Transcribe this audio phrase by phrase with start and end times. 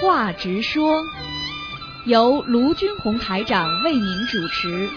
[0.00, 1.04] 话直说，
[2.06, 4.88] 由卢军红台长为您主持。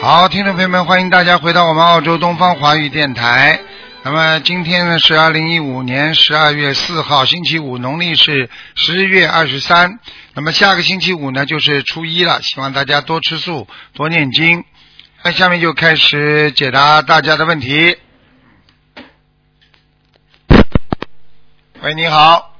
[0.00, 3.60] 好，听众朋友们，欢迎大家回到我们澳洲东方华语电台。
[4.02, 9.98] 那么今天呢是二零一五年十二月四号，星期五，农历是十月二十三。
[10.32, 14.64] 那么下个星期五呢就是初一了，希望大家多吃素，多念经。
[15.22, 17.98] 那下面就开始解答大家的问题。
[21.82, 22.53] 喂，你好。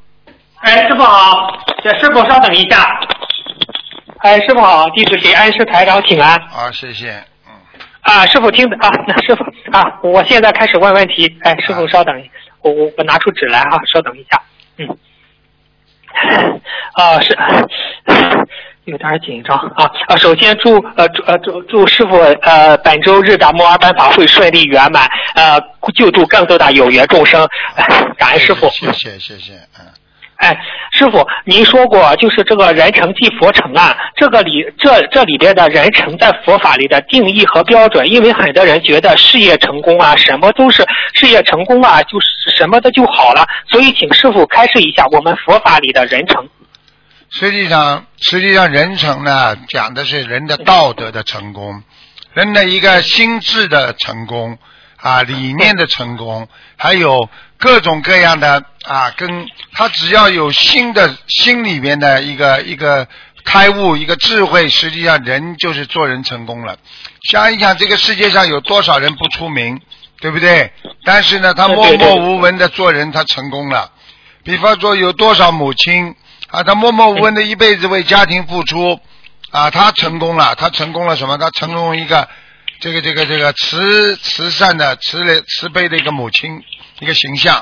[0.64, 2.98] 哎，师傅好，这师傅稍等一下。
[4.20, 6.40] 哎，师傅好，弟子给安师台长请安。
[6.48, 7.10] 好，谢谢。
[7.46, 7.52] 嗯，
[8.00, 9.44] 啊，师傅听的啊，那师傅
[9.76, 11.30] 啊，我现在开始问问题。
[11.42, 12.14] 哎，师傅稍等，
[12.62, 14.42] 我我我拿出纸来啊，稍等一下。
[14.78, 14.88] 嗯。
[16.94, 17.36] 啊，是
[18.84, 20.16] 有点紧张啊啊！
[20.16, 25.60] 首先祝呃祝呃祝祝师傅呃本周日的摩尔班法会顺利圆满，呃
[25.94, 27.46] 救度更多的有缘众生，
[28.16, 28.68] 感恩师傅。
[28.70, 29.84] 谢谢谢谢，嗯。
[30.44, 30.54] 哎，
[30.92, 46.46] 师傅，您说过就是这个人成即佛成啊，这个里这这里边的人成在佛法里的定义和标准，因为很多人觉得事业成功啊，什么都是事业成功啊，就是什么的就好了，所以请师傅开示一下我们佛法里的人成。
[47.30, 51.82] 实际上，实际上人成呢，讲的是人的道德的成功，
[52.34, 54.58] 人的一个心智的成功
[55.04, 63.06] 啊，理念的成功，还有各种各样的啊，跟他只要有新的心里面的一个一个
[63.44, 66.78] 开悟，一个智慧，实际上人就是做人成功了。
[67.30, 69.78] 想一想，这个世界上有多少人不出名，
[70.20, 70.72] 对不对？
[71.04, 73.90] 但是呢，他默默无闻的做人，他成功了。
[74.42, 76.14] 比方说，有多少母亲？
[76.48, 78.98] 啊，她默默无闻的一辈子为家庭付出，
[79.50, 81.36] 啊，她成功了，她成功了什么？
[81.36, 82.26] 她成功一个
[82.80, 86.62] 这个这个这个慈慈善的慈慈悲的一个母亲
[87.00, 87.60] 一个形象。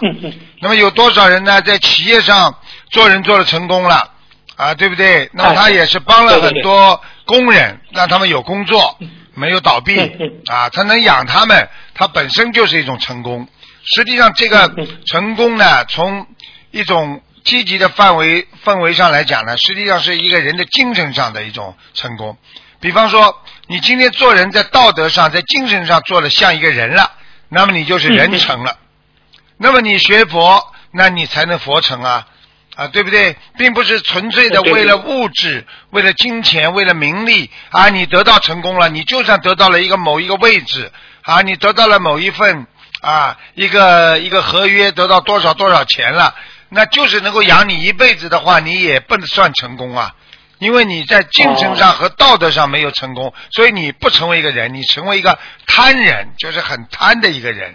[0.61, 1.61] 那么有多少人呢？
[1.63, 2.59] 在企业上
[2.91, 4.11] 做人做的成功了，
[4.57, 5.31] 啊，对不对？
[5.33, 8.99] 那么他也是帮了很多工人，让他们有工作，
[9.35, 9.99] 没有倒闭，
[10.47, 13.49] 啊，他能养他们，他本身就是一种成功。
[13.85, 14.75] 实际上，这个
[15.07, 16.27] 成功呢，从
[16.71, 22.37] 一种积极的范围氛围上来讲呢，实际上是一个人的精神上的一种成功。
[22.81, 27.11] 比方说，你今天做人在道德上、在精神上做的像一个人了，
[27.49, 28.77] 那么你就是人成了。
[29.57, 32.27] 那么你学佛，那你才能佛成啊
[32.77, 33.35] 啊，对不对？
[33.57, 42.67] 并不是纯粹的为了物质、为了金钱、为了名利啊，你得到成功了，你就算得到了一个某一个位置啊，你得到了某一份
[43.01, 46.35] 啊一个一个合约，得到多少多少钱了。
[46.69, 50.15] 那就是能够养你一辈子的话，你也不能算成功啊，
[50.63, 55.37] 因为你在精神上和道德上没有成功，所以你不成为一个人，你成为一个
[55.67, 57.75] 贪人，就是很贪的一个人，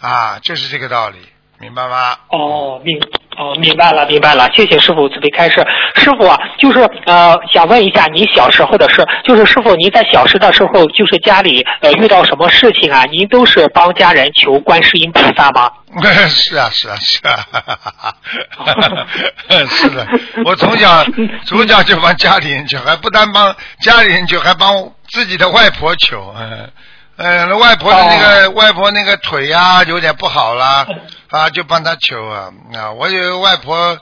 [0.00, 1.18] 啊，就是这个道理，
[1.58, 2.16] 明白吗？
[2.28, 2.98] 哦，明
[3.36, 5.64] 哦，明白了，明白了，谢谢师傅慈悲开示。
[5.94, 15.70] 师傅啊，就是呃，想问一下你小时候的事，就是师傅您在小时的时候，就是家里呃遇到什么事情啊，您都是帮家人求观世音菩萨吗？
[16.28, 17.38] 是啊，是啊，是啊，
[19.68, 20.06] 是的，
[20.44, 21.04] 我从小
[21.46, 26.70] 从小就帮家里人求，还不单帮家里人求，还帮自己的外婆求，嗯
[27.16, 30.86] 嗯，外婆的那个外婆那个腿呀有点不好了，
[31.30, 33.98] 啊，就帮她求啊啊，我有个外婆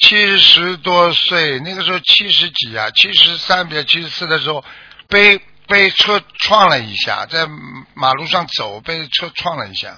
[0.00, 4.64] 七十多岁，那个时候七十几啊，七十三比七十四的时候，
[5.08, 7.46] 被被车撞了一下，在
[7.94, 9.96] 马路上走被车撞了一下。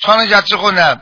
[0.00, 1.00] 撞了一下之后呢，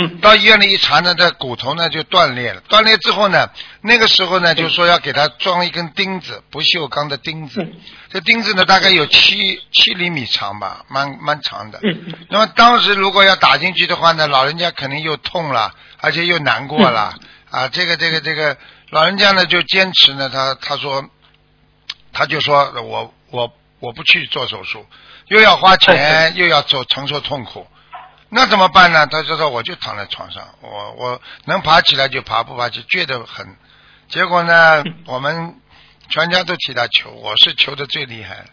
[0.00, 2.60] 嗯，到医院里一查呢，这骨头呢就断裂了。
[2.68, 3.50] 断裂之后呢，
[3.82, 7.66] 那个时候呢，就说要给他装一根钉子，不锈钢的钉子。
[8.10, 11.78] 这钉子呢，大概有七七厘米长吧，蛮蛮长的。
[11.82, 17.14] 嗯那么当时如果要打进去的话呢，老人家肯定又痛了，而且又难过了。
[17.50, 18.56] 啊，这个这个这个
[18.90, 21.04] 老人家呢就坚持呢，他他说，
[22.12, 24.86] 他就说我我我不去做手术，
[25.26, 27.66] 又要花钱，又要走承受痛苦。
[28.30, 29.06] 那怎么办呢？
[29.06, 33.56] 他就说我就躺在床上，我我能爬起来就爬，不爬就倔得很。
[34.08, 35.56] 结果呢， 我们
[36.08, 38.44] 全家都替他求，我是求的最厉害。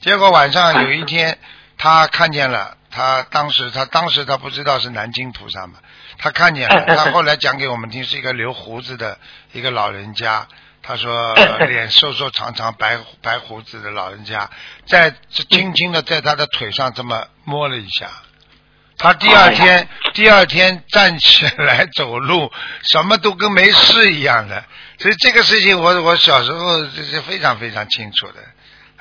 [0.00, 1.38] 结果晚上有一天，
[1.76, 5.78] 他看见了，他当时他当时他不知道是南京菩萨嘛，
[6.18, 9.18] 他看见了， 他后来讲给我们听，是一个留胡子的
[9.52, 10.46] 一个老人家。
[10.86, 11.34] 他说
[11.66, 14.50] 脸瘦瘦长长白白胡子的老人家，
[14.86, 15.14] 在
[15.48, 18.10] 轻轻的在他的腿上这么摸了一下。
[18.96, 22.50] 他第二天，第二天站起来走路，
[22.82, 24.64] 什么都跟没事一样的。
[24.98, 28.34] 所以这个事情我，我小时候这是非常非常清楚的。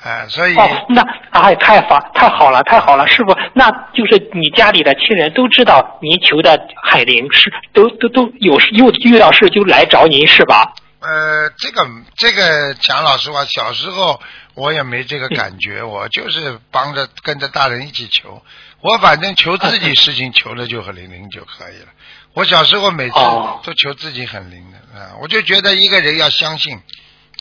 [0.04, 10.74] 啊，所以哦，那哎，太好太好了，太好了，师傅，那就是你家里的亲人都知道您求的海灵是都都都有又遇遇到事就来找您是吧？
[11.00, 11.88] 呃，这个
[12.18, 14.20] 这个讲老实话，小时候
[14.56, 18.42] 我也没这个感觉，我就是帮着跟着大人一起求，
[18.84, 21.88] 我反正求自己事情求了就很灵灵就可以了。
[22.34, 26.78] 我小时候每次哦都求自己很灵的啊，我就觉得一个人要相信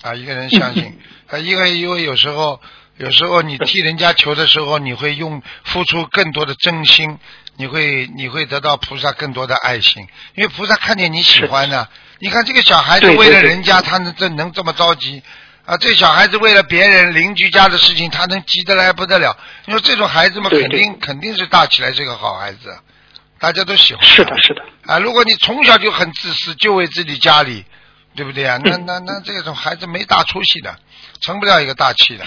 [0.03, 0.99] 啊，一个人相信
[1.29, 2.61] 啊，因为因为有时候
[2.97, 7.19] 有时候你替人家求的时候，你会用付出更多的真心，
[7.56, 10.06] 你会你会得到菩萨更多的爱心，
[10.37, 11.89] 因为菩萨看见你喜欢呢。
[12.21, 15.25] 你看这个小孩子为了人家，他能这能这么着急
[15.64, 15.76] 啊？
[15.76, 19.37] 这小孩子为了别人邻居家的事情，他能急得来不得了。
[19.67, 22.79] 你说这种孩子嘛，肯定肯定是大起来是个好孩子，
[23.38, 24.05] 大家都喜欢。
[24.05, 24.62] 是的，是的。
[24.93, 27.64] 啊，如果你从小就很自私，就为自己家里，
[28.17, 28.59] 对不对啊？
[28.62, 30.76] 那那那这种孩子没大出息的，
[31.20, 32.25] 成不了一个大气的，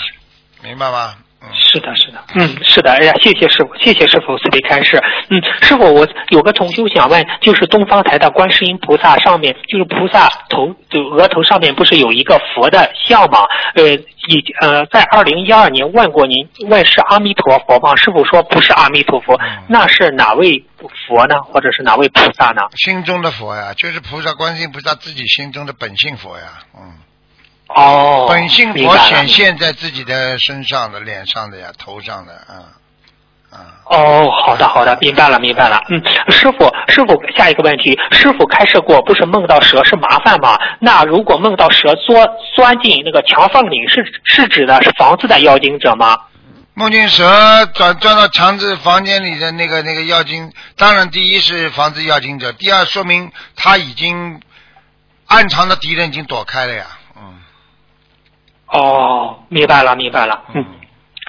[0.61, 1.17] 明白吗？
[1.41, 5.01] 嗯，是的，是的，嗯，是的，哎呀，谢谢师傅，谢谢师傅慈悲开示。
[5.29, 13.39] 嗯，师傅，我有个同修想问，就是东方台的观世音菩萨上面，就是菩萨头就额头上面不是有一个佛的像吗？
[13.75, 17.95] 呃，以呃，在二零一二年问过您，问是阿弥陀佛吗？
[17.95, 20.63] 师傅说不是阿弥陀佛，嗯那是哪位
[21.07, 21.41] 佛呢？
[21.43, 22.61] 或者是哪位菩萨呢？
[22.75, 26.45] 心中的佛呀，就是菩萨观世音菩萨自己心中的本性佛呀，
[26.75, 26.93] 嗯。
[27.67, 32.63] 哦，本性佛明白了显现在自己的身上的、脸上的呀、头上的，嗯，
[33.53, 35.81] 嗯，哦，好的好的，明白了明白了。
[35.89, 36.01] 嗯，
[36.31, 40.57] 师傅师傅，下一个问题，师傅开设过，不是梦到蛇是麻烦吗？
[40.79, 46.17] 那如果梦到蛇钻钻进那个墙缝里，是是指的是房子的妖精者吗？
[46.75, 54.41] 梦见蛇钻钻到墙子房间里的那个那个妖精，当然第一是房子妖精者，第二说明他已经
[55.27, 57.04] 暗藏的敌人已经躲开了呀，嗯
[58.77, 60.41] 哦，明白了明白了。
[60.53, 60.65] 嗯。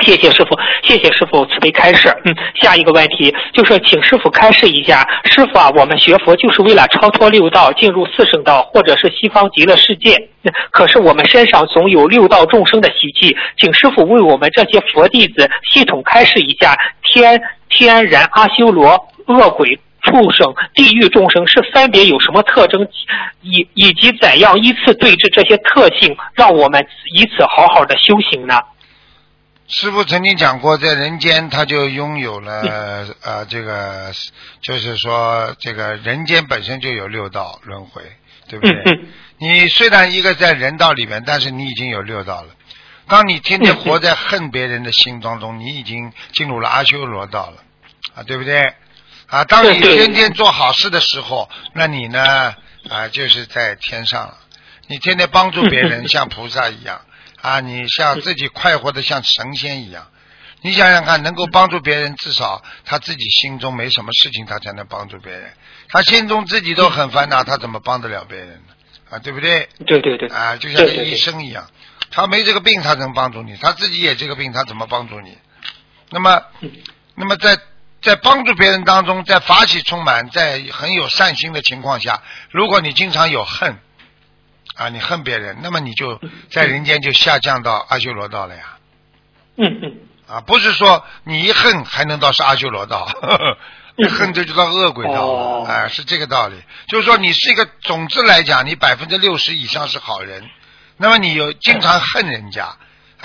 [0.04, 2.14] 谢谢师傅，谢谢师傅慈悲开示。
[2.26, 10.14] 嗯，下一个问题就是，请师傅开示一下，师傅啊，我们学佛就是为了超脱六道，进入四圣道或者是西方极乐世界。
[10.42, 17.40] 嗯可是我们身上总有六道众生的习气，请师傅为我们这些佛弟子系统开示一下，天
[17.70, 19.80] 天人阿修罗、恶鬼。
[20.06, 22.88] 畜生、地狱众生是分别有什么特征，
[23.42, 28.60] 以以及怎样依次对治这些特性，让我们以此好好的修行呢？
[29.68, 32.62] 师傅曾经讲过，在人间他就拥有了
[33.22, 34.12] 呃这个，
[34.62, 38.00] 就是说这个人间本身就有六道轮回，
[38.48, 38.72] 对不对？
[38.72, 42.48] 嗯嗯你虽然一个在人道里面，但是你已经有六道了。
[43.08, 47.56] 当你天天活在恨别人的心当中，你已经进入了阿修罗道了，
[48.14, 48.62] 啊，对不对？
[49.28, 52.54] 啊，当你天天做好事的时候，那你呢
[52.88, 54.38] 啊就是在天上了。
[54.88, 57.00] 你天天帮助别人， 像菩萨一样
[57.42, 60.06] 啊，你像自己快活的像神仙一样。
[60.62, 65.52] 你想想看，能够帮助别人，至少他自己心中没什么事情，他才能帮助别人。
[65.88, 68.74] 他心中自己都很烦恼，他怎么帮得了别人呢？
[69.10, 69.68] 啊，对不对？
[69.86, 71.70] 对对对，啊，就像对对对个医生一样，
[72.10, 75.36] 他没这个病，他能帮助你；他自己也这个病，他怎么帮助你？
[76.10, 76.70] 那么，嗯
[77.14, 77.58] 那么在
[78.06, 83.76] 在帮助别人当中，在法喜充满，在很有善心的情况下，如果你经常有恨，
[84.76, 86.20] 啊，你恨别人，那么你就
[86.52, 88.78] 在人间就下降到阿修罗道了呀。
[89.56, 89.96] 嗯嗯，
[90.28, 93.58] 啊，不是说你一恨还能到是阿修罗道，呵呵
[93.96, 95.26] 一恨这就到恶鬼道
[95.66, 96.62] 啊，是这个道理。
[96.86, 100.48] 就是说你是一个总之来讲，你百分之六十以上是好人，
[100.96, 102.76] 那么你有经常恨人家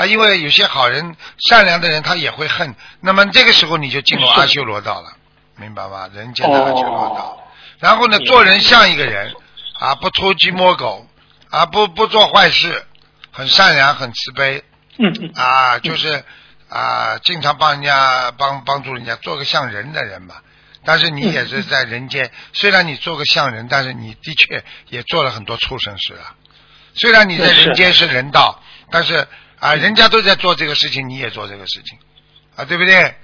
[0.01, 1.15] 啊，因为有些好人、
[1.47, 5.13] 善良的人他也会恨，那么这个时候你就进入阿修罗道了，
[5.57, 6.09] 明白吗？
[6.11, 7.47] 人间的阿修罗道。
[7.79, 9.31] 然后呢，做人像一个人
[9.79, 11.05] 啊，不偷鸡摸狗
[11.51, 12.83] 啊，不不做坏事，
[13.31, 14.63] 很善良，很慈悲，
[15.35, 16.23] 啊，就是
[16.67, 20.41] 啊，经常帮人家帮帮助人家，做个像人的人吧。
[20.83, 26.33] 但是你也是在人间，虽然你做个像人，但是你的确也做了很多畜生事啊。
[26.95, 29.27] 虽然你在人间是人道，但是
[29.61, 31.99] 啊，人家都在做这个事情，你也做这个事情，
[32.55, 33.15] 啊，对不对？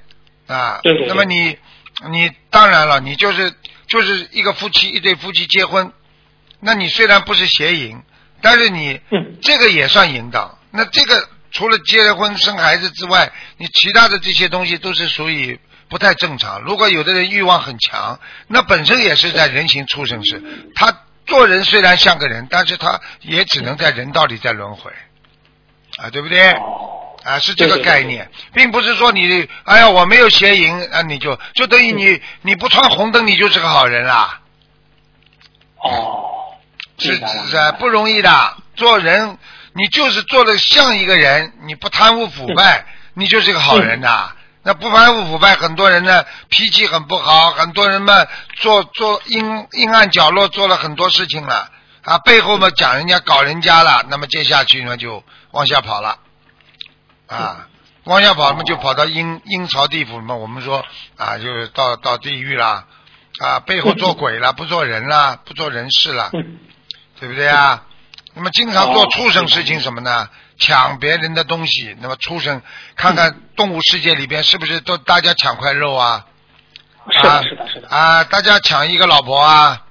[0.46, 1.58] 啊，对对对那么你
[2.12, 3.51] 你当然了，你就是
[3.88, 5.91] 就是一个夫妻一对夫妻结婚，
[6.60, 8.01] 那你虽然不是邪淫，
[8.41, 10.58] 但是你嗯这个也算淫荡。
[10.70, 16.62] 那这个除了结了婚生孩子之外，你其他的这些东西都是属于不太正常。
[16.62, 20.70] 如果有的人欲望很强，那本身也是在人情畜生事。
[20.75, 24.91] 他做人虽然像个人，但是他也只能在人道里在轮回，
[25.98, 26.56] 啊，对不对？
[27.24, 34.39] 啊，是这个对对对概念，并不是说你，哎呀，我没有邪淫，啊，你就就等于你你不穿红灯，你就是个好人啦。
[35.84, 36.56] 哦，
[36.98, 37.16] 是
[37.50, 38.58] 是啊不容易的。
[38.75, 39.38] 做人，
[39.74, 44.32] 你就是做的像一个人，你不贪污腐败，你就是个好人呐。
[44.63, 48.25] 那不贪污腐败，很多人呢脾气很不好，很多人嘛
[48.56, 51.70] 做做阴阴暗角落做了很多事情了
[52.04, 56.20] 啊，背后嘛讲人家搞人家了，那么接下去呢就往下跑了
[57.27, 57.68] 啊，
[58.04, 60.86] 往下跑嘛就跑到阴阴曹地府嘛，我们说
[61.18, 62.86] 啊，就是到到地狱啦
[63.39, 66.60] 啊，背后做鬼了，不做人了，不做人事了，嗯
[67.20, 67.84] 对不对啊？
[68.36, 70.30] 那么经常做哦畜生事情什么呢？
[70.60, 71.96] 抢别人的东西。
[72.00, 72.62] 那么畜生，
[72.96, 76.25] 看看动物世界里边是不是都大家抢块肉啊？
[77.10, 77.88] 是啊的，是的，是的。
[77.89, 79.84] 啊，大家抢一个老婆啊！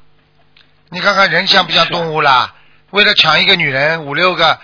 [0.91, 2.55] 你看看人像不像动物啦？
[2.91, 4.59] 为了抢一个女人，五六个哎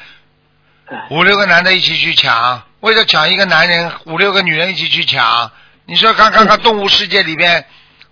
[1.10, 5.50] 五六个男的一起去抢，为了抢一个男人，五六个女人一起去抢。
[5.84, 7.64] 你说看看看动物世界里边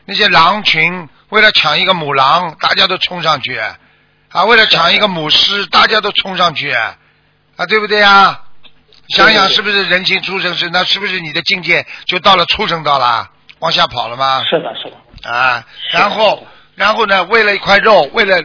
[0.04, 3.56] 那些狼群，为了抢一个母狼，大家都冲上去
[4.30, 4.44] 啊！
[4.44, 6.96] 为了抢一个母狮，大家都冲上去啊，
[7.68, 8.42] 对不对啊？
[9.08, 10.68] 想想是不是人形畜生是？
[10.70, 14.42] 那是不是你的境界就到了畜生道了，往下跑了吗？
[14.44, 15.30] 是的，是的。
[15.30, 18.40] 啊，然后然后呢，为了一块肉，为了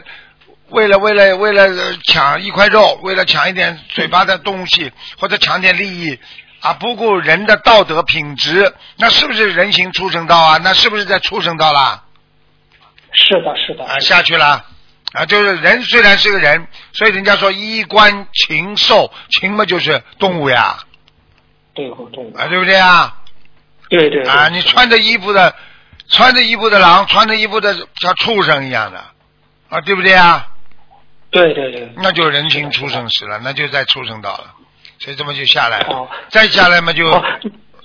[0.70, 6.18] 为了为了为了呃抢一块肉，为了抢一点嘴巴的东西，或者抢点利益
[6.60, 10.58] 啊，不顾人的道德品质，那是不是人行畜生道啊？
[10.62, 12.02] 那是不是在畜生道啦？
[13.12, 13.84] 是的，是的。
[13.84, 14.64] 啊，下去了。
[15.12, 20.78] 啊，就是人虽然是个人，所以人家说衣冠禽兽，禽嘛就是动物呀，
[21.74, 22.36] 对，动物。
[22.36, 23.16] 啊，对不对啊？
[23.88, 24.30] 对对对。
[24.30, 25.54] 啊，你穿着衣服的，
[26.10, 28.98] 穿着衣服的狼，穿着衣服的像畜生一样的，
[29.70, 30.48] 啊，对不对啊？
[31.36, 31.92] 对对对。
[31.96, 34.54] 那就人情畜生死了，那就在畜生道了，
[34.98, 37.22] 所以这么就下来了，哦再下来嘛就，哦，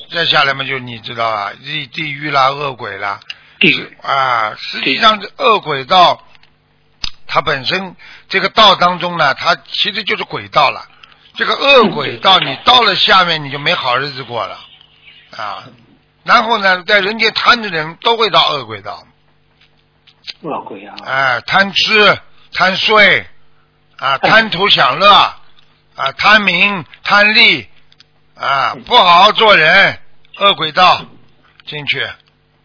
[0.10, 3.20] 再下来嘛就你知道啊，地地狱啦，恶鬼啦，
[3.60, 3.98] 地狱。
[4.02, 6.26] 啊，实际上这恶鬼道，
[7.28, 7.96] 它本身
[8.30, 10.88] 这个道当中呢，它其实就是鬼道了。
[11.36, 14.60] 这个恶鬼道，你到了下面，你就没好日子过了
[15.36, 15.64] 啊。
[16.24, 19.04] 然后呢，在人间贪的人都会到恶鬼道，
[20.42, 20.96] 恶鬼啊。
[21.06, 22.18] 哎，贪吃、
[22.54, 23.26] 贪睡，
[24.02, 27.68] 啊，贪图享乐，啊，贪名、贪利，
[28.36, 30.00] 啊，不好好做人，
[30.40, 31.02] 恶鬼道
[31.68, 32.02] 进去，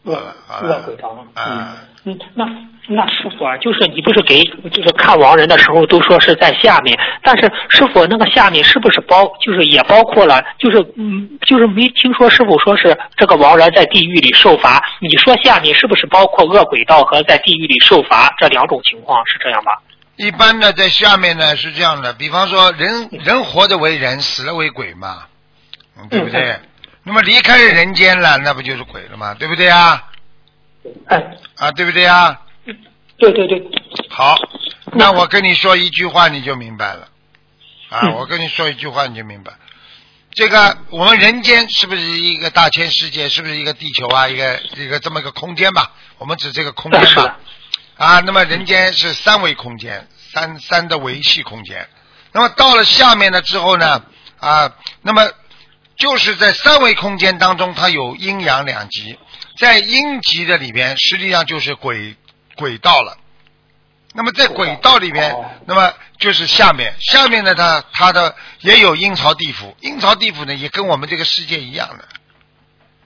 [0.04, 0.14] 恶
[0.48, 1.10] 啊恶鬼道。
[1.34, 1.76] 啊嗯
[2.06, 2.44] 嗯，那
[2.88, 19.82] 那师傅啊，就是你不是给就是看亡人的时候都说是在下面，但是师傅那个下面是不是包就是也包括了，就是嗯就是没听说师傅说是这个亡人在地狱里受罚，你说下面是不是包括恶鬼道和在地狱里受罚这两种情况是这样吧？
[20.16, 25.26] 一般呢，在下面呢是这样的，比方说人人活着为人，死了为鬼嘛，
[25.96, 26.52] 嗯，对不对？
[26.52, 26.68] 嗯
[27.08, 29.32] 那么离开了人间了，那不就是鬼了吗？
[29.34, 30.10] 对不对啊？
[31.06, 32.40] 哎，啊，对不对啊？
[33.16, 33.62] 对对对，
[34.10, 34.34] 好，
[34.86, 37.08] 那我跟你说一句话你就明白了。
[37.90, 39.52] 啊，嗯我跟你说一句话你就明白。
[40.32, 43.28] 这个我们人间是不是一个大千世界？
[43.28, 44.26] 是不是一个地球啊？
[44.26, 45.92] 一个一个这么一个空间吧？
[46.18, 47.38] 我们指这个空间吧。
[47.96, 51.88] 啊，那么人间是三维空间，三三的维系空间。
[52.32, 54.04] 那么到了下面了之后呢，
[54.38, 55.30] 啊，那么
[55.96, 59.18] 就是在三维空间当中，它有阴阳两极，
[59.58, 62.16] 在阴极的里边，实际上就是轨
[62.54, 63.16] 轨道了。
[64.12, 72.04] 那么在轨道里边哦，那么就是下面，下面呢，它它的也有阴曹地府，阴曹地府呢也跟我们这个世界一样的，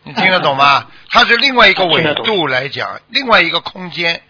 [0.02, 0.88] 你听得懂吗？
[1.10, 4.20] 它是另外一个纬听得懂度来讲，另外一个空间。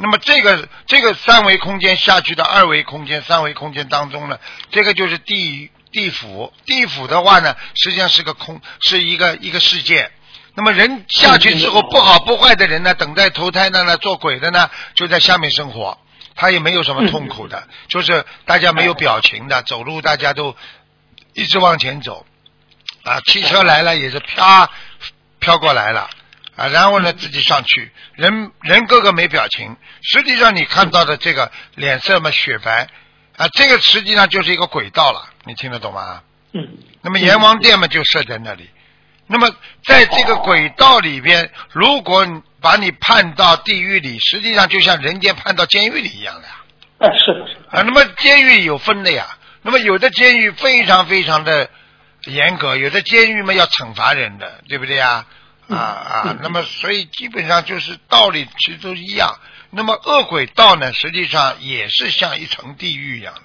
[0.00, 4.38] 那么这个这个三维空间下去的二维空间、三维空间当中呢，
[4.70, 6.52] 这个就是地地府。
[6.64, 10.10] 地府的话呢，实际上是个空，是一个一个世界。
[10.54, 15.98] 那么人下去之后，嗯不好不坏的人呢，等待投胎的呢，做鬼的呢，就在下面生活，
[16.36, 20.56] 他也没有什么痛苦的， 就是大家没有表情的，走路大家都
[21.34, 22.24] 一直往前走，
[23.02, 24.70] 啊，汽车来了也是啪
[25.40, 26.08] 飘过来了。
[26.58, 29.76] 啊，然后呢，自己上去，人人个个没表情。
[30.02, 32.88] 实际上你看到的这个脸色嘛雪白，
[33.36, 36.22] 啊，这个实际上就是一个轨道了，你听得懂吗？
[36.52, 36.66] 嗯，
[37.00, 38.68] 那么阎王殿嘛就设在那里。
[39.28, 46.54] 那么在这个轨道里边，如果你把你判到地狱里，实际上就像人间判到监狱里一样的呀。
[46.98, 49.38] 哎，是的，是的，啊，那么监狱有分的呀。
[49.62, 51.70] 那么有的监狱非常非常的
[52.24, 55.26] 严格，有的监狱嘛要惩罚人的，对不对呀？
[55.68, 59.38] 啊啊嗯，那么所以基本上就是道理其实都一样。
[59.70, 63.42] 那么恶鬼道呢，实际上也是像一层地狱一样的，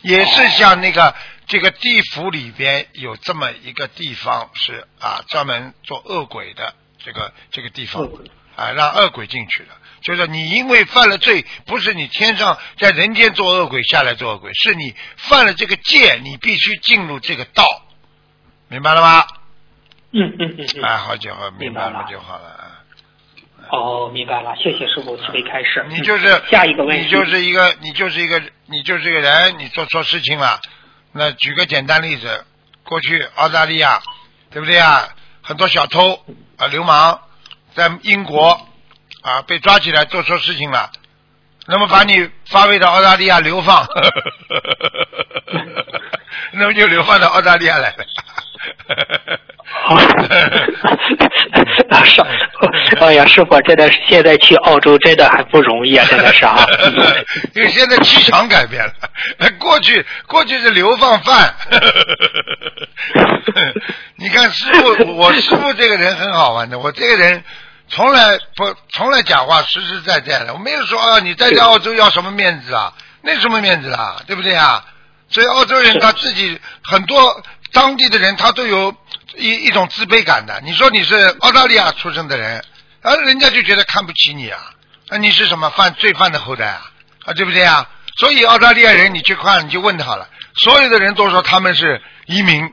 [0.00, 1.14] 也是像那个
[1.46, 8.08] 这个地府里边有这么一个地方是啊，专门做恶鬼的这个这个地方
[8.56, 9.76] 啊，让恶鬼进去了。
[10.00, 17.64] 就是你因为犯了罪，不是你天上在人间做恶鬼下来做恶鬼，是你犯了这个戒，你必须进入这个道，
[18.68, 19.26] 明白了吗？
[20.12, 20.82] 嗯嗯嗯嗯。
[20.84, 22.44] 哎，好就好，明白了了就好了。
[22.48, 22.68] 啊
[23.70, 25.84] 哦，明白了，谢谢师傅慈悲开示。
[25.88, 30.60] 你就是下一个问题，你就是一个，你就是一个，你就是一个人，你做错事情了。
[31.12, 32.44] 那举个简单例子，
[32.84, 34.02] 过去澳大利亚，
[34.50, 35.08] 对不对啊？
[35.42, 36.22] 很多小偷
[36.58, 37.18] 啊、流氓
[37.74, 38.60] 在英国
[39.22, 40.90] 啊被抓起来做错事情了，
[41.66, 43.86] 那么把你发配到澳大利亚流放，
[46.52, 48.04] 那么就流放到澳大利亚来了。
[51.90, 52.26] 啊，上，
[53.00, 56.64] 哎呀，师傅，真的是现在去澳洲真的很不容易啊，真的是啊。
[57.54, 58.92] 因为现在气场改变了，
[59.58, 61.54] 过去过去是流放犯。
[64.16, 67.42] 你看师傅，我师傅这个人很好玩的，我这个人
[67.88, 74.84] 从来不从来讲话实实在在的，我没有说啊你在这澳洲要什么面子啊，那什么面子啊，对不对啊？
[75.28, 78.94] 所以澳洲人他自己很多当地的人他都有
[79.36, 80.60] 一一种自卑感的。
[80.62, 82.64] 你说你是澳大利亚出生的人，
[83.02, 84.58] 啊，人家就觉得看不起你啊，
[85.08, 86.90] 那你是什么犯罪犯的后代啊？
[87.24, 87.88] 啊，对不对啊？
[88.18, 92.64] 所以澳大利亚人，你去看，你就问他好了，所有的人都说他们是移民。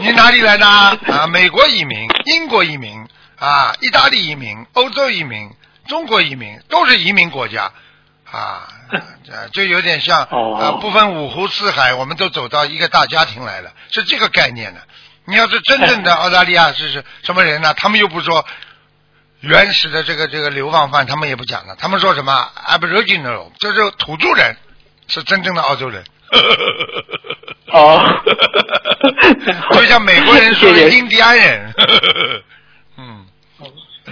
[0.00, 0.96] 你哪里来的啊？
[1.08, 3.06] 啊，美国移民、英国移民
[3.38, 5.50] 啊，意大利移民、欧洲移民、
[5.88, 7.72] 中国移民，都是移民国家
[8.34, 8.68] 啊，
[9.24, 14.80] 这就有点像哦啊，不分五湖四海，我们都走到一个大家庭来了，是这个概念的。
[15.26, 17.72] 你要是真正的澳大利亚是是什么人呢？
[17.74, 18.44] 他们又不说
[19.40, 24.56] 原始的这个这个流放犯，他们也不讲了，他们说什么 Aboriginal，就是土著人，
[25.06, 26.04] 是真正的澳洲人。
[27.72, 28.04] 哦
[29.72, 32.42] 就像美国人说谢谢印第安人，嗯，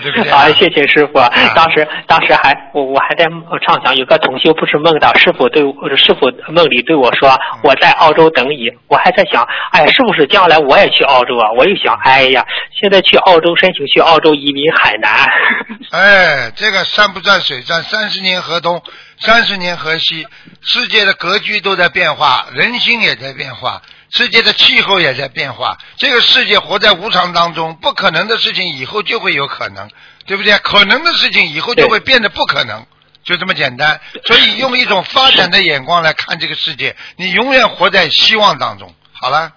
[0.02, 1.14] 对不对啊，谢谢师傅。
[1.54, 3.24] 当时当时还我我还在
[3.64, 11.52] 畅想，有个同修不是梦到师傅对我师傅梦里对我说我在澳洲等你，我还在想，哎，是不是将来我也去澳洲啊？
[11.56, 12.44] 我又想，哎呀，
[12.78, 15.10] 现在去澳洲申请去澳洲移民海南。
[15.92, 18.82] 哎，这个山不转水转，三十年河东，
[19.18, 20.26] 三十年河西，
[20.60, 23.80] 世界的格局都在变化，人心也在变化，
[24.12, 25.78] 世界的气候也在变化。
[25.96, 29.88] 这个世界活在无常当中，不可能的事情以后就会有可能，
[30.26, 30.56] 对不对？
[30.58, 32.84] 可能的事情以后就会变得不可能，
[33.24, 33.98] 就这么简单。
[34.26, 38.94] 所以用一种发展的眼光来看这个世界，你永远活在希望当中。
[39.12, 39.52] 好了。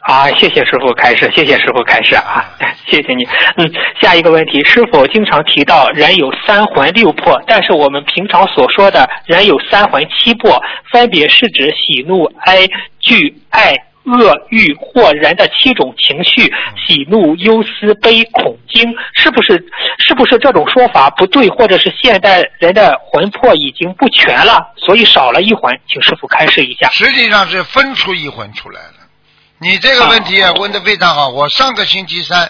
[0.00, 2.48] 啊，谢谢师傅开始，谢谢师傅开始啊，
[2.88, 3.24] 谢谢你。
[3.56, 12.66] 嗯，下一个问题，师傅经常提到人有三魂六魄，但是我们平常所说的人有三魂七魄，分别是指喜怒哀
[13.06, 13.74] 惧爱。
[14.06, 16.42] 恶欲或人的七种情绪，
[16.86, 19.66] 喜怒忧思悲恐惊，是不是
[19.98, 25.76] 是不是这种说法不对，或者是现代人的魂魄已经不全了，所以少了一魂？
[25.88, 26.88] 请师傅开示一下。
[26.90, 28.94] 实际上是分出一魂出来了。
[29.58, 31.30] 你这个问题啊问的非常好。
[31.30, 32.48] 我上个星期三，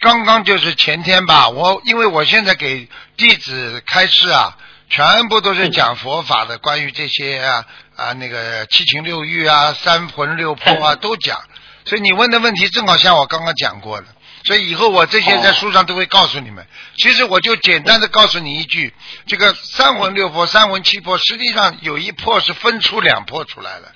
[0.00, 4.56] 刚刚就是前天吧，我因为我现在给弟子开示啊，
[4.88, 7.66] 全部都是讲佛法的，关于这些啊
[7.98, 11.38] 啊那个七情六欲啊、三魂六魄啊都讲。
[11.84, 14.06] 所以你问的问题正好像我刚刚讲过的，
[14.44, 16.66] 所以以后我这些在书上都会告诉你们。
[16.96, 18.94] 其实我就简单的告诉你一句，
[19.26, 23.92] 这个三魂六魄、三魂七魄，实际上有一魄是分出两魄出来的。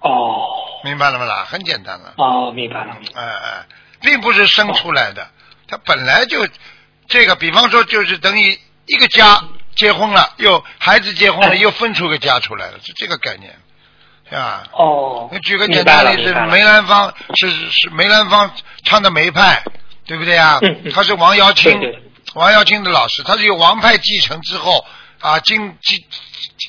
[0.00, 0.46] 哦，
[0.82, 1.46] 明白了吗啦？
[1.50, 2.14] 很简单了。
[2.16, 2.96] 哦，明白了。
[3.14, 3.66] 哎哎，
[4.00, 5.30] 并不是生出来的，
[5.68, 6.48] 它本来就
[7.08, 9.44] 这个，比方说就是等于一个家
[9.80, 13.58] 结婚了，又孩子结婚了，又分出个家出来了，是这个概念，
[14.28, 14.64] 是吧？
[14.72, 18.52] 哦你，举个简单例子梅兰芳是是梅兰芳
[18.84, 19.64] 唱的梅派，
[20.04, 20.92] 对不对啊嗯嗯？
[20.92, 21.80] 他是王瑶卿
[22.34, 24.84] 王瑶卿的老师，他是由王派继承之后
[25.18, 26.04] 啊，经继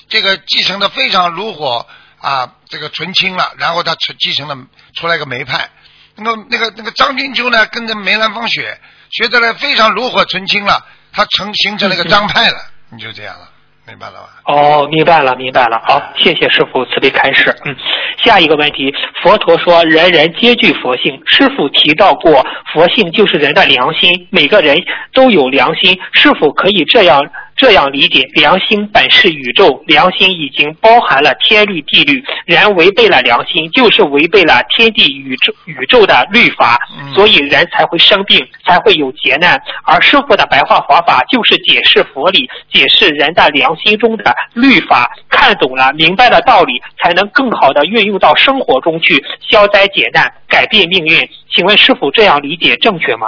[0.08, 1.86] 这个继承的非常炉火
[2.22, 4.58] 啊，这个纯青了，然后他继继承了
[4.96, 5.70] 出来个梅派。
[6.16, 8.80] 那么那个那个张君秋呢，跟着梅兰芳学，
[9.12, 13.48] 学的呢非常炉火纯青了，他成形成了一个张派了，你就这样了，
[13.88, 14.30] 明白了吧？
[14.46, 15.82] 哦，明白了，明白了。
[15.86, 17.56] 好，谢谢师傅慈悲开示。
[17.66, 17.76] 嗯，
[18.24, 24.78] 下一个问题，佛陀说人人皆具佛性，师傅提到过，佛性就是人的良心，每个人
[25.14, 27.22] 都有良心，是否可以这样
[27.62, 39.62] 这样理解，良心本是宇宙，良心已经包含了天律地律，人违背了良心，就是违背了天地宇宙宇宙的律法，嗯所以人才会生病，才会有劫难。
[39.84, 51.30] 而师傅的白话佛法就是解释佛理，解释人的良心中的律法，看懂了、明白了道理，才能更好的运用到生活中去，消灾解难，改变命运。
[51.54, 53.28] 请问师傅这样理解正确吗？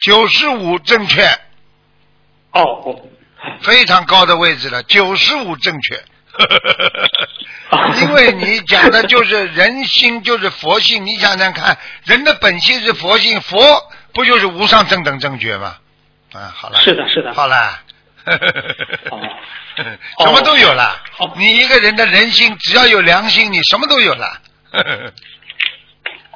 [0.00, 1.22] 九十五正确，
[2.52, 2.96] 哦，哦
[3.62, 6.02] 非常高的位置了，九十五正确。
[8.00, 11.06] 因为你讲的就是人心，就是佛性。
[11.06, 13.58] 你想想看，人的本性是佛性，佛
[14.12, 15.76] 不就是无上正等正觉吗？
[16.32, 17.32] 啊，好了，是的，是的。
[17.32, 17.80] 好了，
[19.10, 19.20] 哦
[20.24, 21.32] 什么都有了哦。
[21.36, 24.42] 你一个人的人心，只要有良心，你什么都有了。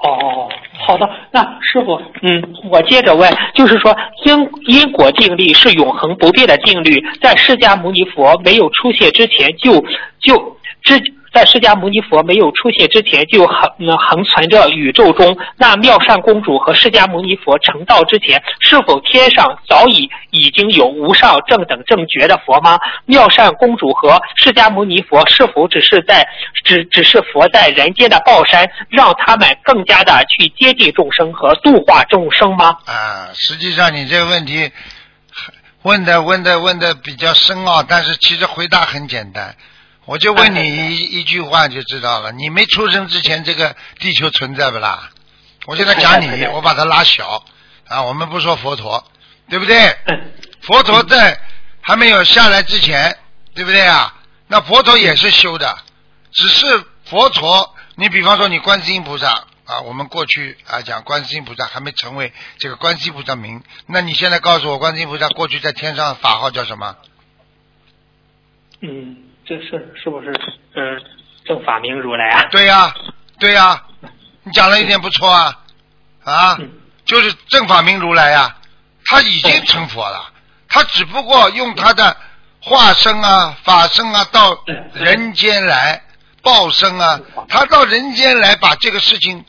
[0.03, 0.49] 哦，
[0.87, 9.73] 好的，那师傅，嗯，我接着问，就是说因因果定律是永恒不变的定律，在释迦牟尼佛没有出现之前就
[10.21, 11.01] 就之。
[11.33, 15.37] 在释迦牟尼佛没有出现之前，就横呃横存着宇宙中。
[15.57, 22.79] 那妙善公主和释迦牟尼佛成道之前，是否天上早已已经有无上正等正觉的佛吗？
[23.07, 26.27] 妙善公主和释迦牟尼佛是否只是在
[26.65, 32.77] 只只是佛在人间的报山，让他们更加的去接近众生和度化众生吗？
[32.87, 34.71] 啊，实际上你这个问题
[35.83, 39.55] 问的问的问的比较深奥，但是其实回答很简单。
[40.11, 45.09] 我就问你一一句话就知道了，你没出生之前，这个地球存在不啦？
[45.67, 47.45] 我现在讲你，我把它拉小
[47.87, 49.09] 啊，我们不说佛陀，
[49.49, 49.97] 对不对？
[50.07, 51.41] 嗯，佛陀在
[51.81, 53.19] 还没有下来之前，
[53.55, 54.13] 对不对啊？
[54.49, 55.79] 那佛陀也是修的，
[56.33, 66.97] 只是佛陀，你比方说你观世音菩萨啊，我们过去啊讲观世音菩萨还没成为这个观世音菩萨名，那你现在告诉我，观世音菩萨过去在天上法号叫什么？
[68.81, 69.17] 嗯，
[69.51, 70.31] 这是是不是
[70.77, 71.03] 嗯
[71.45, 72.45] 正法明如来啊？
[72.53, 72.95] 对呀、
[73.41, 73.83] 对呀、
[74.45, 75.59] 你讲了一点不错啊，
[76.23, 76.71] 啊，嗯
[77.05, 78.55] 就是正法明如来呀、
[79.07, 80.31] 他已经成佛了，
[80.69, 82.17] 他只不过用他的
[82.61, 84.57] 化身啊、法身啊到
[84.95, 86.01] 人间来
[86.43, 89.45] 报身啊，他到人间来把这个事情，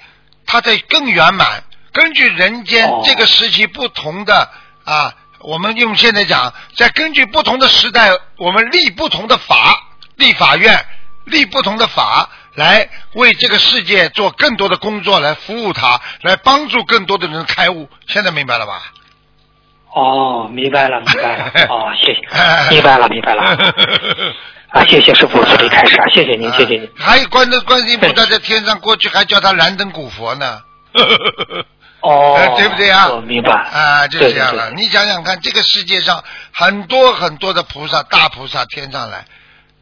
[0.47, 4.49] 他在更圆满，根据人间哦这个时期不同的
[4.83, 10.85] 啊，我们用现在讲，在根据不同的时代，我们立不同的法，立法院
[11.25, 17.89] 立不同的法，来为这个世界做更多的工作，来服务他，来帮助更多的人开悟。
[18.07, 18.81] 现在明白了吧？
[19.93, 21.51] 哦，明白了，明白了。
[21.69, 22.21] 哦，谢谢，
[22.69, 23.43] 明白了，明白了。
[24.71, 26.85] 啊，谢谢师傅慈悲开示啊，谢谢您，谢谢您。
[26.85, 30.61] 啊还有观的观世音菩萨在天上，过去还叫他燃灯古佛呢。
[31.99, 33.09] 哦呃，对不对啊？
[33.09, 33.51] 我明白。
[33.51, 34.69] 啊，就这样了。
[34.69, 39.25] 对对对你想想看，这个世界上很多很多的菩萨，大菩萨天上来，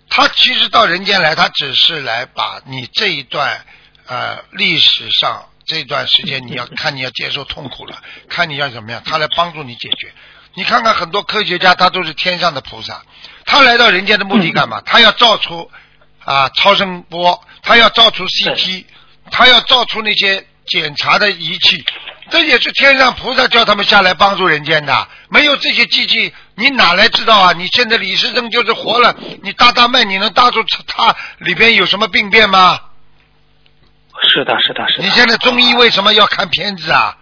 [0.10, 3.66] 他其实到人间来，他只是来把你这一段
[4.08, 10.12] 呃历史上这段时间，你要看你要接受痛苦了， 看你要怎么样，他来帮助你解决。
[10.56, 13.04] 你看看很多科学家，他都是天上的菩萨，
[13.46, 14.82] 他来到人间的目的干嘛？
[14.82, 15.70] 他要造出
[16.26, 18.86] 啊超声波，他要造出 CT，
[19.32, 21.86] 他要造出那些检查的仪器，
[22.30, 25.08] 这也是天上菩萨叫他们下来帮助人间的。
[25.30, 27.54] 没有这些机器，你哪来知道啊？
[27.54, 32.80] 你现在李时珍就是活了，你搭搭脉，你能搭出他里边有什么病变吗？
[34.28, 35.04] 是的，是的，是的。
[35.04, 37.16] 你现在中医为什么要看片子啊？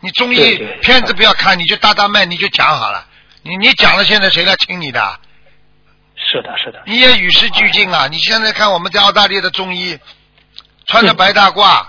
[0.00, 3.06] 你中医片子不要看，你就搭搭脉，你就讲好了。
[3.42, 5.20] 你你讲了，现在谁来听你的？
[6.16, 6.82] 是的，是的。
[6.86, 8.06] 你也与时俱进啊！
[8.08, 9.98] 你现在看我们在澳大利亚的中医，
[10.86, 11.84] 穿着白大褂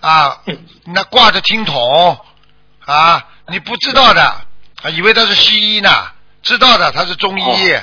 [0.00, 2.18] 啊，嗯 那挂着听筒
[2.84, 4.22] 啊，你不知道的，
[4.82, 5.90] 啊，以为他是西医呢，
[6.42, 7.72] 知道的他是中医。
[7.72, 7.80] 哦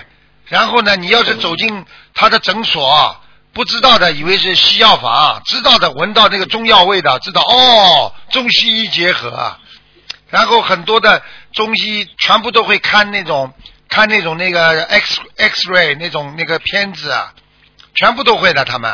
[0.48, 3.20] 然后呢，你要是走进他的诊所，
[3.52, 9.58] 不知道的以为是西药房，知道的闻到那个中药味道，知道哦，中西医结合。
[10.30, 13.54] 然后很多的中医全部都会看那种
[13.90, 17.34] 看那种那个 X X ray 那种那个片子啊，
[17.96, 18.94] 全部都会的他们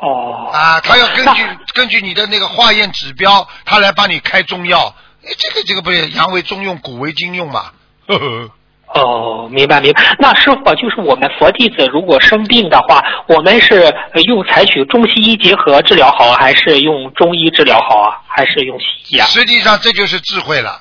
[0.00, 0.50] 哦。
[0.52, 4.94] 啊，他要根据根据你的那个化验指标，他来帮你开中药。
[5.22, 7.72] 哎，这个这个不是阳为中用，古为今用嘛？
[8.08, 8.50] 呵呵
[8.92, 10.16] 哦，明白明白。
[10.18, 13.82] 那师傅就是我们佛弟子如果生病的话，我们是
[14.14, 18.18] 呃用采取中西医结合治疗好，还是用中医治疗好啊？
[18.26, 19.26] 还是用西医啊？
[19.26, 20.80] 实际上这就是智慧了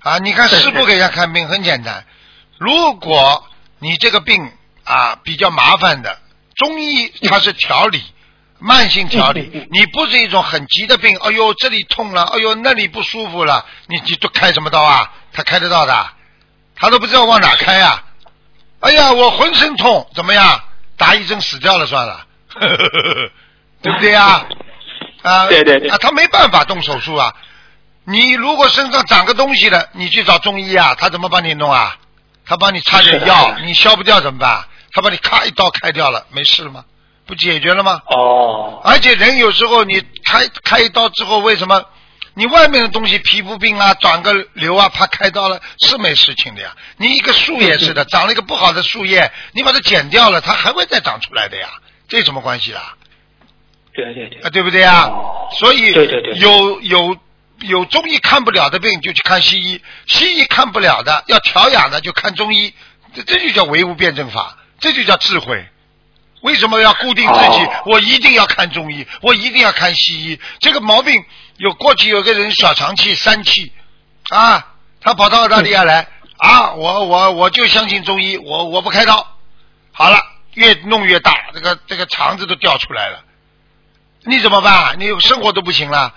[0.00, 0.18] 啊！
[0.18, 2.04] 你看师傅给人家看病很简单，
[2.58, 3.42] 如果
[3.80, 4.52] 你这个病
[4.84, 6.16] 啊比较麻烦的，
[6.54, 8.00] 中医它是调理。
[8.58, 15.12] 慢性调理你不是一种很急的病，哎呦这里痛了，哎呦那里不舒服了，你你都开什么刀啊？
[15.32, 16.10] 他开得到的，
[16.76, 18.02] 他都不知道往哪开呀、
[18.80, 20.60] 哎呀，我浑身痛，怎么样？
[20.96, 22.26] 打一针死掉了算了，
[23.82, 24.46] 对不对呀？
[25.22, 27.34] 啊，对对对啊，他没办法动手术啊。
[28.04, 31.96] 你如果身上长个东西了，你去找中医啊，他怎么帮你弄啊？
[32.44, 34.64] 他帮你擦点药你消不掉怎么办？
[34.92, 36.84] 他把你咔一刀开掉了，没事了吗？
[37.28, 38.00] 不解决了吗？
[38.06, 41.84] 哦，而且人有时候你开开一刀之后，为什么
[42.34, 46.74] 你外面的东西皮肤病啊、长个瘤啊，怕开刀了是没事情的呀。
[46.96, 51.68] 你一个树也是的，长了一个不好的树叶，你把它剪掉了，它还会再长出来的呀，
[52.08, 52.96] 这有什么关系啦？
[53.92, 55.04] 对对对啊，，对不对啊？
[55.08, 57.16] 哦所以对对对有有
[57.60, 62.74] 有中医看不了的病就去看西医，西医看不了的要调养的就看中医，
[63.14, 65.66] 这这就叫唯物辩证法，这就叫智慧。
[66.42, 67.64] 为什么要固定自己？
[67.64, 70.40] 哦我一定要看中医，我一定要看西医。
[70.60, 71.24] 这个毛病
[71.56, 73.72] 有过去有个人小肠气、三气
[74.30, 79.26] 啊，他跑到澳大利亚来啊，我我我就相信中医，我我不开刀。
[79.92, 80.20] 好了，
[80.54, 83.24] 越弄越大，这个这个肠子都掉出来了。
[84.24, 84.96] 你怎么办？
[84.98, 86.14] 你生活都不行了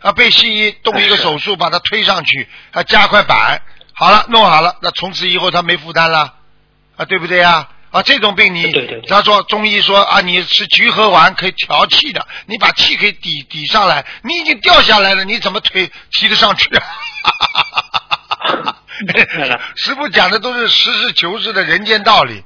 [0.00, 0.12] 啊！
[0.12, 3.62] 被西医动一个手术把它推上去，啊，加块板，
[3.94, 6.34] 好了，弄好了，那从此以后他没负担了
[6.96, 7.52] 啊，对不对呀？
[7.52, 7.68] 啊，
[8.00, 16.70] 这种病你对对对他说中医说啊，你吃菊核丸可以调气的，你把气可以抵抵上来，你已经掉下来了，你怎么推提得上去
[19.50, 19.60] 啊？
[19.76, 22.42] 师傅讲的都是实事求是的人间道理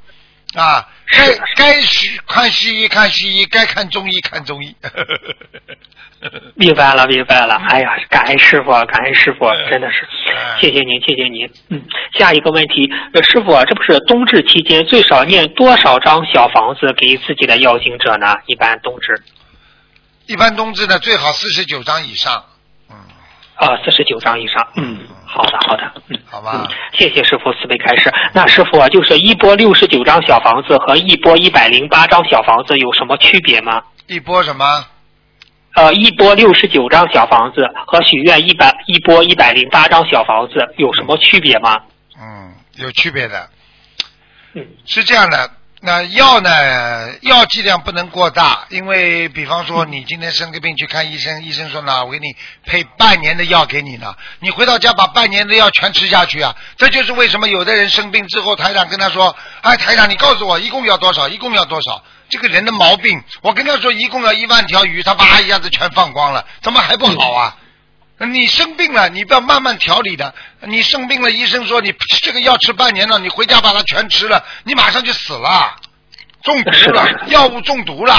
[0.55, 4.75] 啊，该是该西看西医看西医，该看中医看中医。
[6.55, 7.55] 明白了，明白了。
[7.69, 11.49] 哎呀，感恩师傅，感恩师傅，嗯真的是嗯，谢谢您，谢谢您。
[11.69, 11.83] 嗯，
[12.15, 18.37] 下一个问题，呃师傅，这不是冬至期间最少念多少张小房子给自己的要经者呢？
[18.47, 19.23] 一般冬至
[20.27, 22.45] 一般冬至呢，最好四十九张以上。
[23.59, 24.67] 嗯，啊，四十九张以上。
[24.77, 25.93] 嗯，好的，好的。
[26.09, 28.13] 嗯，好吧嗯，谢谢师傅慈悲开示。
[28.33, 33.83] 那师傅啊，就是一波六十九张小房子和一波一百零八张小房子有什么区别吗？
[34.07, 34.65] 一波什么？
[35.75, 41.79] 呃，一波六十九张小房子和许愿一百一波一百零八张小房子有什么区别吗？
[42.19, 43.49] 嗯，有区别的。
[44.55, 45.51] 嗯是这样的，
[45.83, 52.35] 那药呢，药剂量不能过大，因为比方说你今天生个病去看医生，医生说呢，我给你
[52.65, 62.03] 配半年的药给你呢，你回到家把半年的药全吃下去啊，这就是为什么有的人生病之后，台长跟他说，哎，台长你告诉我一共要多少，一共要多少。
[62.29, 67.57] 这个人的毛病，我跟他说一共要一万条鱼，他叭一下子全放光了，怎么还不好啊？
[68.19, 70.35] 你生病了，你不要慢慢调理的。
[70.63, 75.77] 你生病了，医生说你 这个药吃半年了，你回家把它全吃了，你马上就死了，
[76.43, 78.17] 中毒了 药物中毒了，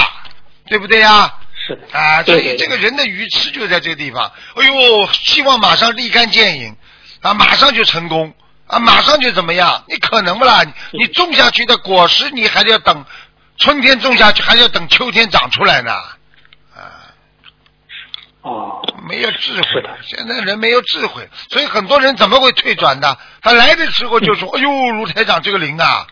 [0.68, 1.34] 对不对呀？
[1.68, 4.32] 是的，啊，所以这个人的愚痴就在这个地方。
[4.56, 6.76] 哎呦，希望马上立竿见影，
[7.22, 8.34] 啊，马上就成功，
[8.68, 9.84] 啊，马上就怎么样？
[9.88, 10.64] 你可能不啦？
[10.64, 13.04] 你你种下去的果实，你还得要等
[13.58, 16.17] 春天种下去，还要等秋天长出来呢，啊。
[18.48, 23.18] 哦，没有智慧现在人没有智慧，所以很多人怎么会退转的？
[23.42, 26.08] 他来的时候就说：“哎呦，卢台长这个灵啊，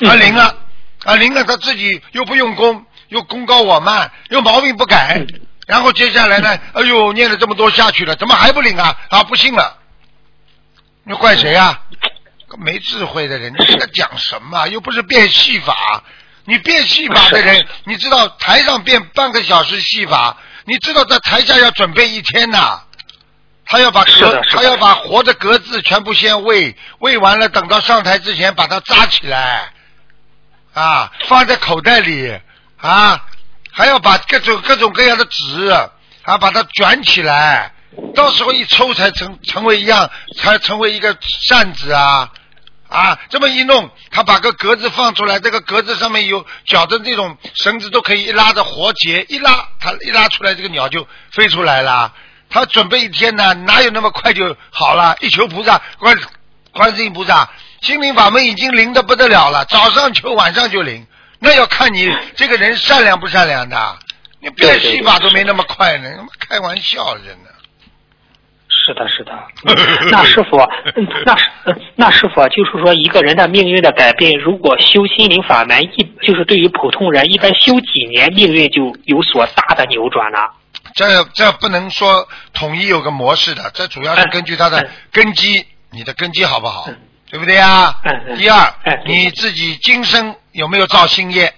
[0.00, 0.56] 嗯啊灵了，
[1.04, 8.96] 啊灵了，他自己又不用功，又功高我慢，又毛病不改，嗯然后接下来呢，哎呦，念了这么多下去了，怎么还不灵啊？
[9.10, 9.78] 啊，不信了，
[11.04, 11.82] 你怪谁啊？
[12.58, 14.66] 没智慧的人，你跟他讲什么？
[14.68, 16.04] 又不是变戏法，
[16.44, 22.80] 你变戏法的人，你知道台上变半个小时戏法，你知道在台下要准备一天呐、
[23.64, 29.72] 他要把格他要把活的格子全部先喂，喂完了，等到上台之前把它扎起来，
[30.74, 32.36] 啊，放在口袋里，
[32.78, 33.24] 啊，
[33.72, 35.68] 还要把各种各种各样的纸
[36.24, 37.72] 啊，把它卷起来，
[38.14, 41.16] 到时候一抽才成成为一样，才成为一个
[41.48, 42.30] 扇子啊。
[42.88, 52.14] 啊，这么一弄，他把个格子放出来，这个格子上面有绞的这种绳子，都可以一拉着活结，一拉，它一拉出来，这个鸟就飞出来了。
[52.48, 55.16] 他准备一天呢，哪有那么快就好了？
[55.20, 56.16] 一求菩萨，观
[56.72, 57.50] 观世音菩萨，
[57.82, 61.06] 心灵法门已经灵的不得了了，早上求，晚上就灵。
[61.40, 63.98] 那要看你这个人善良不善良的，
[64.40, 67.55] 你变戏法都没那么快呢，他妈开玩笑真的。
[68.86, 69.32] 是的，是的。
[69.64, 69.74] 嗯
[70.12, 70.56] 那师傅，
[70.94, 80.52] 嗯那师嗯那师傅啊就是说，一个人的命运的改变，如果修心灵法门，一就是对于普通人，一般修几年，命运就有所大的扭转了。
[80.94, 86.96] 这这不能说统一有个模式的，这主要是根据他的嗯根基，你的根基好不好嗯，
[87.30, 88.22] 对不对呀嗯？
[88.28, 91.52] 嗯第二嗯，你自己今生有没有造新业，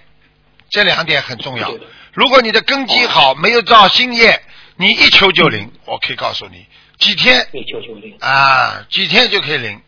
[0.71, 1.71] 这两点很重要。
[2.13, 4.41] 如果你的根基好，没有造新业，
[4.77, 6.65] 你一求就灵，我可以告诉你，
[6.99, 8.15] 几天一九九零。
[8.19, 9.81] 啊，几天就可以灵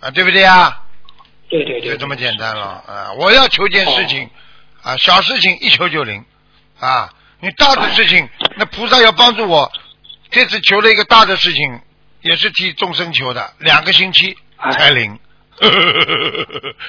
[0.00, 0.82] 啊，对不对啊？
[1.48, 3.12] 对对对，就这么简单了啊！
[3.18, 4.28] 我要求件事情
[4.82, 6.24] 啊，小事情一求就灵
[6.80, 7.12] 啊。
[7.38, 9.70] 你大的事情，那菩萨要帮助我。
[10.30, 11.80] 这次求了一个大的事情，
[12.22, 14.36] 也是替众生求的，两个星期
[14.72, 15.18] 才灵。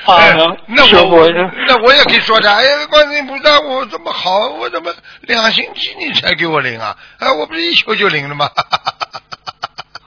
[0.06, 1.30] 啊， 那我
[1.68, 6.98] 那我也可以说的，哎呀，观音菩萨，我这么好，我怎么两星期你才给我灵啊？
[7.20, 8.50] 啊，我不是一求就灵了吗？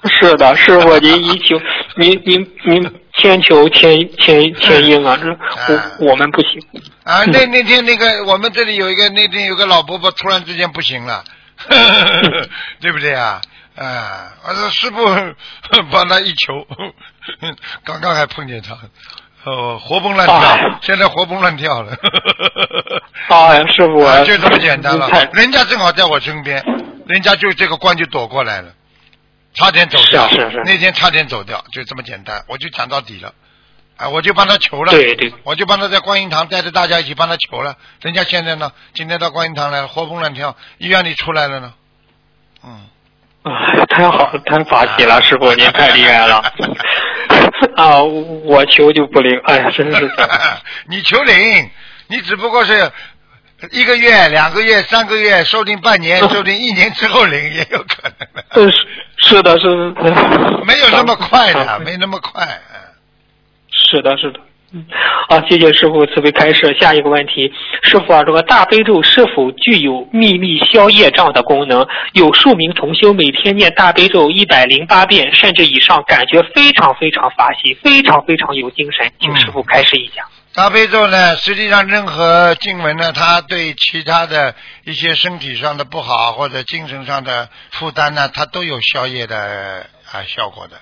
[0.09, 1.61] 是的，师傅，您一求，
[1.97, 6.61] 您您您千求千千千应啊，这我我们不行。
[7.05, 11.23] 啊，那那天那个我们这里有一个那天有个老伯伯突然之间不行了，
[12.81, 13.41] 对不对啊？
[13.77, 15.05] 啊，我说师傅
[15.91, 16.67] 帮他一求，
[17.85, 18.79] 刚刚还碰见他，
[19.45, 21.93] 哦，活蹦乱跳，现在活蹦乱跳了。
[23.29, 25.09] 啊，师傅，就这么简单了。
[25.33, 26.63] 人家正好在我身边，
[27.07, 28.73] 人家就这个关就躲过来了，
[29.55, 30.29] 差点走掉。
[30.29, 30.63] 是是是。
[30.65, 33.33] 那天差点走掉，就这么简单，我就讲到底了。
[33.97, 34.93] 啊，我就帮他求了。
[34.93, 35.33] 对对。
[35.45, 37.77] 我就帮他在观音堂带着大家一起帮他求了。
[38.01, 41.75] 人家现在呢，今天到观音堂来了，活蹦乱跳，医院里出来了呢。
[42.65, 42.87] 嗯。
[43.43, 43.53] 啊，
[43.89, 46.43] 太好，太法喜了，师傅您太厉害了。
[47.77, 50.31] 啊，我求就不灵，哎呀，真是的。
[50.89, 51.71] 你求灵，
[52.09, 52.91] 你只不过是
[53.73, 58.45] 一个月、两个月、三个月，说不定半年，说不定一年之后灵也有可能。
[58.55, 58.73] 嗯，
[59.19, 59.69] 是的，是。
[60.65, 62.47] 没有那么快的，没那么快。
[63.71, 64.41] 是的，是的。
[64.73, 64.87] 嗯，
[65.29, 66.77] 好，谢谢师傅慈悲开示。
[66.81, 71.85] 下一个问题，师傅啊，这个大悲咒是否具有秘密消业障的功能？
[72.13, 79.11] 有数名同修每天念大悲咒一百零八遍甚至以上，感觉非常非常发喜，非常非常有精神。
[79.19, 80.23] 请师傅开示一下。
[80.53, 90.77] 大悲咒呢，实际上任何经文呢，它对其他的一些身体上的不好或者精神上的负担呢，它都有消业的啊效果的。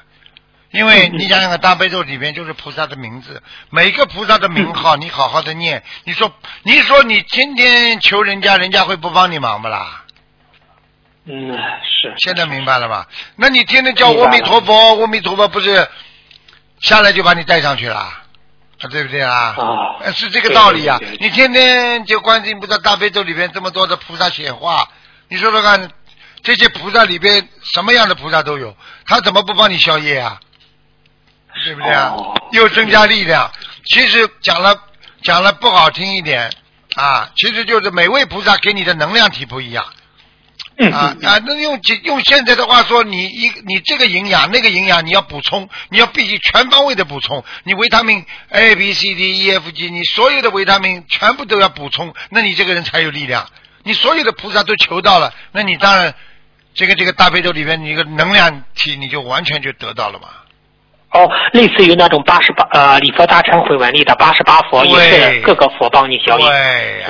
[0.71, 5.83] 因为你想想看，大悲咒里面就是菩萨的名字，每个菩萨的名号，你好好的念。
[6.05, 10.05] 你说，你说你天天求人家，人家会不帮你忙不啦？
[11.25, 11.53] 嗯，
[11.85, 12.15] 是。
[12.19, 13.07] 现在明白了吧？
[13.37, 15.89] 那你天天叫阿弥陀佛，阿弥陀佛不是
[16.81, 18.18] 下来就把你带上去了，
[18.81, 19.55] 啊，对不对啊？
[19.57, 20.11] 啊。
[20.13, 20.99] 是这个道理啊！
[21.21, 24.89] 你天天就观音菩萨大悲咒里边这么多的菩萨显化，
[25.29, 25.91] 你说说看，
[26.43, 30.41] 这些菩萨里边什么样的菩萨都有，他怎么不帮你消业啊？
[31.65, 32.15] 对不对啊？
[32.53, 33.51] 又增加力量。
[33.85, 34.81] 其实讲了
[35.23, 36.53] 讲了不好听一点
[36.95, 39.85] 啊，其实就是每位菩萨给你的能量体不一样。
[40.93, 47.45] 啊啊，那用用现在的话说，你一你这个营养那个营养你要补充，你要必须全方位的补充。
[47.65, 53.47] 你维他命 A B C D E F G，你所有的维他命全部都要补充，那你这个人才有力量。
[53.83, 56.15] 你所有的菩萨都求到了，那你当然
[56.75, 60.29] 这个这个大悲咒里面你一个能量体你就完全就得到了嘛。
[61.11, 66.47] 哦，类似于那种八十八呃礼佛大忏悔文里的八十八佛，也是各个佛帮你消业。
[66.47, 67.09] 对呀，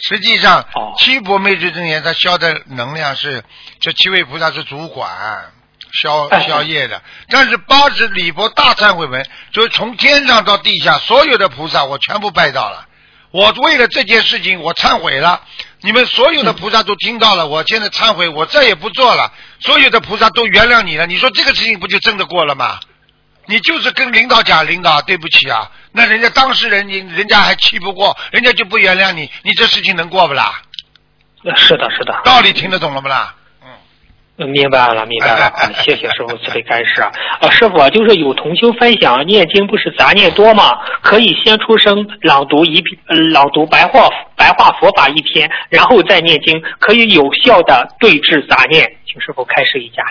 [0.00, 0.66] 实际上
[0.98, 3.44] 七佛灭罪真言，它消的能量是
[3.80, 5.52] 这七位菩萨是主管
[5.92, 12.86] 消消业的，但是八十礼佛大忏悔文，就是从天上到地下所有的菩萨，我全部拜到了。
[13.32, 15.42] 我为了这件事情，我忏悔了。
[15.82, 19.32] 你们所有的菩萨都听到了，我现在忏悔，我再也不做了。
[19.60, 22.80] 所有的菩萨都原谅你了，你说这个事情不就真的过了吗？
[23.50, 30.62] 你就是跟领导讲，领导对不起啊，那人家当事人你人家还气不过，人家就不原谅你，你这事情能过不啦？
[31.56, 32.20] 是的，是的。
[32.24, 33.34] 道理听得懂了不啦？
[34.38, 35.52] 嗯，明白了，明白了。
[35.82, 37.10] 谢谢师傅慈悲开示啊！
[37.50, 40.78] 师傅啊，就是有同修分享，念经不是杂念多吗？
[41.02, 48.96] 可以先出声朗读一篇，朗读白话白话佛法一篇，然后再念经，可以有效的对治杂念。
[49.06, 50.02] 请师傅开示一下。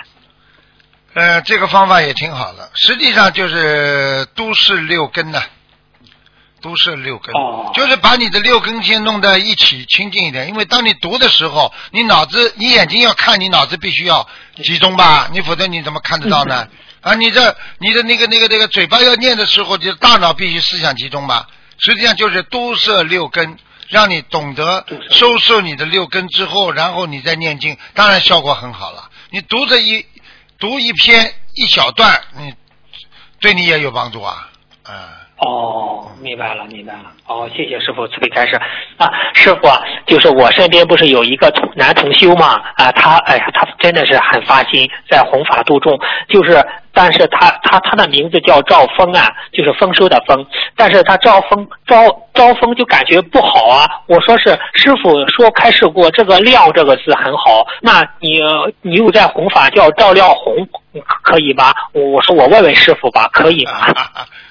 [1.12, 5.42] 呃，这个方法也挺好的，实际上就是都市六根呢，
[6.62, 7.34] 都市六根，
[7.74, 10.48] 就是把你的六根先弄在一起清净一点。
[10.48, 14.28] 因为当你读的时候，你脑子、你眼睛要看，你脑子必须要
[14.62, 16.68] 集中吧，你否则你怎么看得到呢？
[17.00, 21.48] 啊，你这、你的那个、那个、那个嘴巴要念的时候，就大脑必须思想集中吧。
[21.78, 23.56] 实际上就是都摄六根，
[23.88, 29.10] 让你懂得收摄你的六根之后，然后你再念经，当然效果很好了。
[29.30, 30.06] 你读着一。
[30.60, 32.54] 读一篇一小段，你
[33.40, 34.48] 对你也有帮助啊，
[34.84, 35.19] 啊。
[35.40, 37.10] 哦，明白了，明白了。
[37.26, 38.60] 哦，谢谢师傅慈悲开示
[38.98, 39.68] 啊，师傅，
[40.04, 45.98] 就是我身边不是有一个男同修嘛啊，他哎呀，他真的是很发心在弘法度众，
[46.28, 50.44] 就是，但是他他他的名字叫赵峰啊，就是丰收的丰，
[50.76, 53.88] 但是他赵峰招招峰就感觉不好啊。
[54.08, 58.42] 我说是师傅说开示过这个亮这个字很好，那你
[58.82, 60.68] 你又在弘法叫赵亮红，
[61.22, 61.72] 可以吗？
[61.94, 63.72] 我我说我问问师傅吧，可以吗？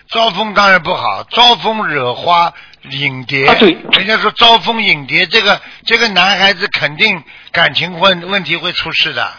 [0.10, 2.52] 招风当然不好，招风惹花
[2.90, 3.48] 引蝶。
[3.48, 9.32] 啊对人家说招蜂引蝶，这个这个男孩子肯定感情问问题会出事的。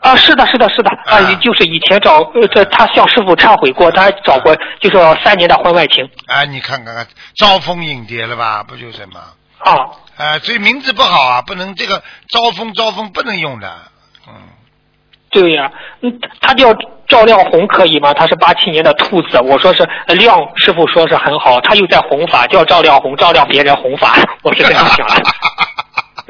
[0.00, 8.64] 啊，是的，是的，是的，啊，啊就是以前找呃，这他向师傅忏悔过，他还找过，就是三年的婚外情啊，你看看看，招蜂引蝶了吧？
[8.64, 9.20] 不就是吗？
[9.58, 9.72] 啊。
[10.16, 13.72] 啊，所以名字不好啊，不能这个招蜂招蜂不能用的。
[14.26, 14.34] 嗯，
[15.30, 15.70] 对呀、
[16.00, 16.74] 嗯，他叫
[17.12, 18.14] 赵亮红可以吗？
[18.14, 25.22] 他是八七年的兔子，我说是呃亮师傅说是很好，他又在弘法，叫赵亮红，照亮别人弘法， 我是这样想的。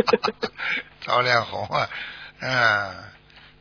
[1.06, 1.88] 赵亮红啊，
[2.40, 2.90] 嗯，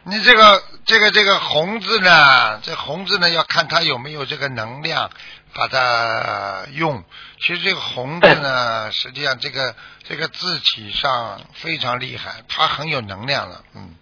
[0.05, 5.11] 你这个这个这个红字呢，这红字呢要看他有没有这个能量，
[5.53, 7.03] 把它呃用。
[7.39, 13.95] 其实这个红字呢，实际上这个这个字体上非常厉害，它很有能量了，嗯。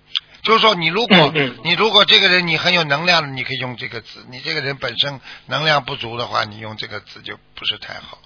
[0.49, 1.31] 就是说，你如果、
[1.63, 8.17] 你如果这个人你很有能量，你可以用这个字；你这个人本身能量不足的话，你用这个字就不是太好，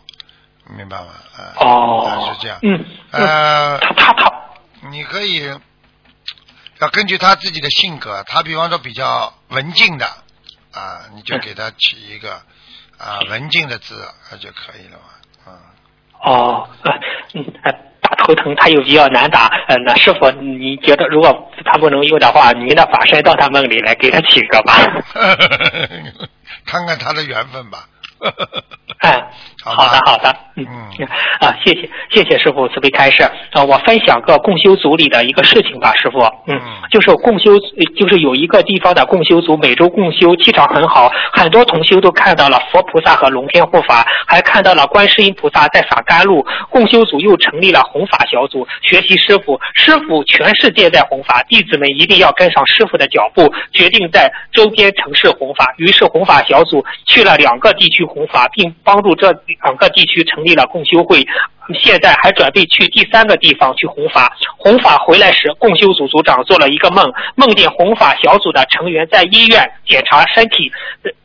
[0.77, 1.07] 明白吗？
[1.35, 2.59] 啊、哦啊，是这样。
[2.61, 4.31] 嗯，呃，他他他，
[4.89, 5.43] 你可以
[6.79, 10.05] 要根据他自己的性格，他比方说比较文静的
[10.71, 12.41] 啊，你就给他起一个
[12.97, 15.51] 啊文静的字，那就可以了嘛。
[15.51, 15.59] 啊，
[16.23, 16.91] 哦，呃
[17.33, 17.73] 嗯，呃
[18.03, 24.73] 打头疼他又比较难打，呃，那师傅你觉得如果他不能用的话，您的法身到他梦里来给他起个吧。
[26.65, 27.87] 看看他的缘分吧。
[28.99, 29.21] 哎，
[29.63, 30.65] 好好的好的，嗯
[30.99, 31.07] 嗯
[31.39, 33.23] 啊，谢谢谢谢师傅慈悲开示。
[33.51, 36.19] 啊，我分享个共修组里的一个事情吧，师傅。
[36.47, 46.45] 嗯，嗯就是共修，呃就是有一个地方的共修组每周共修，气场很好，很多同修都看到了佛菩萨和龙天护法，还看到了观世音菩萨在洒甘露。
[46.69, 55.73] 共修组又成立了弘法小组，学习师傅，师傅全世界在弘法，弟子们一定要跟上师傅的脚步，决定在周边城市弘法。
[55.77, 59.31] 于是弘法小组去了两个地区弘法，并帮助这
[59.63, 61.25] 两个地区成立了共修会。
[61.81, 64.35] 现在还准备去第三个地方去弘法。
[64.57, 70.69] 弘法回来时，共修组组长做了一个梦，梦见弘法小组的成员在医院检查身体，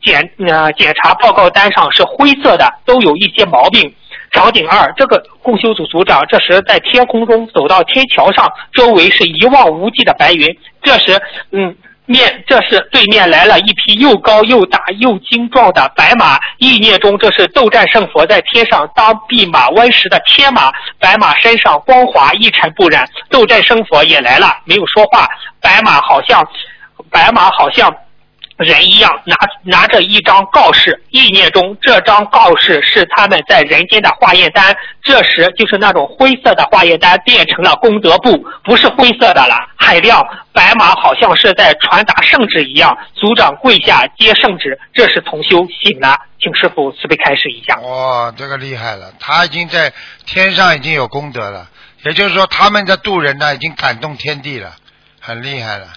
[0.01, 3.93] 检呃检查报告单上是灰色的，都有一些毛病。
[4.31, 10.47] 场景二，这个共修组组长这时在天空中走到天桥上，周围是一望无际的白云。
[10.81, 11.19] 这时，
[11.51, 11.75] 嗯，
[12.09, 25.29] 面这是对面来了一匹又高又大又精壮的白马，意念中这是斗战胜佛在天上当弼马温时的天马，白马身上光滑一尘不染，斗战胜佛也来了，没有说话，
[25.61, 26.43] 白马好像，
[27.11, 27.95] 白马好像。
[28.59, 34.75] 人一样拿拿着一张告示，意念中这张告示是他们在人间的化验单。
[35.01, 40.21] 这时就是那种灰色的化验单变成了功德簿，不是灰色的了，海亮。
[40.51, 42.97] 白马好像是在传达圣旨一样。
[43.13, 47.79] 组长跪下接圣旨，这时同修醒了，请师傅慈悲开示一下。
[47.79, 49.93] 哇，这个厉害了，他已经在
[50.25, 51.69] 天上已经有功德了，
[52.03, 54.73] 也就是说他们的渡人呢已经感动天地了，
[55.21, 55.87] 很厉害了。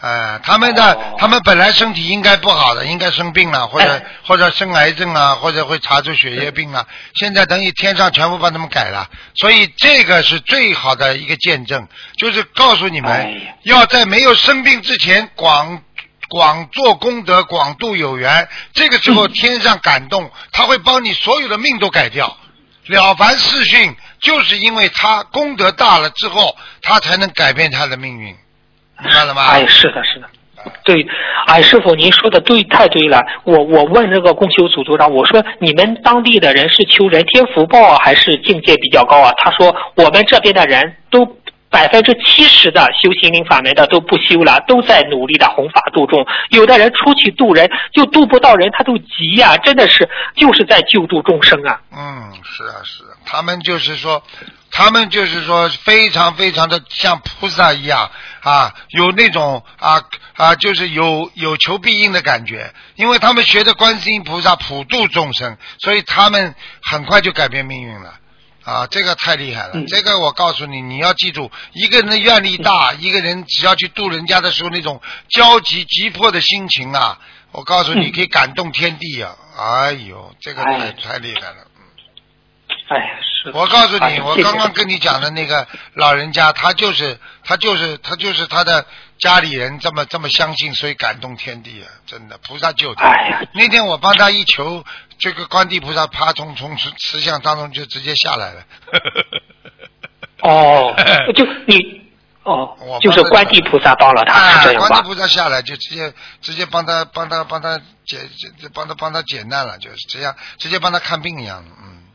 [0.00, 6.86] 啊，他们的、哦他们本来身体应该不好的，应该生病了，或者、哎或者生癌症啊，或者会查出血液病啊。
[7.14, 11.88] 现在等于天上全部帮他们改了，所以这个是最好的一个见证，
[12.18, 15.82] 就是告诉你们，哎要在没有生病之前广
[16.28, 18.48] 广做功德，广度有缘。
[18.74, 22.36] 这个时候天上感动，他会帮你所有的命都改掉。
[22.86, 28.36] 了凡四训，就是因为他功德大了之后，他才能改变他的命运，
[29.02, 29.46] 明白了吗？
[29.48, 30.26] 哎，是的，是的。
[30.82, 31.06] 对，
[31.46, 33.22] 哎，师傅，您说的对，太对了。
[33.44, 39.32] 我我问这个共修组组长，我说你们当地的人是求人天福报啊，还是境界比较高啊？
[39.36, 41.24] 他说我们这边的人都
[41.70, 46.26] 百分之七十的修心灵法门的都不修了，都在努力的弘法度众。
[46.50, 51.80] 有的人出去度人，就度不到人，他都急呀、真的是就是在救助众生啊。
[51.96, 54.20] 嗯，是啊，是啊，他们就是说，
[54.72, 58.10] 他们就是说，非常非常的像菩萨一样
[58.46, 60.00] 啊，有那种啊
[60.34, 68.20] 啊，就是有有求必应的感觉，因为他们学的观世音菩萨普度众生，所以他们很快就改变命运了。
[68.62, 69.72] 啊，这个太厉害了！
[69.74, 77.18] 嗯这个我告诉你，你要记住，一个人的愿力大，一个人只要去度人家的时候，那种焦急急迫的心情啊
[77.52, 79.34] 我告诉你，嗯可以感动天地啊！
[79.58, 81.56] 哎呦，这个太哎太厉害了。
[82.90, 83.35] 哎呀，是的。
[83.52, 88.84] 我告诉你，我刚刚跟你讲的那个老人家，他就是他就是他就是他的
[89.18, 91.88] 家里人这么这么相信，所以感动天地啊！
[92.06, 93.04] 真的，菩萨救他。
[93.04, 94.84] 哎呀，那天我帮他一求，
[95.18, 98.62] 这个观地菩萨啪从从慈慈像当中就直接下来了。
[100.42, 100.94] 哦，
[101.34, 102.02] 就你
[102.42, 105.08] 哦我，就是观地菩萨帮了他，啊是这，样吧观地？
[105.08, 112.05] 菩萨下来就直接直接帮他帮他帮他解解帮他帮他解难了，就是这样直接帮他看病一样的，嗯。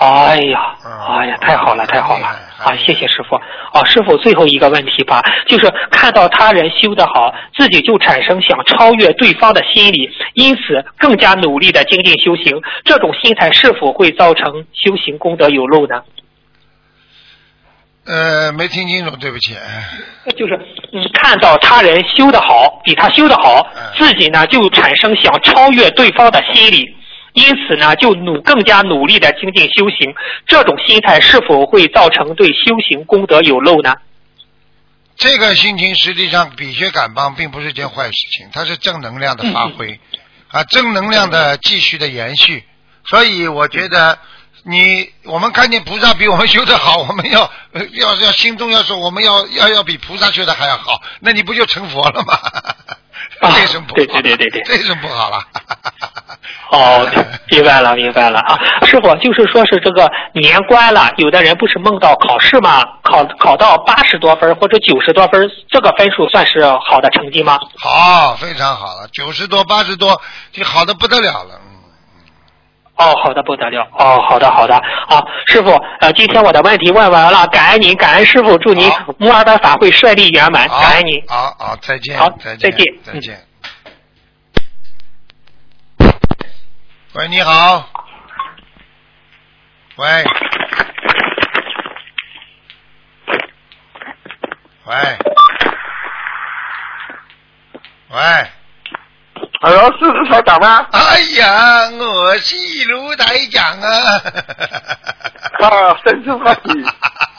[0.00, 2.26] 哎呀，嗯哎呀，太好了，太好了
[2.58, 2.74] 啊！
[2.74, 3.36] 谢谢师傅。
[3.72, 12.62] 哦，师傅，最后一个问题吧，就是看到他人修得好，自己就产生想超越对方的心理，因此更加努力的精进修行。
[12.82, 16.02] 这种心态是否会造成修行功德有漏呢？
[18.06, 19.54] 呃，没听清楚，对不起。
[20.34, 20.58] 就是
[20.92, 26.96] 你，看到他人修得好，比他修得好嗯，自己呢就产生想超越对方的心理，
[27.32, 30.14] 因此呢就努更加努力的精进修行。
[30.46, 33.96] 这种心态是否会造成对修行功德有漏呢？
[35.16, 40.00] 这个心情实际上比学感帮并不是件坏事情，它是正能量的发挥，
[40.48, 42.64] 啊，正能量的继续的延续。
[43.04, 44.18] 所以我觉得
[44.64, 52.38] 你我们看见菩萨比我们修得好，我们要呃要要心中要说我们要要要比菩萨修的还要好，那你不就成佛了吗？
[53.40, 53.50] 啊？
[53.94, 55.38] 对对对对对这种不好了？
[56.70, 57.06] 哦，
[57.50, 58.58] 明白了，明白了啊！
[58.86, 62.84] 师傅，就是说是这个年关了，有的人不是梦到考试吗？
[63.02, 67.58] 考考到八十多分或者九十多分，这个分数算是好的成绩吗？
[67.78, 70.20] 好，非常好了，九十多、八十多，
[70.52, 71.60] 就好的不得了了。
[73.00, 73.88] 嗯，哦，好的不得了。
[73.92, 74.74] 哦，好的好的。
[75.08, 75.70] 好，师傅，
[76.00, 81.22] 呃，今天我的问题问完了，感恩您，感恩师傅，祝您好摩尔班法会顺利圆满，感恩您。
[81.26, 83.40] 好好，再见，好再再见嗯再见。
[87.14, 87.88] 喂，你好。
[89.96, 90.06] 喂。
[94.84, 94.94] 喂。
[98.10, 98.59] 喂。
[99.62, 100.86] Hello，是是台长吗？
[100.90, 102.56] 哎呀，我是
[102.88, 103.90] 卢台长啊！
[105.60, 106.72] 啊，真是欢喜，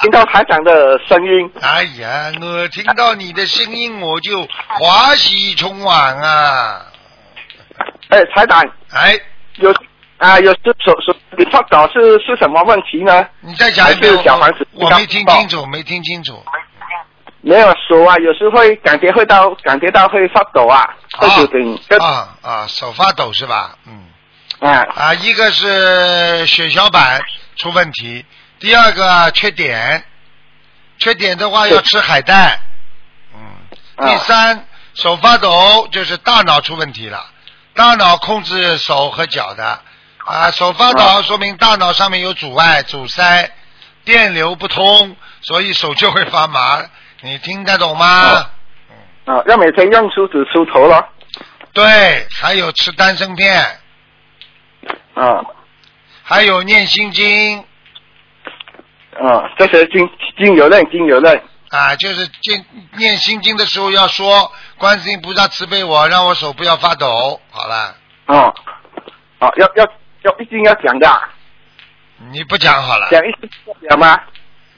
[0.01, 1.51] 听到台长的声音。
[1.61, 6.85] 哎呀，我听到你的声音，我就华喜充满啊！
[8.09, 8.63] 哎，台长
[8.93, 9.19] 哎，
[9.55, 9.73] 有
[10.19, 13.25] 啊，有是手手你发稿是是什么问题呢？
[13.39, 16.33] 你再讲一遍，小房子我我没听清楚，没听清楚。
[17.43, 20.87] 没有手啊，有时会感觉会到感觉到会发抖啊，
[21.17, 23.75] 会有点啊啊，手发抖是吧？
[23.87, 24.05] 嗯。
[24.59, 24.85] 啊。
[24.95, 27.19] 啊，一个是血小板
[27.55, 28.23] 出问题，
[28.59, 30.03] 第二个缺碘，
[30.99, 32.59] 缺碘的话要吃海带。
[33.33, 33.41] 嗯，
[33.95, 34.07] 啊。
[34.07, 37.25] 第三手发抖就是大脑出问题了，
[37.73, 39.79] 大脑控制手和脚的。
[40.25, 41.21] 啊，手发抖啊。
[41.23, 43.51] 说明大脑上面有阻碍、阻塞，
[44.05, 46.83] 电流不通，所以手就会发麻。
[47.21, 48.05] 你听得懂吗？
[48.05, 48.51] 啊
[49.25, 51.07] 啊，要每天用梳子梳头了。
[51.73, 53.63] 对，还有吃丹参片，
[55.13, 55.39] 啊
[56.23, 57.59] 还有念心经
[59.19, 62.65] 啊，这些经经有论经有论啊，就是念
[62.97, 67.39] 念心经的时候要说观世音菩萨慈悲我，让我手不要发抖。
[67.51, 67.95] 好了，
[68.25, 68.53] 啊
[69.39, 69.85] 啊，要要
[70.23, 71.29] 要一定要讲的啊，
[72.31, 73.49] 你不讲好了，讲一次
[73.87, 74.19] 讲吗？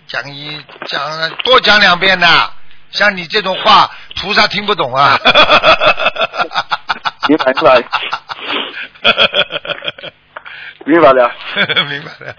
[0.08, 2.50] 讲一讲多讲两遍呐。
[2.92, 3.90] 像你这种话，
[4.22, 5.18] 菩萨听不懂啊。
[7.28, 7.82] 明白出来
[10.86, 11.32] 明白了。
[11.90, 12.36] 明白了。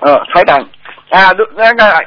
[0.00, 0.58] 呃，台长
[1.10, 2.06] 啊，如那个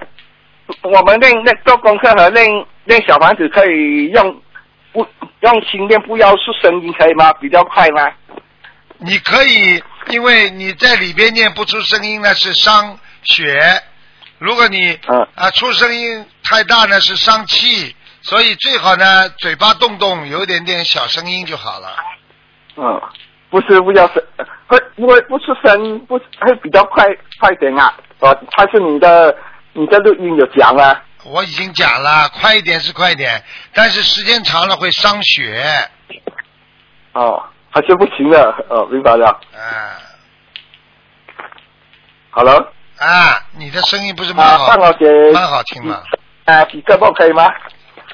[0.82, 4.42] 我们练那做功课和练练小房子可以用
[4.92, 5.08] 不
[5.42, 7.32] 用心练，不要出声音可以吗？
[7.34, 8.12] 比较快吗？
[8.98, 13.84] 你可以，因为你在里边念不出声音呢，是伤血。
[14.38, 17.96] 如果你嗯啊出声音太大呢，是伤气。
[18.22, 21.96] 所以最好呢，嘴巴动动，有一点点小声音就好了。
[22.76, 23.00] 嗯，
[23.52, 24.16] 不是不要声，
[24.66, 27.06] 会因为不出声，不会比较快
[27.40, 27.96] 快点啊？
[28.22, 29.38] 哦，他是你的
[29.74, 31.04] 你的录音有讲啊。
[31.24, 33.44] 我已经讲了，快一点是快一点，
[33.76, 35.64] 但是时间长了会伤血。
[37.14, 38.66] 哦，还是不行的。
[38.70, 39.28] 哦，明白了。
[39.54, 40.02] 啊
[42.32, 42.74] 好了。
[43.06, 46.02] 啊，你的声音不是蛮啊，好，听嘛？
[46.46, 47.48] 啊几个梦可以吗？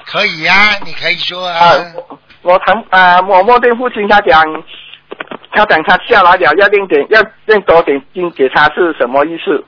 [0.04, 1.58] 可以呀、你可以说啊。
[1.58, 1.92] 啊，
[2.42, 4.44] 我谈啊，我我对父亲他讲，
[5.52, 9.64] 他讲他下来了要练点，要练多点经给他是什么意思？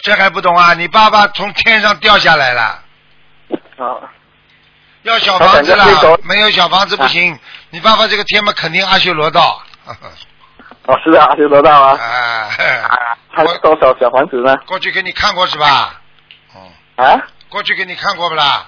[0.00, 0.74] 这还不懂啊？
[0.74, 2.62] 你爸爸从天上掉下来了，
[3.78, 4.10] 啊
[5.02, 5.84] 要小房子了，
[6.24, 7.38] 没有小房子不行。
[7.70, 9.62] 你爸爸这个天嘛，肯定阿修罗道。
[10.86, 11.96] 哦，是啊，就得到啊。
[11.96, 12.48] 啊，
[12.88, 14.54] 啊，还有多少小房子呢？
[14.66, 16.00] 过去给你看过是吧？
[16.54, 18.66] 嗯，啊过去给你看过不啦？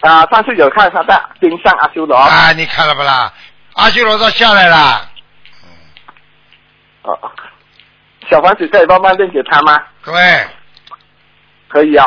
[0.00, 2.16] 啊，上次有看他在冰上阿修罗。
[2.16, 3.32] 啊，你看了不啦？
[3.74, 5.08] 阿修罗道下来了。
[7.02, 7.18] 哦，
[8.30, 9.78] 小房子可以慢慢认给他吗？
[10.04, 10.48] 对，
[11.68, 12.06] 可以啊。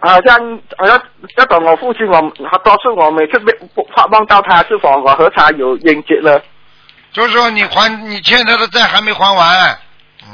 [0.00, 0.38] 嗯，好像
[0.78, 1.00] 好像
[1.36, 3.52] 要等我父亲，我他多数我每次没
[3.94, 6.42] 发梦到他，是否我和他有冤结了？
[7.12, 9.78] 就是说你还你欠他的债还没还完。
[10.22, 10.28] 嗯，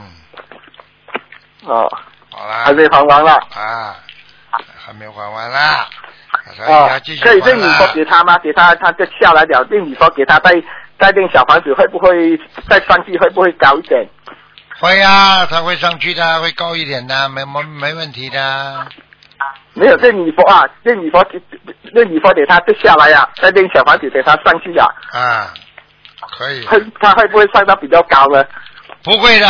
[1.67, 1.91] 哦，
[2.31, 2.65] 好啦。
[2.67, 3.35] 还没还完啦。
[3.55, 3.97] 啊，
[4.85, 5.89] 还没还完啦。
[6.55, 8.39] 所以哦要继，续可以还认礼佛啦给他吗？
[8.39, 10.63] 给他，他就下来了，认礼佛给他，再
[10.99, 12.37] 再练小房子，会不会
[12.69, 13.19] 再上去？
[13.19, 14.07] 会不会高一点？
[14.79, 18.87] 会呀、他会上去的，会高一点的，没没没问题的。
[19.75, 21.25] 没有这礼佛啊，这礼佛
[21.95, 25.53] 这礼佛给他就下来呀、再练小房子给他上去呀、啊，
[26.39, 28.45] 可以，会他会不会上到比较高呢？
[29.03, 29.47] 不会的，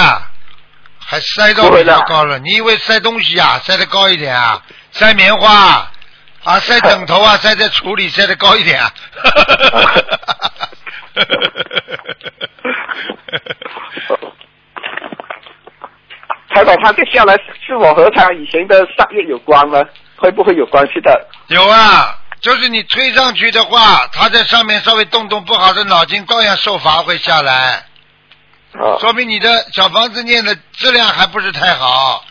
[0.98, 2.38] 还塞到比较高了。
[2.40, 4.60] 你以为塞东西啊，塞得高一点啊？
[4.90, 5.88] 塞棉花
[6.44, 8.92] 啊，塞枕头啊， 塞在橱里塞得高一点啊。
[16.56, 19.84] 台长，他这下来是否和他以前的上业有关呢？
[20.16, 21.28] 会不会有关系的？
[21.48, 27.84] 有啊，就是你推上去的话，他在上面稍微动动不好的脑筋，照样受罚会下来，
[28.72, 32.24] 哦说明你的小房子念的质量还不是太好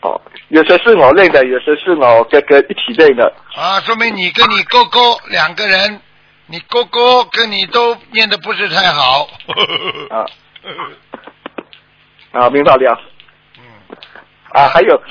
[0.00, 0.18] 哦，
[0.48, 3.30] 有些是我练的，有些是我哥哥一起练的。
[3.54, 6.00] 啊，说明你跟你哥哥两个人，
[6.46, 9.28] 你哥哥跟你都念的不是太好。
[10.08, 10.24] 啊
[12.36, 13.00] 啊，明白了。
[13.58, 13.62] 嗯，
[14.52, 15.02] 啊，还有，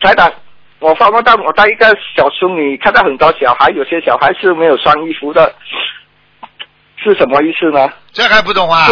[0.00, 0.32] 台长，
[0.78, 1.86] 我发梦到我带一个
[2.16, 5.54] 小孙女，看到很多小孩，有些小孩是没有穿衣服的，
[6.96, 7.92] 是什么意思呢？
[8.12, 8.86] 这还不懂啊？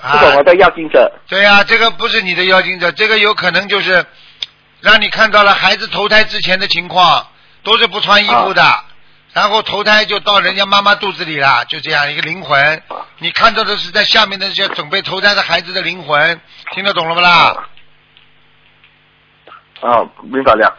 [0.00, 1.12] 不懂我的要经者。
[1.28, 4.04] 对呀、这个不是你的妖精者，这个有可能就是
[4.80, 7.26] 让你看到了孩子投胎之前的情况，
[7.62, 8.62] 都是不穿衣服的，
[9.38, 12.82] 然后投胎就到人家妈妈肚子里了，就这样一个灵魂。
[13.18, 16.40] 你看到的是在下面的这些准备投胎的孩子的灵魂，
[16.74, 17.54] 听得懂了不啦？
[19.80, 20.76] 啊，明白了。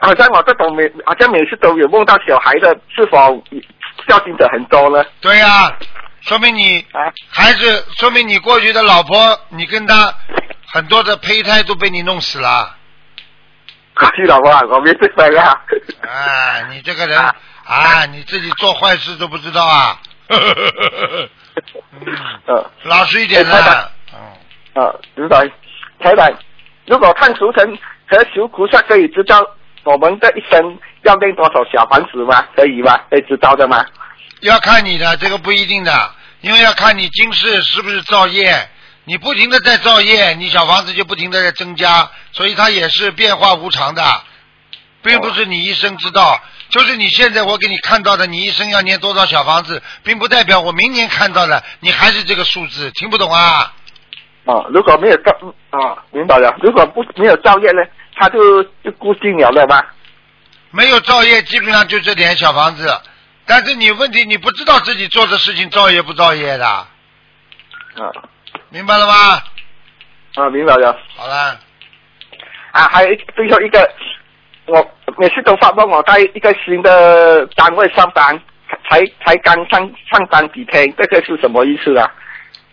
[0.00, 3.44] 好像我这种每好像每次都有梦到小孩的，是否
[4.08, 5.04] 孝敬者很多呢？
[5.20, 5.70] 对呀、
[6.22, 10.14] 说明你啊孩子，说明你过去的老婆，你跟他
[10.72, 12.76] 很多的胚胎都被你弄死了。
[13.94, 15.52] 过去了吧，我没这个啊。
[16.00, 20.00] 啊，你这个人啊啊，你自己做坏事都不知道啊。
[20.28, 21.28] 嗯，
[22.46, 23.92] 呃老实一点的。
[24.12, 25.46] 嗯，啊，明白。
[26.00, 26.30] 台长，
[26.86, 29.40] 如果看图腾和求菩萨可以知道
[29.84, 32.46] 我们的一生要练多少小房子吗？
[32.56, 33.00] 可以吗？
[33.10, 33.84] 可以知道的吗？
[34.40, 38.68] 要看你的，这个不一定的，因为要看你今世是不是造业。
[39.06, 44.02] 你不停的在造业，你小房子就不停的在增加，所以它也是变化无常的，
[45.02, 46.40] 并不是你一生知道。
[46.68, 53.72] 就是你现在我给你看到的，你一生要念多少小房子，并不代表我明年看到的你还是这个数字，听不懂啊？
[54.46, 55.32] 啊，如果没有造
[55.70, 56.54] 啊，明白了。
[56.60, 57.82] 如果不没有造业呢，
[58.16, 59.94] 他就就固定了了吧。
[60.70, 63.00] 没有造业，基本上就这点小房子。
[63.46, 66.88] 但是你问题，你不知道自己做的事情造业不造业的，啊
[68.70, 69.42] 明白了吗？
[70.34, 70.98] 啊，明白了。
[71.16, 71.58] 好了，
[72.72, 73.94] 啊，还有最后一个，
[74.66, 78.40] 我每次都发梦我在一个新的单位上班，
[78.88, 82.10] 才才刚上上班几天，这个是什么意思啊？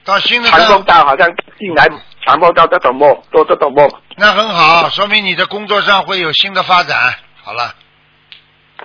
[0.03, 1.27] 到新的常梦单，到好像
[1.59, 1.87] 进来
[2.25, 3.87] 常梦到这种梦，做这种梦。
[4.15, 7.13] 那很好，说明你的工作上会有新的发展。
[7.43, 7.75] 好了，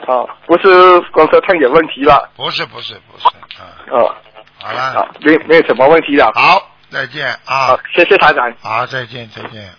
[0.07, 3.27] 哦，不是工作上有问题了，不是不是不是，
[3.61, 4.15] 啊，哦，
[4.61, 6.31] 好了，啊，没没有什么问题了。
[6.35, 8.53] 好，再见啊好，，谢谢台长。
[8.61, 9.71] 好，再见再见。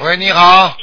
[0.00, 0.40] 喂，你好。
[0.40, 0.76] 啊，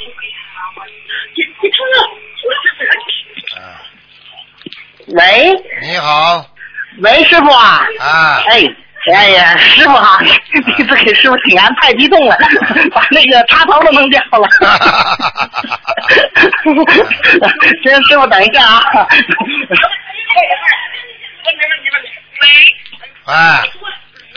[5.08, 5.52] 喂
[5.82, 6.44] 你好，
[7.00, 7.86] 喂，师傅啊！
[8.00, 8.62] 啊，哎，
[9.14, 10.18] 哎呀，师傅啊，
[10.76, 12.36] 弟子给师傅请安，太激动了，
[12.92, 14.46] 把那个插头都弄掉了。
[17.82, 18.82] 先生，师傅等一下啊。
[22.42, 22.48] 喂。
[23.26, 23.34] 喂，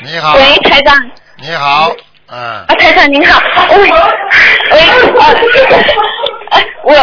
[0.01, 1.97] 你好，喂，台长，你好，嗯
[2.29, 3.41] 啊，，台长您好，
[6.83, 6.93] 我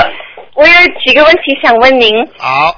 [0.55, 0.73] 我，有
[1.05, 2.73] 几个问题想问您，好，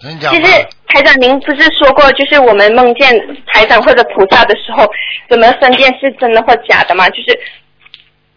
[0.00, 3.14] 其实台长，您不是说过，就是我们梦见
[3.52, 4.88] 台长或者菩萨的时候，
[5.28, 7.06] 怎么分辨是真的或假的吗？
[7.10, 7.38] 就是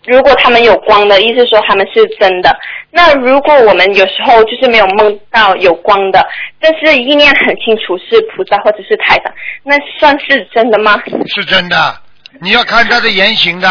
[0.06, 2.54] 如果他们有光的，意思说他们是真的。
[2.92, 6.28] 那如果我们有时候就是没有梦到有光的，
[6.60, 9.34] 但是意念很清楚是菩萨或者是台长，
[9.64, 11.02] 那算是真的吗？
[11.34, 11.78] 是真的，
[12.42, 13.70] 你要看他的言行的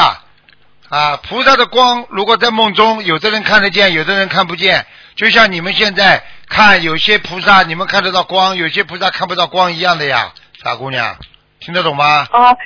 [0.89, 1.17] 啊。
[1.29, 4.85] 菩萨的光，如果在梦中，有的人看得见，有的人看不见。
[5.15, 10.33] 就像你们现在看有些菩萨，你们看得到光，有些菩萨看不到光一样的呀，
[10.63, 11.17] 傻姑娘，
[11.61, 12.27] 听得懂吗？
[12.31, 12.57] 啊，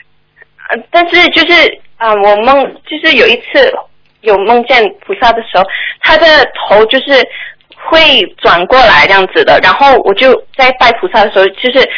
[0.90, 3.72] 但是就是啊、我梦就是有一次
[4.20, 5.64] 有梦见菩萨的时候，
[6.02, 6.26] 他的
[6.68, 7.26] 头就是
[7.88, 11.88] 会转过来这样子的，然后我就在拜菩萨的时候，就是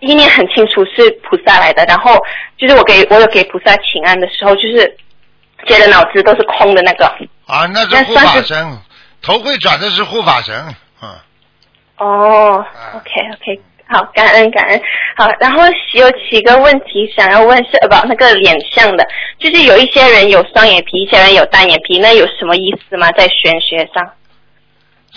[0.00, 2.18] 意念很清楚是菩萨来的，然后
[2.58, 4.96] 就是我给我有给菩萨请安的时候，就是
[5.66, 7.06] 觉得脑子都是空的那个。
[7.46, 8.78] 啊，那是护法神，
[9.22, 10.54] 头会转的是护法神，
[11.00, 11.08] 嗯，
[11.98, 14.82] 哦啊，OK OK，好，感恩感恩。
[15.16, 19.06] 好，然后有几个问题想要问是呃不那个脸相的，
[19.38, 23.10] 就是有一些人有双眼皮，一些人有单眼皮，那有什么意思吗？
[23.12, 24.12] 在玄学上？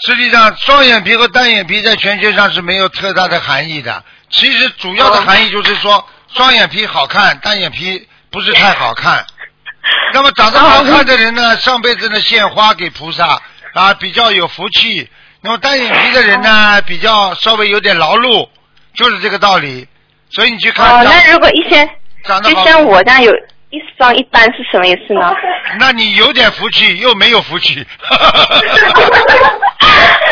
[0.05, 4.01] 实际上，双眼皮和单眼皮在玄学上是没有特大的含义的。
[4.29, 9.25] 其实主要的含义就是说，双眼皮好看，单眼皮不是太好看。
[10.13, 13.41] 那么长得好看的人呢，上辈子呢献花给菩萨
[13.73, 15.09] 啊，比较有福气。
[15.41, 18.49] 那么单眼皮的人呢，比较稍微有点劳碌，
[18.93, 19.87] 就是这个道理。
[20.29, 23.31] 所以你去看哦，那如果一些就长得好，像我这样有
[23.71, 25.33] 一双一般是什么意思呢？
[25.79, 27.85] 那你有点福气，又没有福气。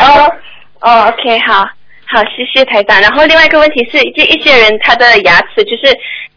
[0.00, 0.32] 哦
[0.80, 1.68] 哦，OK，好，
[2.10, 3.00] 好，谢谢台长。
[3.00, 5.94] 然后另外一个问题是，就一些人他的牙齿就是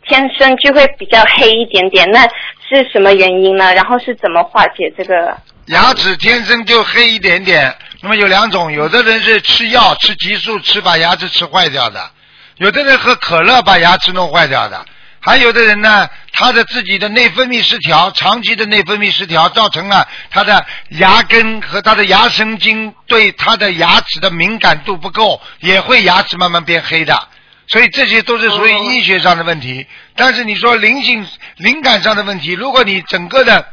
[0.07, 3.73] 天生就会比较黑一点点，那是什么原因呢？
[3.73, 5.37] 然后是怎么化解这个？
[5.67, 7.73] 牙齿天生就黑一点点。
[8.01, 12.09] 那么有两种，有的人是吃药吃激素吃把牙齿吃坏掉的，
[12.57, 14.83] 有的人喝可乐把牙齿弄坏掉的，
[15.23, 27.27] 还有的人呢，他的自己的内分泌失调，长期的内分泌失调，造成了他的牙根和他的牙神经对他的牙齿的敏感度不够，也会牙齿慢慢变黑的。
[27.67, 29.85] 所以这些都是属于医学上的问题。
[30.15, 31.25] 但是你说灵性、
[31.57, 33.65] 灵感上的问题，如果你整个的、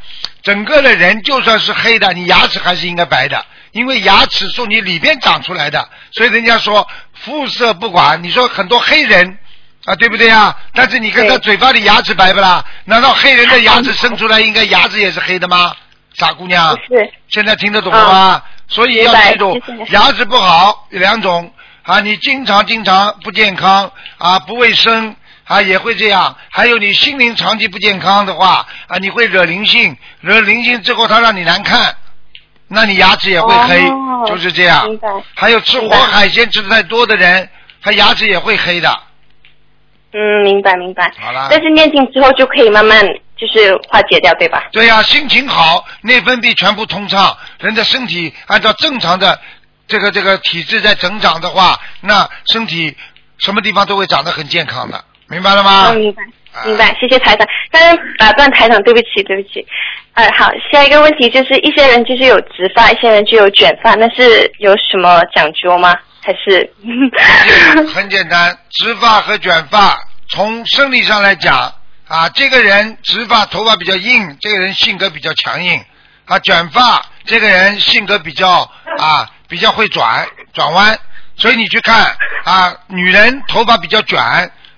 [0.42, 5.88] 整个的人就算是黑的，你牙齿还是应该白的，因为牙齿从你里边长出来的。
[6.12, 9.38] 所以人家说肤色不管，你说很多黑人
[9.88, 10.54] 啊，对不对啊？
[10.74, 12.62] 但是你看他嘴巴里牙齿白不啦？
[12.84, 15.74] 难道黑人的牙齿生出来应该牙齿也是黑的吗？
[16.14, 18.42] 傻姑娘，是现在听得懂了吗？
[18.66, 19.58] 所以要记住
[19.88, 21.50] 牙齿不好有两种
[21.84, 26.36] 啊，你经常经常不健康啊，不卫生啊，也会这样。
[26.50, 31.96] 还有你心灵长期不健康的话啊，你会惹灵性，惹灵性之后他让你难看，
[32.68, 34.86] 那你牙齿也会黑，哦就是这样。
[35.34, 37.48] 还有吃活海鲜吃的太多的人，
[37.80, 39.07] 他牙齿也会黑的。
[40.18, 41.12] 嗯，明白明白。
[41.20, 43.06] 好了但是念经之后就可以慢慢
[43.36, 44.64] 就是化解掉，对吧？
[44.72, 49.38] 对呀、心情好，内分泌全部通畅，人的身体按照正常的
[49.86, 52.96] 这个这个体质在增长的话，那身体
[53.38, 55.90] 什么地方都会长得很健康的，明白了吗？
[55.90, 57.46] 哦，明白啊明白，谢谢台长。
[57.70, 59.64] 刚刚打断台长，对不起对不起。
[60.14, 65.94] 呃，好，下一个问题就是一些人就是有直发，一些人就有卷发，那是有什么讲究吗？
[66.20, 66.68] 还是？
[67.94, 69.96] 很简单，直发和卷发，
[70.28, 71.74] 从生理上来讲
[72.06, 75.80] 啊，这个人直发头发比较硬，这个人性格比较强硬；
[76.26, 80.98] 啊，卷发这个人性格比较啊比较会转转弯，
[81.36, 84.20] 所以你去看啊，女人头发比较卷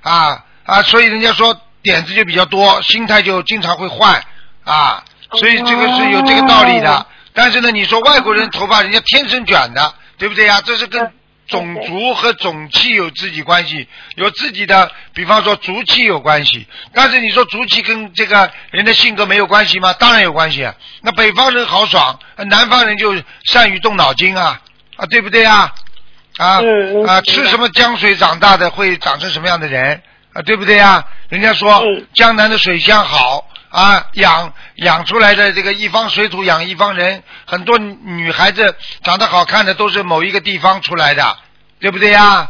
[0.02, 4.22] 啊啊，所以人家说点子就比较多，心态就经常会换
[4.64, 5.02] 啊，
[5.38, 6.94] 所以这个是有这个道理的。
[6.94, 10.60] 哦但是呢，你说外国人头发人家天生卷的，对不对呀？
[10.64, 11.12] 这是跟
[11.50, 16.66] 种族和种气有自己关系，有自己的，比方说族气有关系。
[16.94, 19.92] 但是你说族气跟这个人的性格没有关系吗？
[19.94, 20.64] 当然有关系。
[20.64, 20.74] 啊。
[21.02, 24.60] 那北方人豪爽，呃南方人就善于动脑筋啊，
[24.96, 25.74] 啊，对不对啊？
[26.38, 30.00] 啊嗯啊，吃什么江水长大的会长成什么样的人
[30.32, 30.40] 啊？
[30.42, 31.04] 对不对呀？
[31.28, 41.22] 人家说嗯江南的水乡好啊，养养出来的这个一方水土养一方人，很多女孩子长得好看的都是某一个地方出来的，
[41.80, 42.48] 对不对呀？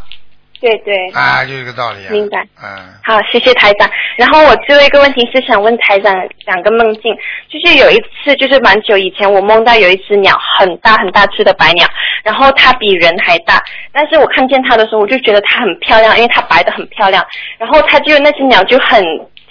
[0.60, 0.94] 对对。
[1.14, 2.10] 啊，就这个道理啊。
[2.10, 2.38] 明白。
[2.62, 2.68] 嗯。
[3.02, 3.90] 好，谢谢台长。
[4.16, 6.14] 然后我最后一个问题是想问台长
[6.44, 7.02] 两个梦境，
[7.48, 11.86] 就是有一次就是蛮久以前，我梦到有一只鸟，很大很大只的白鸟，
[12.22, 17.26] 然后它比人还大，但是我看见它的时候，我就觉得它很漂亮，因为它白的很漂亮，
[17.58, 19.02] 然后它就那只鸟就很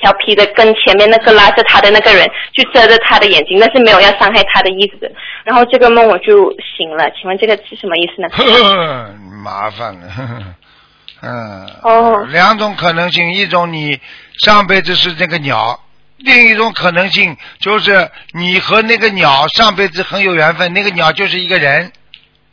[0.01, 5.11] 调皮的跟前面那个拉着他的那个人去遮着他的眼睛，但是没有要伤害他的意思。
[5.43, 8.29] 然后这个梦我就醒了，请问这个是什么意思呢？
[8.31, 10.09] 呵呵，麻烦了。
[10.09, 10.43] 呵 呵
[11.21, 11.65] 嗯。
[11.83, 12.25] 哦。
[12.29, 13.99] 两种可能性，一种你
[14.45, 15.79] 上辈子是这个鸟，
[16.17, 21.91] 另一种可能性就是你和那个鸟上辈子很有缘分，那个鸟就是一个人。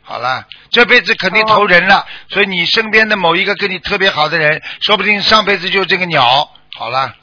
[0.01, 6.49] 好了，这辈子肯定投人了，所以你身边的某一个跟你特别好的人，说不定上辈子就是这个鸟。
[6.77, 7.13] 好了。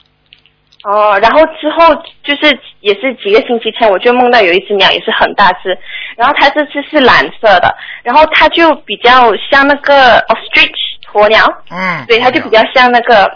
[0.85, 5.76] 哦，然后之后就是也是几个星期前，我就梦到有一只鸟也是很大只，
[6.16, 10.70] 然后它这只是蓝色的，然后它就比较像那个 ostrich
[11.11, 12.05] 鸵鸟，嗯。
[12.07, 13.30] 对，它就比较像那个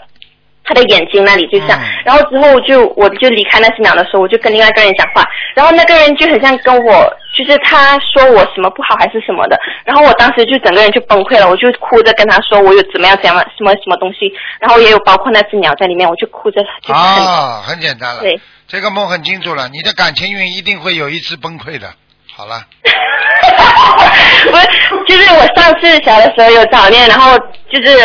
[0.63, 5.23] 它的眼睛那里就像，嗯然后之后我就我就离开那只鸟的时候，我就跟另外一个人讲话，
[5.55, 18.21] 然后那个人就很像跟我，就是他说我什么不好还是什么的，然后我当时就整个人就崩溃了，我就哭着跟他说我有怎么样怎么样什么什么东西，然后也有包括那只鸟在里面，我就哭着就是很啊，很简单了。
[18.21, 18.39] 对。
[18.67, 21.91] 这个梦很清楚了，你的感情运一定会有一次崩溃的。
[22.35, 22.61] 好了。
[24.51, 24.67] 不是，
[25.07, 27.37] 就是我上次小的时候有早恋，然后
[27.69, 27.97] 就是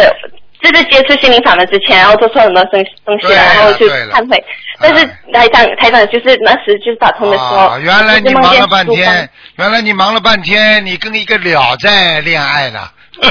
[0.65, 4.43] 就是接触心灵法门之前，然后做错很多东东西然后去忏悔。
[4.81, 12.81] 但是台长台长就是那时就是打通的时候，啊，原来你忙了半天，原来你忙了半天，你跟一个鸟在恋爱呢。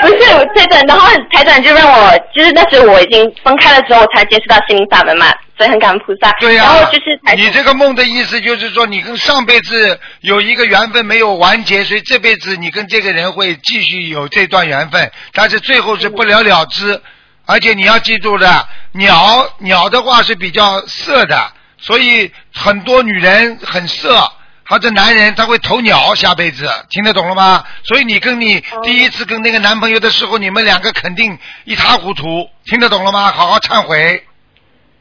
[0.00, 0.14] 不是
[0.54, 6.30] 台长，然后台长就让我，就是那时我已经分开了之后，我才接触到心灵法门嘛，所以很感恩菩萨。
[6.38, 17.02] 对呀、然后就是台你这个梦的意思就是说，你跟上辈子有一个缘分没有完结，所以这辈子你跟这个人会继续有这段缘分，但是最后是不了了之。
[17.46, 24.30] 而且你要记住的，鸟鸟的话是比较色的，所以很多女人很色。
[24.68, 27.64] 或者男人他会投鸟，下辈子听得懂了吗？
[27.84, 33.32] 所以你跟你第一次跟那个男朋友的时候，你们两个肯定一塌糊涂，听得懂了吗？
[33.32, 34.22] 好好忏悔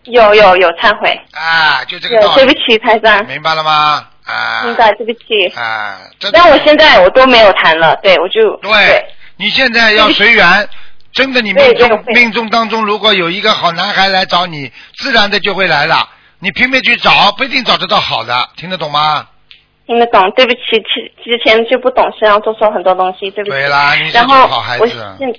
[0.04, 4.08] 有有有忏悔，啊，就这个有道理，对不起台长，明白了吗？
[4.26, 5.48] 啊，明白对不起。
[5.56, 9.06] 啊，这但我现在我都没有谈了，对我就对，
[9.36, 10.70] 你现在要随缘。
[11.14, 16.08] 真的，你命中命中当中，如果有一个好男孩来找你，自然的就会来了。
[16.40, 19.26] 你拼命去找，不一定找得到好的，听得懂吗？
[19.88, 23.58] 听得懂，对不起，之之前就不懂事，然后做错很多东西，对不起。
[23.58, 25.34] 对啦，你是个然后我好孩子，现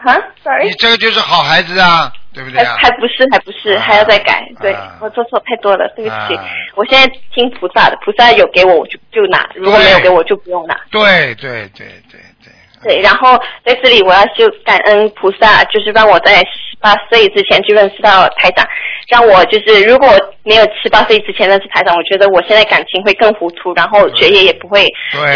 [0.00, 2.76] 哈，sorry，你这个就是好孩子啊，对不对啊？
[2.78, 6.34] 还还不是还不是、啊还要再改，对、啊我做错太多了，对不起。
[6.36, 10.78] 啊我现在听菩萨的，菩萨有给我我就就拿，如果没有给我就不用拿。
[10.90, 12.52] 对对对对对。
[12.80, 18.66] 对，然后在这里我要就感恩菩萨，就是让我在十八岁之前去认识到台长，
[19.08, 20.08] 让我就是如果
[20.42, 24.86] 没有十八岁之前认识台长，我觉得我现在感情会更糊涂，然后学业也不会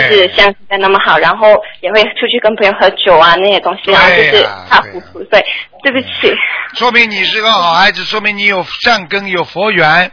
[0.09, 1.49] 就是像现在那么好，然后
[1.81, 5.45] 也会出去跟朋友喝酒啊那些东西，对然后就是呀差糊涂，对，
[5.83, 6.35] 对不起。
[6.75, 10.11] 说明你是个好孩子，说明你有善根，有佛缘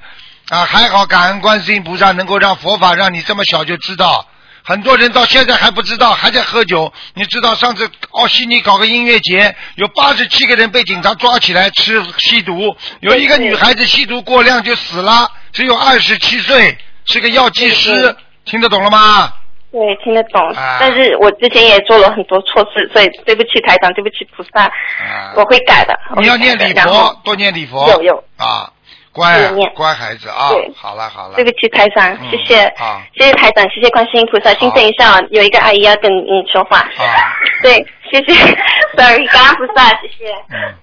[0.50, 0.66] 啊！
[0.66, 4.26] 还好感恩观世音菩萨能够让佛法让你这么小就知道。
[4.64, 6.92] 很多人到现在还不知道，还在喝酒。
[7.14, 19.34] 你知道上次奥西尼搞个音乐节，有八十七个人被警察抓起来吃吸毒，有一个女孩子吸毒过量就死了，只有二十七岁，是个药剂师，听得懂了吗？
[19.72, 25.96] 对，听得懂，啊但是我之前也做了很多错事，所以对不起台长，对不起菩萨，啊我会改的。
[26.20, 27.88] 你要念礼佛，多念礼佛。
[27.88, 28.72] 有有啊，
[29.20, 29.38] 乖
[29.76, 31.36] 乖孩子啊对，好了好了。
[31.36, 34.54] 对不起台长，嗯谢谢，好谢谢台长，谢谢观世音菩萨。
[34.54, 36.78] 请等一下，有一个阿姨要跟你说话。
[36.80, 38.34] 啊， 对，谢谢，
[38.98, 40.32] sorry，感恩菩萨，谢谢。
[40.50, 40.74] 嗯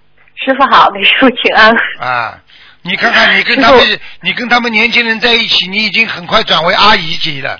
[0.44, 1.74] 师傅好，给师傅请安。
[1.98, 2.38] 啊，
[2.82, 7.58] 你看看你跟他们，你跟他们年轻人在一起，你已经很快转为阿姨级了。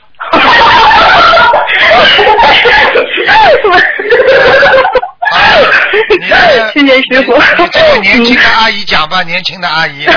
[6.21, 10.07] 你这个谢谢师傅你你这个 年轻的阿姨讲吧，年轻的阿姨。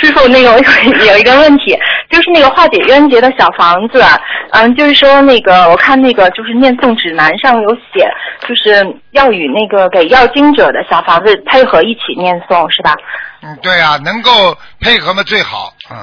[0.00, 1.74] 师傅，那个我有有一个问题，
[2.10, 4.04] 就是那个化解冤结的小房子，
[4.52, 8.06] 嗯，就是说那个我看那个就是念诵指南上有写，
[8.46, 12.94] 就是要与那个给要经者的小房子配合一起念诵，是吧？
[13.42, 15.72] 嗯，对啊，能够配合嘛最好。
[15.90, 15.96] 嗯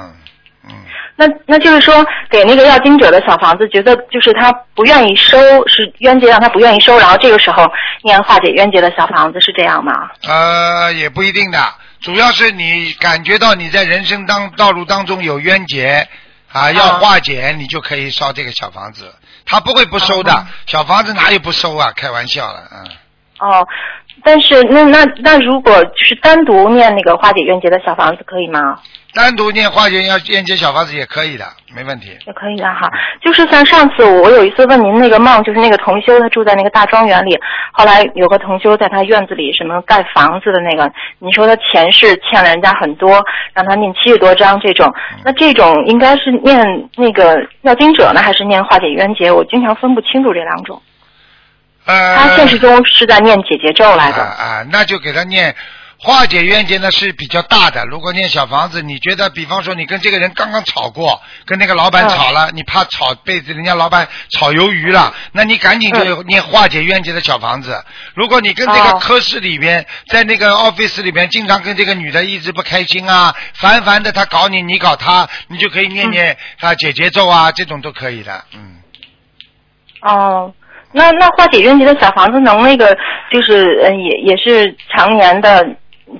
[0.68, 0.74] 嗯，
[1.16, 5.38] 那那就是说，给那个要经者的小房子，觉得就是他不愿意收，
[5.68, 7.70] 是冤结让他不愿意收，然后这个时候
[8.02, 9.92] 念化解冤结的小房子，是这样吗？
[10.26, 11.58] 呃，也不一定的，
[12.00, 16.08] 主要是你感觉到你在人生当道路当中有冤结
[16.52, 19.14] 啊，要化解，你就可以烧这个小房子。
[19.44, 21.92] 他不会不收的，小房子哪有不收啊？
[21.94, 22.90] 开玩笑了，嗯。
[23.38, 23.66] 哦，
[24.22, 28.78] 但是那那那如果就是单独念那个化解冤结的小房子可以吗？
[29.14, 31.44] 单独念化解要念接小房子也可以的，
[31.74, 32.16] 没问题。
[32.26, 32.90] 也可以的哈，
[33.20, 37.38] 就是像上次我有一次问您那个梦，就是那个同修他住在那个大庄园里，
[37.72, 44.90] 后来有个同修在他院子里什么盖房子的那个，你说他前世欠了人家很多，让他念七十多章这种，
[45.24, 49.30] 那这种应该是念那个要经者呢，还是念化解冤结？
[49.30, 50.80] 我经常分不清楚这两种。
[51.84, 54.22] 呃，他现实中是在念解结咒来的。
[54.22, 55.54] 啊啊，那就给他念
[56.02, 57.84] 化解冤结呢是比较大的。
[57.86, 67.84] 如果念小房子，你觉得，比方说你跟这个人刚刚吵过，跟那个老板吵了，你怕吵被人家老板炒鱿鱼了，那你赶紧就念化解冤结的小房子。
[68.14, 78.82] 如果你跟这个哦科室里边，在那个 office 里边，经常跟这个女的一直不开心啊，烦烦的，她搞你，你搞她，你就可以念念啊解结咒啊，这种都可以的，嗯。
[80.00, 80.52] 哦，
[80.90, 82.92] 那那化解冤结的小房子能那个
[83.30, 85.64] 就是嗯也也是常年的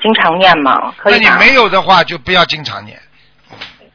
[0.01, 0.95] 经常念吗？
[0.97, 1.19] 可以？
[1.19, 2.99] 那你没有的话，就不要经常念。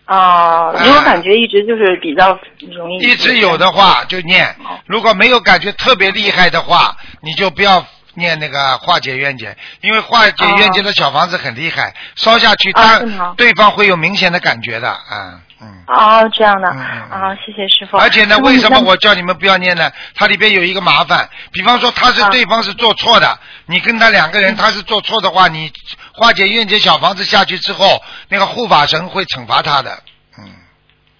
[0.05, 2.39] 哦，因为我感觉一直就是比较
[2.75, 2.97] 容易。
[2.99, 15.41] 一直有的话就念，如果没有感觉特别厉害的话，你就不要念那个化解冤结，因为化解冤结的小房子很厉害，烧下去，啊他对方会有明显的感觉的啊。
[15.87, 17.97] 哦，这样的啊，谢谢师傅。
[17.97, 19.91] 而且呢，为什么我叫你们不要念呢？
[20.13, 25.71] 它里边有一个麻烦，比方说他是啊对方是做错的，你跟他两个嗯人他是做错的话，你
[26.13, 30.03] 化解冤结小房子下去之后，那个护法神会惩罚他的。
[30.37, 30.45] 嗯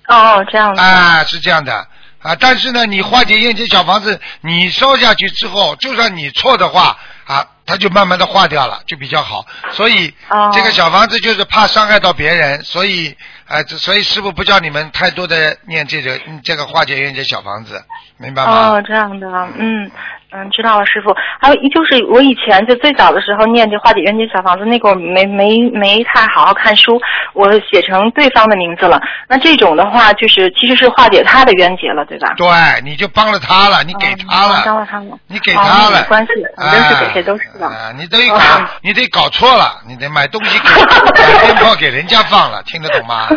[0.08, 0.82] 哦，这样的。
[0.82, 1.74] 啊，是这样的
[2.22, 6.98] 啊，但是呢，你化解冤结小房子，你烧下去之后，就算你错的话
[7.28, 9.46] 啊，它就慢慢的化掉了，就比较好。
[9.72, 13.16] 所以、哦这个小房子就是怕伤害到别人，所以
[13.48, 17.84] 啊，这所以师傅不叫你们太多的念这个嗯这个化解冤结小房子，
[18.18, 18.70] 明白吗？
[18.70, 19.92] 哦，这样的，嗯
[20.32, 21.16] 嗯，知道了，师傅。
[21.40, 27.00] 还有一就是我以前就最早的时候念这化解冤结小房子，那个我没没没太好好看书，
[27.34, 29.00] 我写成对方的名字了。
[29.30, 32.34] 那这种的话，就是其实是化解他的冤结了，对吧？
[32.36, 32.48] 对，
[32.84, 37.66] 你就帮了他了，你给他了，帮了他了，你给哦他了，没关系，反正是给谁都是的。
[37.66, 38.38] 啊，你得搞，
[38.82, 43.28] 你得搞错了，你得买东西给买鞭炮给人家放了，听得懂吗？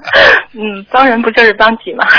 [0.56, 2.06] 嗯，帮人不就是帮己吗？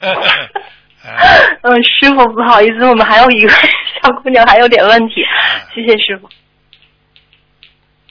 [1.06, 1.22] 啊
[1.62, 3.48] 嗯，师傅不好意思，我们还有一个
[4.02, 5.14] 小姑娘还有点问题，
[5.74, 6.28] 谢谢师傅。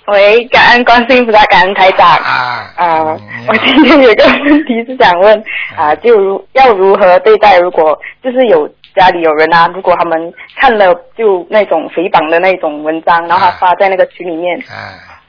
[0.07, 2.07] 喂，感恩观世音菩萨，感恩台长。
[2.07, 3.17] 啊，
[3.47, 5.43] 我今天有个问题是想问
[5.75, 7.57] 啊，就如要如何对待？
[7.57, 14.59] 如果就是有家里有人啊，如果他们看了就那种诽谤的那种文章，然后他发在那个群里面，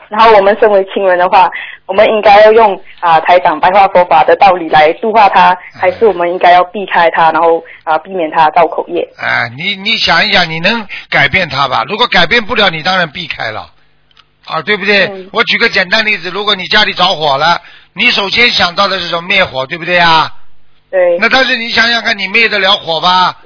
[0.09, 1.50] 然后我们身为亲人的话，
[1.86, 9.02] 我们应该要用啊台长白话佛法的道理来度化他，还是我们应该要避开他，然后啊避免他造口业？
[9.18, 11.82] 啊，你你想一想，你能改变他吧？
[11.88, 13.70] 如果改变不了，你当然避开了，
[14.46, 15.07] 啊，对不对？
[15.07, 17.61] 嗯我举个简单例子，如果你家里着火了，
[17.94, 19.22] 你首先想到的是什么？
[19.22, 20.30] 灭火，对不对啊？
[20.90, 21.18] 对。
[21.18, 23.36] 那但是你想想看，你灭得了火吧？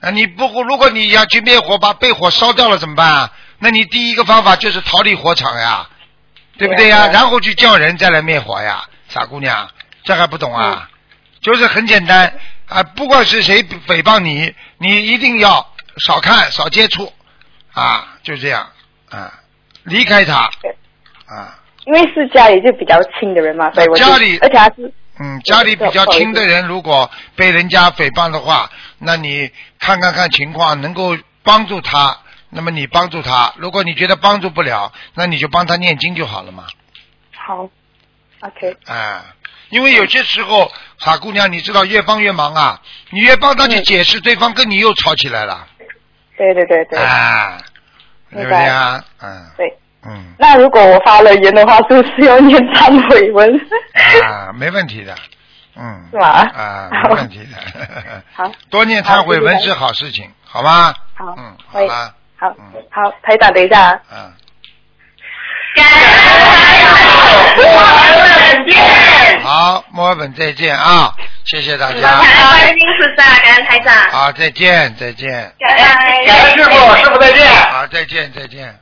[0.00, 3.32] 啊，你不，如果你要去灭火，把被火烧掉了怎么办啊？
[3.58, 5.88] 那你第一个方法就是逃离火场呀，
[6.58, 7.08] 对不对呀？
[7.12, 9.68] 然后去叫人再来灭火呀，傻姑娘，
[10.02, 10.88] 这还不懂啊？
[11.40, 12.32] 就是很简单
[12.68, 15.66] 啊，不管是谁诽谤你，你一定要
[16.06, 17.12] 少看少接触
[17.72, 18.66] 啊，就这样
[19.10, 19.32] 啊，
[19.82, 20.50] 离开他
[21.26, 21.58] 啊。
[21.86, 24.90] 因为是家里就比较亲的人嘛，所以我家里而且还是
[25.20, 32.18] 嗯，家里比较亲的人，如果被人家诽谤的话，那你看看看情况，能够帮助他，
[32.54, 36.64] 那么你帮助他；如果你觉得帮助不了，那你就帮他念经就好了嘛。
[37.36, 37.68] 好
[38.40, 39.24] ，OK，啊，
[39.70, 42.80] 因为有些时候，傻姑娘，你知道越帮越忙啊，
[43.10, 45.66] 你越帮他去解释，对方跟你又吵起来了。
[46.36, 47.58] 对对对对，啊，
[48.30, 49.04] 对不对啊？
[49.20, 49.78] 嗯对。
[50.06, 53.50] 嗯那如果我发了言的话，是不是要念忏悔文？
[54.22, 55.14] 啊，没问题的。
[55.76, 56.08] 嗯。
[56.12, 58.22] 是吧啊，没问题的。
[58.34, 58.52] 好。
[58.70, 60.94] 多念忏悔文是好事情，好吗？
[61.14, 61.34] 好。
[61.36, 62.14] 嗯，好喂吧。
[62.36, 62.48] 好，
[62.90, 64.00] 好，台长，等一下啊。
[64.12, 64.32] 嗯。
[69.42, 71.12] 好，墨尔本再见啊！
[71.44, 72.08] 谢谢大家感家。
[72.10, 73.94] 恩观世音菩萨，感恩台长。
[74.10, 75.54] 好，再见，再见。
[75.58, 78.80] 感恩感恩师傅师傅再见好好，再见，再见。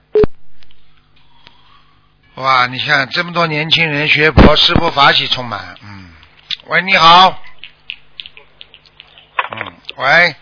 [2.37, 5.77] 哇，你看这么多年轻人学佛，师傅法喜充满。
[5.83, 6.13] 嗯，
[6.67, 7.39] 喂，你好。
[9.51, 10.37] 嗯，喂，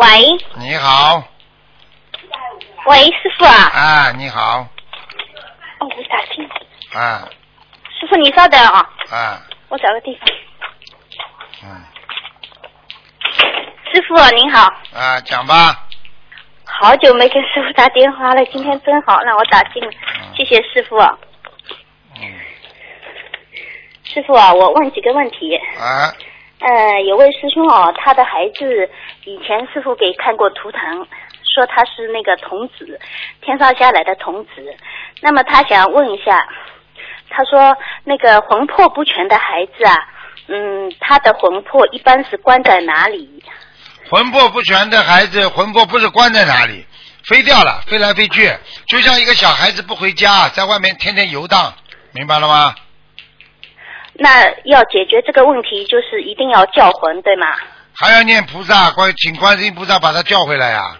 [0.00, 1.24] 喂你好。
[2.86, 3.52] 喂，师傅啊。
[3.74, 4.60] 啊，你好。
[4.60, 6.48] 哦，我打进。
[6.94, 7.28] 啊
[7.98, 8.78] 师傅，你稍等啊，
[9.10, 10.28] 啊，我找个地方。
[11.64, 11.82] 嗯。
[13.92, 15.82] 师傅您好，啊，讲吧。
[16.64, 19.90] 好久没跟师傅打电话了，今天真好，让我打进了，
[20.36, 20.96] 谢谢师傅。
[20.98, 22.22] 嗯
[24.04, 25.56] 师傅啊，我问几个问题。
[25.78, 26.14] 啊，
[26.60, 28.90] 呃，有位师兄哦，他的孩子
[29.24, 31.06] 以前师傅给看过图腾，
[31.56, 33.00] 说他是那个童子，
[33.40, 34.50] 天上下来的童子。
[35.22, 36.46] 那么他想问一下，
[37.30, 39.96] 他说那个魂魄不全的孩子啊，
[40.48, 43.42] 嗯，他的魂魄一般是关在哪里？
[44.10, 46.84] 魂魄不全的孩子，魂魄不是关在哪里，
[47.24, 48.52] 飞掉了，飞来飞去，
[48.86, 51.72] 就像一个小孩子不回家，在外面天天游荡，
[52.12, 52.74] 明白了吗？
[54.18, 57.46] 那要解决这个问题，就是一定要叫魂，对吗？
[57.98, 60.98] 还要念菩萨，观请观世音菩萨把他叫回来呀、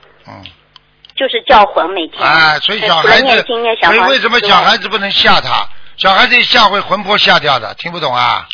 [1.17, 2.23] 就是叫魂每天。
[2.23, 5.67] 啊，所以小孩子，所以为什么小孩子不能吓他？
[5.97, 8.47] 小孩子一吓会魂魄吓掉的，听不懂啊？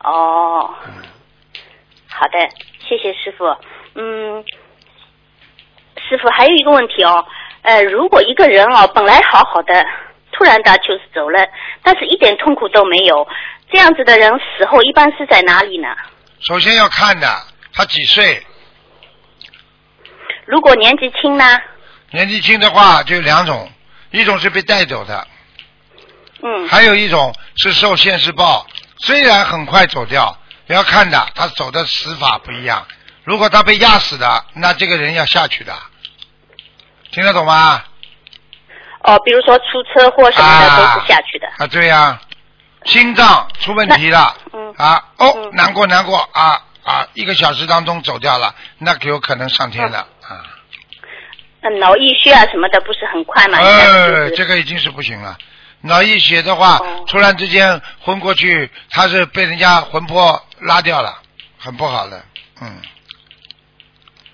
[0.00, 0.68] 哦，
[2.10, 2.38] 好的，
[2.86, 3.44] 谢谢师傅。
[3.94, 4.44] 嗯，
[6.08, 7.24] 师傅还有一个问题哦，
[7.62, 9.86] 呃，如果一个人哦本来好好的，
[10.32, 11.46] 突然他就是走了，
[11.82, 13.26] 但是一点痛苦都没有，
[13.70, 15.88] 这样子的人死后一般是在哪里呢？
[16.40, 17.28] 首先要看的，
[17.72, 18.44] 他几岁？
[20.46, 21.44] 如果年纪轻呢？
[22.10, 23.70] 年纪轻的话就有两种，
[24.10, 25.26] 一种是被带走的，
[26.42, 28.66] 嗯，还有一种是受现世报，
[28.98, 32.86] 虽然很快走掉，也要看的，他走的死法不一样。
[33.24, 35.74] 如果他被压死的，那这个人要下去的，
[37.10, 37.82] 听得懂吗？
[39.00, 41.48] 哦，比如说出车祸什么的、啊都是下去的。
[41.58, 42.20] 啊，对呀、
[42.84, 50.06] 心脏出问题了，嗯啊，哦，难过难过啊啊，一个小时当中走掉了，那有可能上天了
[51.64, 51.70] 啊。
[51.70, 53.58] 呃脑溢血啊什么的不是很快嘛？
[53.60, 55.36] 应该呃，这个已经是不行了。
[55.80, 61.20] 脑溢血的话，哦突然之间昏过去，他是被人家魂魄拉掉了，
[61.58, 62.24] 很不好的，
[62.60, 62.80] 嗯，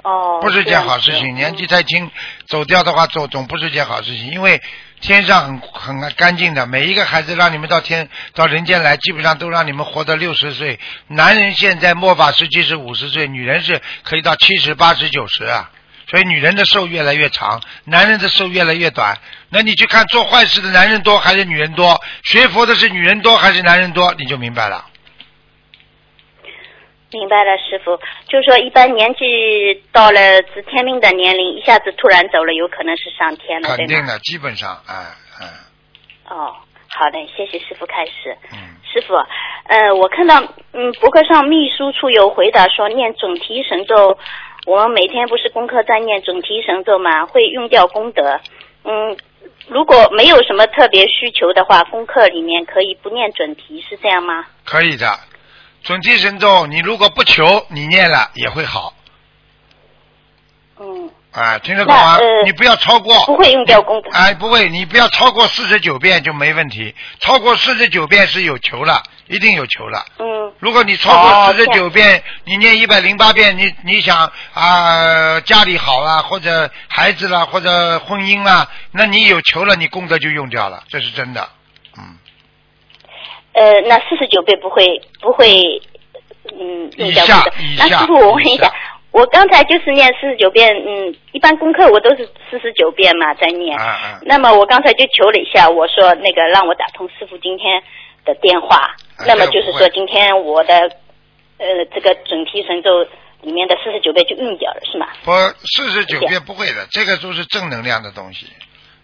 [0.03, 1.35] 哦，不是件好事情。
[1.35, 2.11] 年纪太轻，
[2.47, 4.61] 走掉的话，走总不是件好事情，因为
[5.01, 10.79] 天上很很干净的，每一个孩子让你们到天到人间来，基本上都让你们活到六十岁。
[11.09, 15.71] 男人现在末法时期是五十岁，女人是可以到七十、八十、九十啊。
[16.11, 19.17] 所以女人的寿越来越长，男人的寿越来越短。
[19.49, 22.01] 那你去看做坏事的男人多还是女人多？
[22.25, 24.13] 学佛的是女人多还是男人多？
[24.19, 24.85] 你就明白了。
[27.13, 27.97] 明白了，师傅。
[28.29, 29.21] 就是说，一般年纪
[29.93, 33.77] 到了知天命的年龄，一下子突然走了，有可能是上天了？
[33.77, 34.95] 肯定的，基本上，哎
[35.41, 35.47] 哎，
[36.29, 36.55] 哦，
[36.89, 38.37] 好的，谢谢师傅开始。
[38.53, 38.59] 嗯。
[38.93, 39.15] 师傅，
[39.69, 40.41] 呃，我看到
[40.73, 44.19] 嗯博客上秘书处有回答说，念准提神咒，
[44.71, 48.41] 我们每天不是功课在念准提神咒嘛，会用掉功德。
[48.85, 49.17] 嗯，
[49.67, 54.47] 如果没有什么特别需求的话，功课里面可以不念准提，是这样吗？
[54.65, 55.19] 可以的。
[55.83, 58.95] 准提神咒，你如果不求，你念了也会好。
[60.79, 61.11] 嗯。
[61.33, 62.19] 啊，听得懂吗？
[62.45, 63.25] 你不要超过。
[63.27, 64.11] 不会用掉功德。
[64.13, 66.95] 哎，不会，你不要超过四十九遍就没问题。
[67.21, 70.05] 超过四十九遍是有求了，一定有求了。
[70.19, 70.53] 嗯。
[70.59, 81.49] 如果你超过哦四十九遍，你念一百零八遍，你你想啊、家里好了，或者孩子了，或者婚姻了，那你有求了，你功德就用掉了，这是真的。
[81.97, 82.19] 嗯
[83.53, 84.87] 呃，那四十九倍不会
[85.21, 85.81] 不会，
[86.53, 88.73] 嗯，用掉以下功德以下那师傅，我问一下，
[89.13, 93.77] 我刚才就是念四十九遍，嗯，一般功课我都是四十九遍嘛，在念。
[93.79, 97.83] 啊啊那么我刚才就求了一下，我说那个让我打通师傅今天
[98.25, 98.77] 的电话。
[99.17, 100.75] 啊那么就是说今天我的
[101.59, 102.91] 呃这个准提神咒
[103.43, 105.09] 里面的四十九遍就用掉了，是吗？
[105.25, 105.33] 不，
[105.67, 108.47] 四十九遍不会的，这个都是正能量的东西。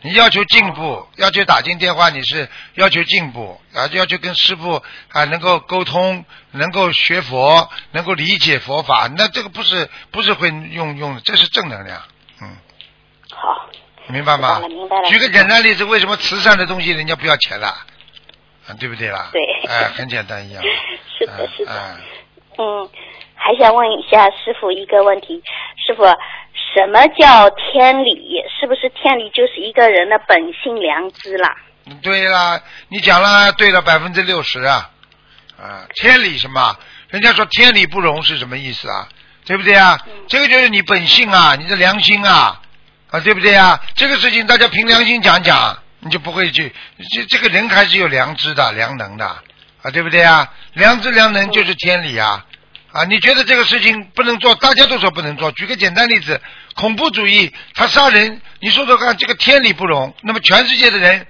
[0.07, 4.81] 你要求进步，要求打进电话，你是要求进步，啊，要求跟师傅
[5.11, 12.01] 啊能够沟通，能够学佛，能够理解佛法，那这个不是不是会用用的，这是正能量，
[12.41, 12.57] 嗯，
[13.35, 13.69] 好，
[14.07, 14.61] 明白吗？
[14.61, 17.67] 明白了明白了举个简单例子，为什么慈善的东西人家不要钱了？
[18.69, 19.31] 啊，对不对啦？
[19.33, 20.63] 对哎，很简单一样。
[21.19, 21.73] 是的，是的。
[21.73, 21.97] 哎，
[22.59, 22.89] 嗯，
[23.35, 25.43] 还想问一下师傅一个问题，
[25.85, 26.05] 师傅，
[26.77, 28.37] 什么叫天理？
[28.61, 31.57] 是不是天理就是一个人的本性良知啦？
[32.03, 34.91] 对啦，你讲了对了百分之六十啊，
[35.59, 36.77] 啊，天理什么？
[37.09, 39.09] 人家说天理不容是什么意思啊？
[39.47, 39.99] 对不对啊？
[40.29, 42.61] 这个就是你本性啊，你的良心啊，
[43.11, 43.81] 啊，对不对啊？
[43.95, 46.75] 这个事情大家凭良心讲讲，你就不会去，
[47.15, 50.53] 这这个人还是有良知的、良能的啊，对不对啊？
[50.75, 52.45] 良知良能就是天理啊。
[52.97, 55.53] 啊，你觉得这个事情不能做，大家都说不能做。
[55.53, 56.41] 举个简单例子，
[56.75, 61.27] 恐怖主义他杀人，你说说看，这个天理不容，那么全世界的人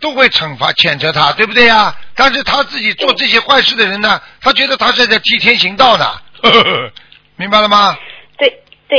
[0.00, 1.94] 都会惩罚谴责他，对不对呀？
[2.14, 6.06] 但是他自己做这些坏事的人呢，他觉得他是在替天行道呢，
[7.36, 7.94] 明白了吗？
[8.38, 8.48] 对
[8.88, 8.98] 对，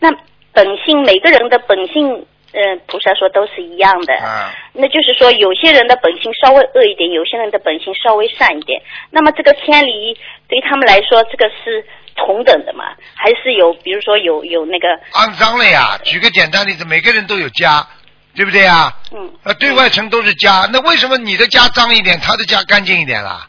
[0.00, 0.10] 那
[0.52, 4.14] 本性每个人的本性，呃，菩萨说都是一样的。
[4.14, 8.82] 啊，那就是说，有些人的本性稍微恶一点，有些人的本性稍微善一点。
[9.10, 10.16] 那么这个天理
[10.48, 11.84] 对他们来说，这个是
[12.16, 12.84] 同等的嘛？
[13.14, 15.98] 还是有，比如说有有那个，肮脏了呀！
[16.02, 17.86] 举个简单例子，每个人都有家，
[18.34, 18.92] 对不对呀？
[19.12, 23.48] 嗯，呃，对外层都是家，那为什么你的家脏一点，他的家干净一点啦？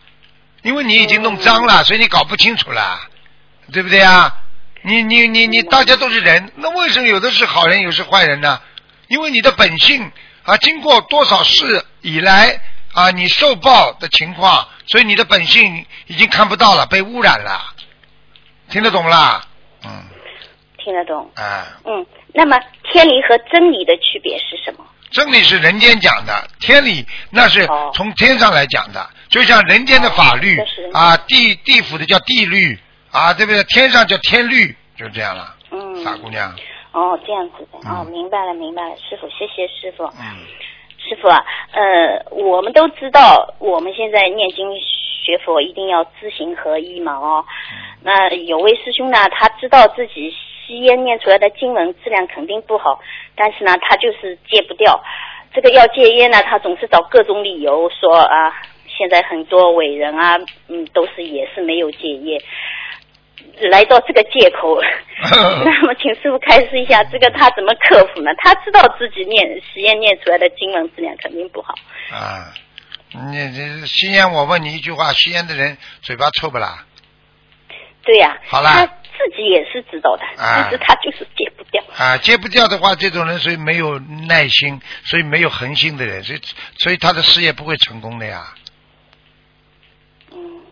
[0.61, 2.99] 因为你已经弄脏了，所以你搞不清楚了，
[3.73, 4.31] 对不对呀？
[4.83, 8.59] 你你你你，大家都是人，那为什么有的是好人，有的是坏人呢？
[9.11, 10.09] 因为你的本性
[10.43, 12.57] 啊，经过多少世以来
[12.93, 17.61] 啊，你受报的情况，所以你的本性已经看不到了，被污染了，
[18.69, 19.45] 听得懂啦？
[19.83, 20.05] 嗯，
[20.77, 21.29] 听得懂？
[21.35, 21.67] 啊。
[21.85, 22.57] 嗯，那么
[22.91, 24.85] 天理和真理的区别是什么？
[25.11, 30.57] 真理是人间讲的，天理那是从天上来讲的，就像人间的法律
[30.93, 32.79] 啊，地地府的叫地律
[33.11, 33.61] 啊，对不对？
[33.65, 35.53] 天上叫天律，就这样了。
[35.71, 36.55] 嗯，傻姑娘，
[36.93, 40.03] 哦，这样子的，哦，明白了，明白了，师傅，谢谢师傅。
[40.03, 40.37] 嗯，
[40.97, 44.67] 师傅啊，呃，我们都知道，我们现在念经
[45.23, 47.45] 学佛一定要知行合一嘛，哦。
[48.03, 50.33] 那有位师兄呢，他知道自己
[50.65, 52.99] 吸烟念出来的经文质量肯定不好，
[53.35, 55.01] 但是呢，他就是戒不掉。
[55.53, 58.53] 这个要戒烟呢，他总是找各种理由说啊，
[58.87, 60.37] 现在很多伟人啊，
[60.67, 62.41] 嗯，都是也是没有戒烟。
[63.69, 64.77] 来到这个借口，
[65.63, 68.31] 那么请师傅开示一下，这个他怎么克服呢？
[68.37, 71.73] 他知道自己念实验念出来的经文质量肯定不好，
[72.11, 72.53] 啊，
[73.31, 76.85] 你这吸烟，我问你一句话，吸烟的人嘴巴臭不啦？
[78.03, 81.83] 对呀、好啦他自己也是知道的，啊但是他就是戒不掉。
[81.95, 86.41] 啊，戒不掉的话，这种人所以没有耐心，所以没有恒心的人，所以
[86.79, 88.41] 所以他的事业不会成功的呀。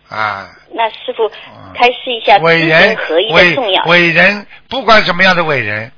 [0.09, 1.29] 嗯，啊，那师傅
[1.73, 3.83] 开示一下知伟人行合一的伟重要。
[3.85, 5.91] 伟人，不管什么样的伟人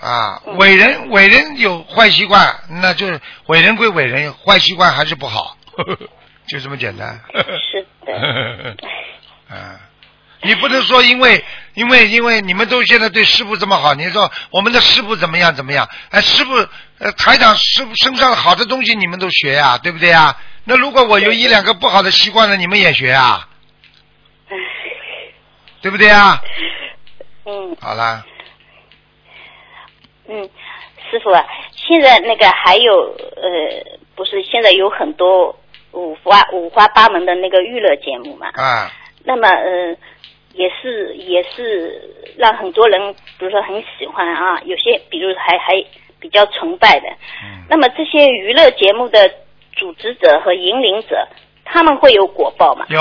[0.00, 0.56] 啊，嗯。
[0.56, 5.56] 伟人伟人有坏习惯，那就是伟人归伟人，坏习惯还是不好，
[6.46, 7.20] 就这么简单。
[7.32, 8.76] 是的，
[9.54, 9.80] 啊，
[10.42, 11.44] 你不能说因为
[11.74, 15.88] 因为因为你们都现在对师傅这么好，你说我们的师傅怎么样怎么样？
[16.10, 16.54] 哎，师傅
[16.98, 20.36] 呃台长师傅身上好的东西你们都学呀、对不对呀？
[20.64, 23.48] 那如果我有一两个不好的习惯了，你们也学啊？
[25.82, 26.40] 对不对啊？
[27.44, 28.24] 嗯好啦，
[30.26, 30.48] 嗯，
[31.10, 35.58] 师傅啊，现在那个还有呃，不是现在有很多
[35.92, 38.48] 五花五花八门的那个娱乐节目嘛？
[38.54, 38.90] 啊，
[39.24, 39.94] 那么呃，
[40.54, 42.00] 也是也是
[42.36, 45.74] 让很多人，比如说很喜欢啊，有些比如还还
[46.18, 47.08] 比较崇拜的。
[47.42, 49.28] 嗯那么这些娱乐节目的
[49.72, 51.26] 组织者和引领者，
[51.64, 52.86] 他们会有果报吗？
[52.88, 53.00] 有。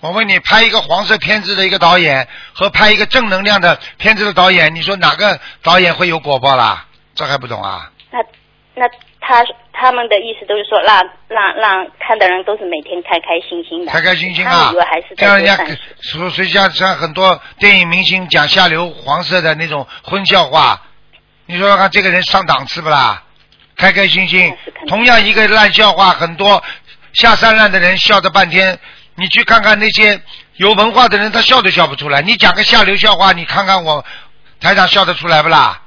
[0.00, 6.86] 我问你，拍一个黄色片子的一个导演和拍一个正能量的片子的导演，你说哪个导演会有果报啦？
[7.14, 7.90] 这还不懂啊？
[8.10, 8.18] 那
[8.74, 8.88] 那
[9.20, 15.14] 他他们的意思都是说，让让让看的人都是每天开开心心的，开开心心啊们以为还是！
[15.16, 15.56] 在让人家。
[16.00, 20.80] 说谁像像很多电影明星讲下流黄色的那种荤笑话，
[21.46, 23.22] 你说说看这个人上档次不啦？
[23.76, 24.54] 开开心心，
[24.86, 26.62] 同样一个烂笑话，很多
[27.14, 28.78] 下三滥的人笑的半天，
[29.16, 30.20] 你去看看那些
[30.56, 32.20] 有文化的人，他笑都笑不出来。
[32.20, 34.04] 你讲个下流笑话，你看看我
[34.60, 35.81] 台长笑得出来不啦？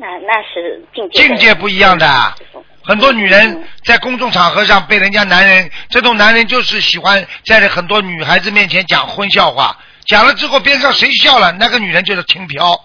[0.00, 2.34] 那那是境界境界不一样的。
[2.84, 9.76] 很多女人在公众场合上被人家男人，这种男人就是喜欢在很多女孩子面前讲荤笑话，
[10.06, 12.84] 讲了之后边上谁笑了，那个女人就是轻飘。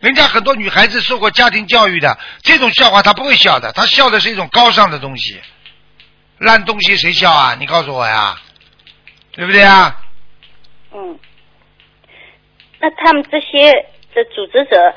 [0.00, 5.40] 人家很多女孩子受过家庭教育的，这种笑话她不会笑的，她笑的是一种高尚的东西。
[6.38, 7.56] 烂东西谁笑啊？
[7.58, 8.40] 你告诉我呀，
[9.32, 10.00] 对不对啊？
[10.94, 11.18] 嗯，
[12.80, 13.72] 那他们这些
[14.14, 14.94] 的组织者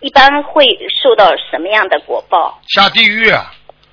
[0.00, 0.66] 一般会
[1.02, 2.60] 受到什么样的果报？
[2.68, 3.52] 下地狱啊！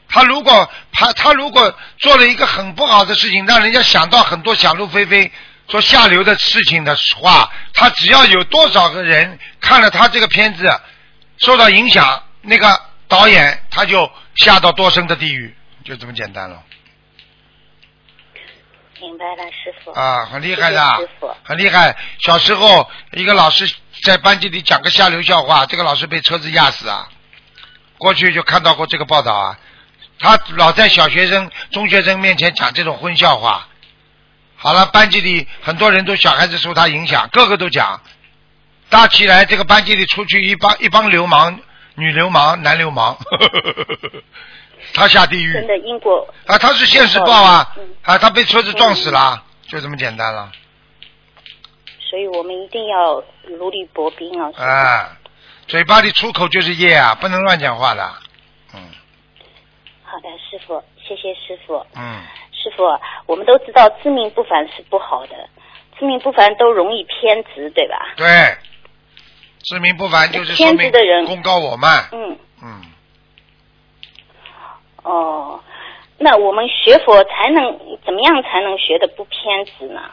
[0.10, 5.32] 他如果他他如果做了一个很不好的事情，让人家想到很多想入非非、
[5.68, 10.70] 说下流的事情的话，他只要有多少个人看了他这个片子
[11.38, 16.62] 受到影响，那个导演他就下到多深的地狱，就这么简单了
[19.00, 19.92] 明白了，师傅。
[19.92, 21.36] 啊，很厉害的谢谢师傅。
[21.44, 21.98] 很厉害。
[22.20, 23.74] 小时候一个老师
[24.04, 27.08] 在班级里讲个下流笑话，这个老师被车子压死啊。
[27.98, 29.60] 过去就看到过这个报道啊，
[30.20, 33.68] 他老在小学生、中学生面前讲这种荤笑话。
[34.58, 38.02] 好了，班级里很多人都小孩子受他影响，个个都讲。
[38.90, 41.58] 大起来，这个班级里出去一帮一帮流氓，
[41.96, 43.18] 女流氓、男流氓，
[44.94, 46.58] 他下地狱真的因果啊！
[46.58, 48.18] 他是现实报啊嗯啊！
[48.18, 50.52] 他被车子撞死了，就这么简单了。
[52.14, 54.52] 所以我们一定要如履薄冰啊。
[54.56, 55.18] 啊，
[55.66, 58.08] 嘴巴里出口就是业啊，不能乱讲话的。
[58.76, 58.80] 嗯
[60.04, 61.84] 好的，师傅，谢谢师傅。
[61.96, 62.22] 嗯，
[62.52, 62.84] 师傅，
[63.26, 65.50] 我们都知道自命不凡是不好的，
[65.98, 68.14] 自命不凡都容易偏执，对吧？
[68.16, 68.28] 对，
[69.64, 72.10] 自命不凡就是说偏执的人功高我慢。
[72.12, 72.82] 嗯，嗯，
[75.02, 75.60] 哦，
[76.20, 80.12] 那我们学佛才能怎么样才能学的不偏执呢？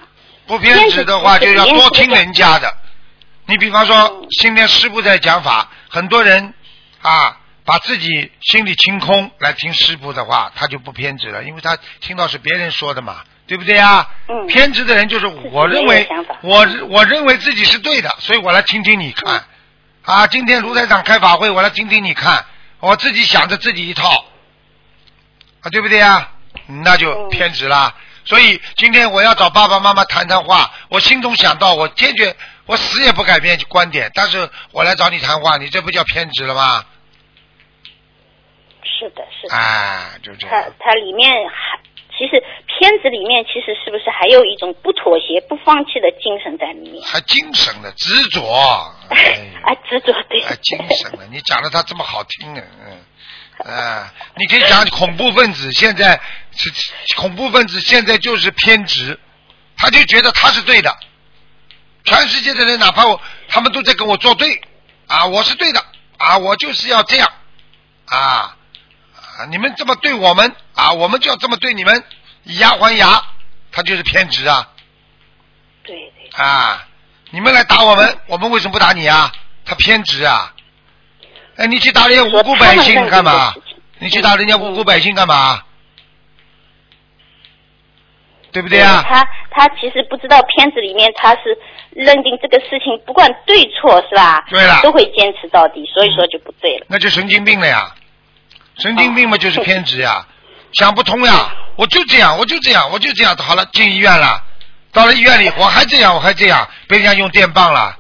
[0.51, 2.77] 不偏执的话，就要多听人家的。
[3.47, 6.53] 你比方嗯说，今天师傅在讲法，很多人
[7.03, 14.09] 啊，把自己心里清空来听师傅的话，他就不偏执了，因为他听到是别人说的嘛，对不对呀？
[14.29, 16.09] 嗯偏执的人就是我认为
[16.43, 19.45] 我我认为自己是对的，所以我来听听你看。
[20.03, 22.45] 啊，今天卢台长开法会，我来听听你看，
[22.81, 24.25] 我自己想着自己一套，
[25.61, 26.29] 啊，对不对呀？
[26.83, 27.95] 那就偏执啦。
[28.31, 32.33] 所以今天我要找爸爸妈妈谈谈话，我心中想到，我坚决，
[32.65, 36.85] 我死也不改变观点，但是我来找你谈话，你这不叫偏执了吗？
[38.85, 39.57] 是的，是的。
[39.57, 40.73] 啊，就这它样。
[40.79, 41.81] 它里面还
[42.17, 47.03] 其实片子里面其实是不是还有一种不妥协、不放弃的精神在里面？
[47.03, 48.41] 还精神的执着，
[49.11, 50.41] 哎啊，执着对。
[50.43, 56.21] 还精神的，你讲的他这么好听呢，嗯，啊，你可以讲恐怖分子现在
[56.69, 59.19] 是恐怖分子现在就是偏执，
[59.77, 60.95] 他就觉得他是对的，
[62.05, 64.61] 全世界的人哪怕我他们都在跟我作对，
[65.07, 65.85] 啊，我是对的，
[66.19, 67.33] 啊，我就是要这样，
[68.07, 72.05] 啊，啊，你们这么对我们，啊，我们就要这么对你们，
[72.45, 73.23] 以牙还牙，
[73.73, 74.69] 他就是偏执啊。
[75.83, 76.31] 对对。
[76.45, 76.87] 啊，
[77.31, 79.33] 你们来打我们，我们为什么不打你啊？
[79.65, 80.53] 他偏执啊！
[81.57, 83.55] 哎，你去打人家无辜百姓干嘛？
[83.99, 85.63] 你去打人家无辜百姓干嘛？
[88.53, 89.05] 对不对啊？
[89.09, 91.57] 他他其实不知道片子里面他是
[91.91, 94.45] 认定这个事情不管对错是吧？
[94.49, 96.87] 对了都会坚持到底，所以说就不对了。
[96.89, 97.95] 那就神经病了呀！
[98.79, 100.27] 神经病嘛就是偏执呀，
[100.73, 101.53] 想不通呀！
[101.77, 104.43] 我就这样，我就这样，我就这样，好了，进医院了，
[104.93, 107.97] 到了医院里我还这样，我还这样，被人家用电棒了，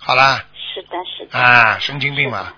[0.00, 0.42] 好了，
[0.74, 1.38] 是的，是的。
[1.38, 2.52] 啊，神经病嘛，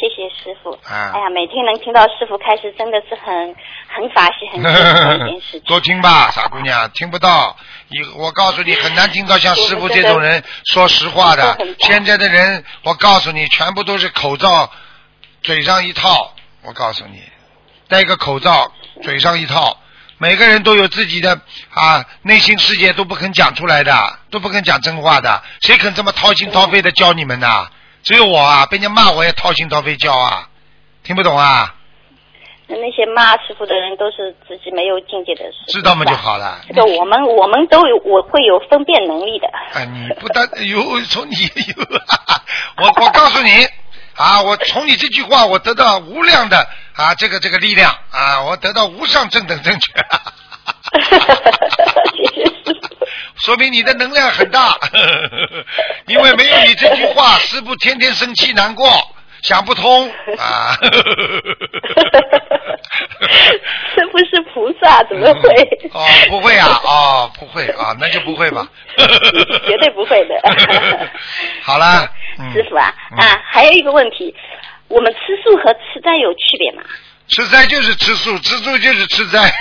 [0.00, 0.72] 谢谢师傅。
[0.88, 3.54] 啊哎呀，每天能听到师傅开始，真的是很
[3.86, 5.60] 很法喜、很幸福的一件事情。
[5.68, 7.54] 多听吧，傻姑娘，听不到。
[7.90, 11.58] 以我告诉你，很难听到像师傅这种人说实话的。
[11.80, 14.70] 现在的人，我告诉你，全部都是口罩，
[15.42, 16.34] 嘴上一套。
[16.62, 17.20] 我告诉你，
[17.88, 18.72] 戴个口罩，
[19.02, 19.76] 嘴上一套，
[20.18, 21.40] 每个人都有自己的
[21.74, 25.42] 啊内心世界，都不肯讲出来的，都不肯讲真话的。
[25.62, 27.68] 谁肯这么掏心掏肺的教你们呐？
[28.02, 30.48] 只有我啊，被人家骂我也掏心掏肺教啊，
[31.02, 31.74] 听不懂啊？
[32.66, 35.72] 那那些骂师傅的人都是自己没有境界的师傅。
[35.72, 36.60] 知道吗就好了。
[36.68, 39.48] 这个我们我们都有，我会有分辨能力的。
[39.48, 41.34] 啊，你不但有从你
[41.76, 41.84] 有，
[42.78, 43.66] 我我告诉你
[44.14, 49.92] 啊，我从你这句话我得到无量的啊这个这个力量啊，我得到无上正等正觉。
[53.36, 54.76] 说明你的能量很大，
[56.06, 58.86] 因为没有你这句话，师傅天天生气难过，
[59.42, 60.76] 想不通啊。
[63.94, 65.48] 师傅是菩萨，怎么会？
[65.92, 68.66] 哦，不会啊，哦，不会啊，那就不会吧。
[69.66, 70.34] 绝对不会的。
[71.62, 74.34] 好了，嗯师傅啊啊，还有一个问题，
[74.88, 76.82] 我们吃素和吃斋有区别吗？
[77.30, 79.52] 吃斋就是吃素，吃素就是吃斋。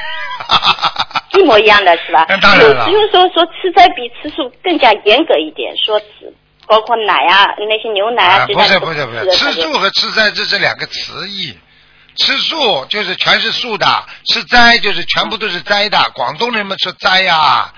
[1.37, 2.25] 一模一样的是吧？
[2.27, 6.33] 那当然了有就是说说吃斋比吃素更加严格一点，说吃
[6.67, 11.57] 包括奶啊那些牛奶啊，啊，这不是不是不是，吃素和吃斋这是两个词义。
[12.15, 13.85] 吃素就是全是素的，
[14.25, 15.97] 吃斋就是全部都是斋的。
[16.13, 17.73] 广东人们说斋呀、啊，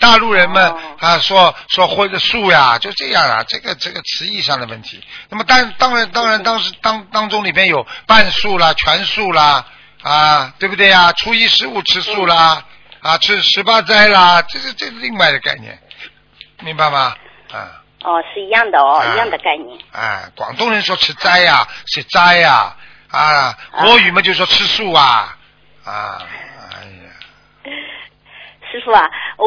[0.00, 5.02] 大陆人们、啊说说或者素呀，就这样啊，这个这个词义上的问题。
[5.28, 9.64] 那么当当然当然当时当当中里边有半素啦、全素啦
[10.02, 11.12] 啊，对不对呀？
[11.12, 12.64] 初一十五吃素啦，
[13.00, 15.78] 啊，吃十八斋啦，这是这是另外的概念，
[16.60, 17.14] 明白吗？
[17.52, 17.76] 啊。
[18.02, 19.78] 哦是一样的哦，啊一样的概念。
[19.92, 22.74] 哎，广东人说吃斋呀、是斋呀、
[23.10, 25.36] 啊，国语嘛就说吃素啊，
[25.84, 26.22] 啊，
[28.70, 29.46] 师傅啊，哦，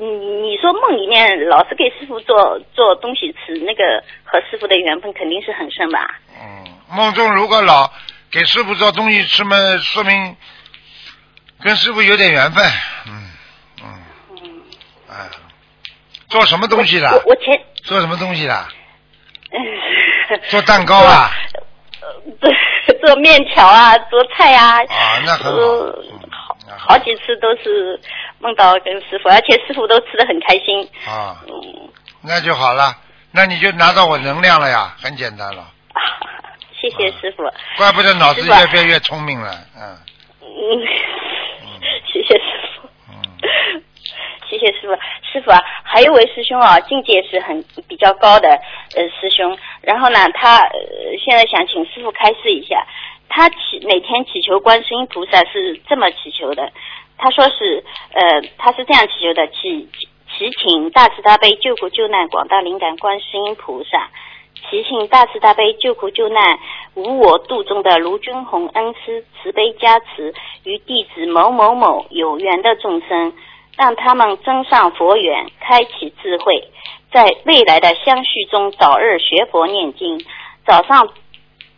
[0.00, 0.06] 你
[0.42, 6.18] 你说梦里面老是给师傅做做东西吃，那个和师傅的缘分肯定是很深吧？
[6.40, 7.88] 嗯梦中如果老
[8.32, 10.36] 给师傅做东西吃嘛，说明
[11.62, 12.64] 跟师傅有点缘分，
[13.06, 13.30] 嗯
[13.82, 13.88] 嗯
[14.42, 14.62] 嗯，
[15.08, 15.14] 哎，
[16.28, 17.08] 做什么东西的？
[17.10, 18.66] 我我前做什么东西的？
[20.50, 21.30] 做蛋糕啊？
[22.40, 22.50] 做
[23.06, 24.78] 做面条啊，做菜啊。
[24.78, 25.58] 啊，那很好。
[25.58, 26.04] 呃，
[26.78, 27.98] 好好几次都是
[28.38, 30.88] 梦到跟师傅，而且师傅都吃的很开心。
[31.06, 31.88] 啊，嗯，
[32.22, 32.96] 那就好了，
[33.32, 35.66] 那你就拿到我能量了呀，很简单了，
[36.80, 37.42] 谢谢师傅。
[37.76, 39.98] 怪不得脑子越变越聪明了，嗯。
[40.42, 40.48] 嗯，
[42.12, 42.42] 谢谢师
[42.74, 42.88] 傅。
[44.50, 44.92] 谢谢师傅，
[45.22, 50.78] 师傅啊，还有位师兄啊，境界是很比较高的呃师兄，然后呢，他呃
[51.24, 52.84] 现在想请师傅开示一下，
[53.30, 56.70] 他祈每天祈求观世音菩萨是这么祈求的，
[57.16, 57.82] 他说是
[58.12, 59.88] 呃他是这样祈求的，祈
[60.36, 64.10] 祈请大慈大悲救苦救难广大灵感观世音菩萨。
[64.68, 66.58] 祈请大慈大悲救苦救难
[66.94, 70.34] 无我度中的卢军宏恩师慈悲加持
[70.64, 73.32] 与弟子某某某有缘的众生，
[73.78, 76.68] 让他们增上佛缘，开启智慧，
[77.10, 80.22] 在未来的相续中早日学佛念经，
[80.66, 81.08] 早上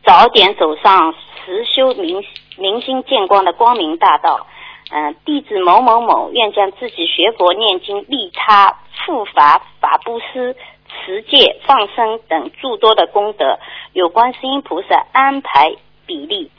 [0.05, 1.15] 早点走上
[1.45, 2.24] 实修明
[2.57, 4.47] 明心见光的光明大道。
[4.95, 8.77] 嗯、弟子某某某愿将自己学佛念经、利他、
[9.07, 10.55] 护法、法布施、
[10.89, 13.59] 持戒、放生等诸多的功德，
[13.95, 15.74] 有观世音菩萨安排
[16.05, 16.51] 比例，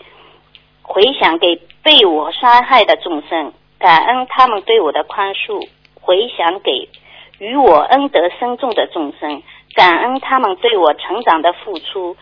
[0.81, 5.59] 回想给被我伤害的众生，感恩他们对我的宽恕；
[6.01, 6.89] 回想给
[7.37, 9.43] 与我恩德深重的众生，
[9.75, 12.17] 感恩他们对我成长的付出，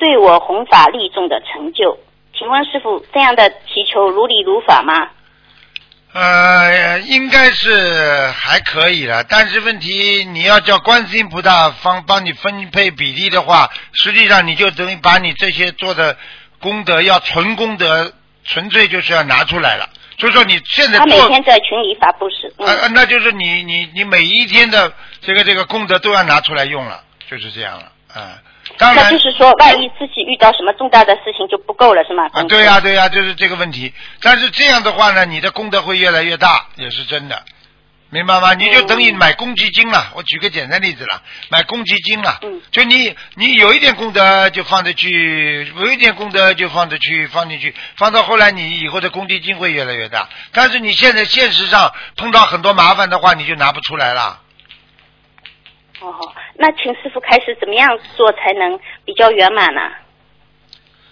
[0.00, 1.96] 对我弘法利众的成就。
[2.36, 5.10] 请问师傅，这样的祈求如理如法吗？
[6.12, 16.16] 呃，应该是还可以了，但是问题你要叫观世音菩萨方帮你分配比例的话，实际上你就等于把你这些做的
[16.58, 18.12] 功德要纯功德，
[18.44, 19.88] 纯粹就是要拿出来了。
[20.18, 28.34] 所以说你现在他每，天在群里发布是，嗯，呃，那就是你你你每一天的这个这个功德都要拿出来用了，就是这样了，啊、
[28.78, 32.28] 当然那就是说，万一自己遇到什么重大的事情就不够了，是吗？
[32.32, 33.92] 啊，对呀、对呀、就是这个问题。
[34.22, 37.44] 但是这样的话呢，你的功德会越来越大，也是真的，
[38.08, 38.54] 明白吗？
[38.54, 40.12] 你就等于买公积金了。
[40.14, 50.28] 我举个简单例子了，买公积金了，嗯就你你有一点功德就放着去，有一点功德就放着去，放进去，放到后来你以后的公积金会越来越大。
[50.52, 54.40] 但是你现在现实上碰到很多麻烦的话，你就拿不出来了。
[56.00, 59.80] 哦，那请师傅开始怎么样做才能比较圆满呢？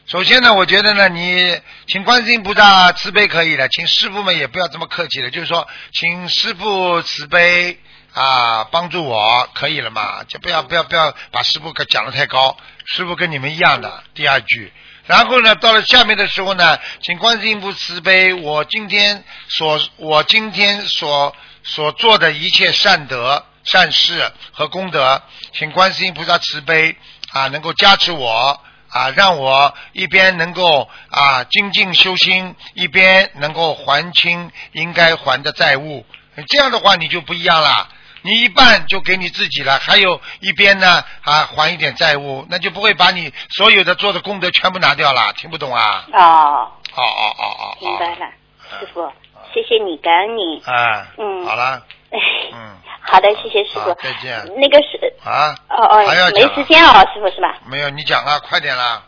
[0.06, 7.78] 首先呢，我觉得呢，你请观世音菩萨慈悲可以了，请师傅们也不要这么客气了，就是说，请师傅慈悲
[8.14, 12.56] 啊，帮助我可以了嘛，就不要不要不要把师傅讲的太高，
[12.86, 14.02] 师傅跟你们一样的。
[14.14, 14.72] 第二句，
[15.04, 25.22] 然后呢，到了下面的时候呢，请观世音菩萨慈悲，我今天所我今天所所做的一切善德、善事和功德，
[25.52, 26.96] 请观世音菩萨慈悲
[27.32, 28.60] 啊，能够加持我。
[28.90, 36.06] 啊，让我一边能够啊精进修心，一边能够还清应该还的债务。
[36.48, 37.86] 这样的话，你就不一样了。
[38.22, 45.34] 你一半就给你自己了，还有一边呢啊还一点债务，那就不会把你所有的做的功德全部拿掉了。
[45.34, 46.06] 听不懂啊？
[46.14, 47.76] 哦，哦哦哦哦哦。
[47.82, 48.32] 明白了，
[48.80, 49.12] 师傅，
[49.52, 50.62] 谢谢你，感恩你。
[50.64, 53.92] 啊，嗯好了，哎，嗯，好的，谢谢师傅。
[53.94, 57.58] 再见那个是啊，哦哦还要，没时间哦，师傅是吧？
[57.70, 59.02] 没有你讲啊，快点啦。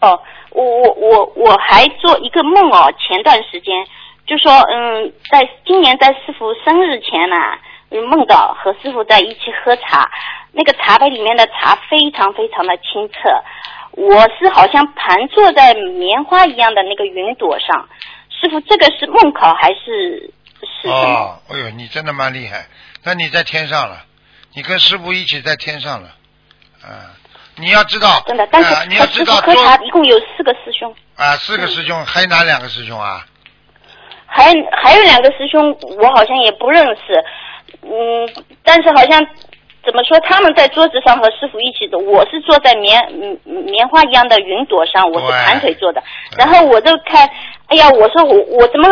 [0.00, 0.20] 哦，
[0.50, 3.86] 我我我我还做一个梦哦，前段时间
[4.26, 7.36] 就说，嗯，在今年在师傅生日前呢、
[7.90, 10.10] 嗯梦到和师傅在一起喝茶，
[10.50, 13.28] 那个茶杯里面的茶非常非常的清澈，
[13.92, 17.86] 我是好像盘坐在棉花一样的那个云朵上，
[18.30, 20.32] 师傅这个是梦考还是
[20.84, 22.66] 哦，哎呦，你真的蛮厉害，
[23.04, 24.04] 那你在天上了，
[24.54, 26.08] 你跟师傅一起在天上了，
[26.82, 27.14] 啊，
[27.56, 33.26] 你要知道，真的，但是啊你要知道做喝茶一共有四个师兄，啊，四个师兄，还有哪两个师兄啊？
[34.26, 37.24] 还还有两个师兄，我好像也不认识，
[37.82, 39.20] 嗯，但是好像
[39.84, 46.02] 怎么说，他们在桌子上和师傅一起走，我是坐在棉嗯棉花一样的云朵上，我是盘腿坐的，
[46.38, 47.28] 然后我就看，
[47.66, 48.88] 哎呀，我说我我怎么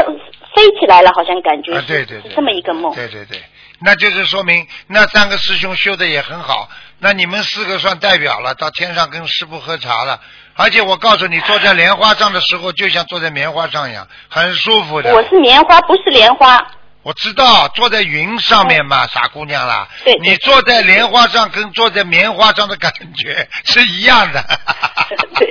[0.55, 3.43] 飞起来了，好像感觉对对对，是这么一个梦，对对对，
[3.81, 6.69] 那就是说明那三个师兄修的也很好，
[6.99, 10.21] 那你们四个算代表了，到天上跟师傅喝茶了。
[10.57, 15.15] 而且我告诉你，坐在莲花上的时候，就像坐在棉花上一样，很舒服的。
[15.15, 16.61] 我是棉花，不是莲花，
[17.03, 19.89] 我知道，坐在云上面嘛，傻姑娘啦。
[20.05, 24.45] 对对你坐在莲花上，跟坐在棉花上的感觉是一样的。
[25.39, 25.51] 对。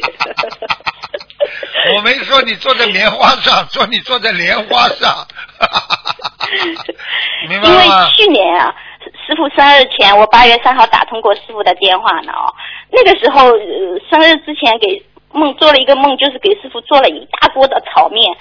[1.95, 5.27] 我没说你坐在棉花上，说你坐在莲花上。
[7.49, 7.85] 明白因为？
[8.17, 8.73] 去年啊，
[9.25, 12.53] 师傅生日前，我八月三号打通过师傅的电话呢哦。
[12.91, 18.35] 那个时候，呃，生日之前给梦做了一个梦，就是给师傅做了一大锅的炒面。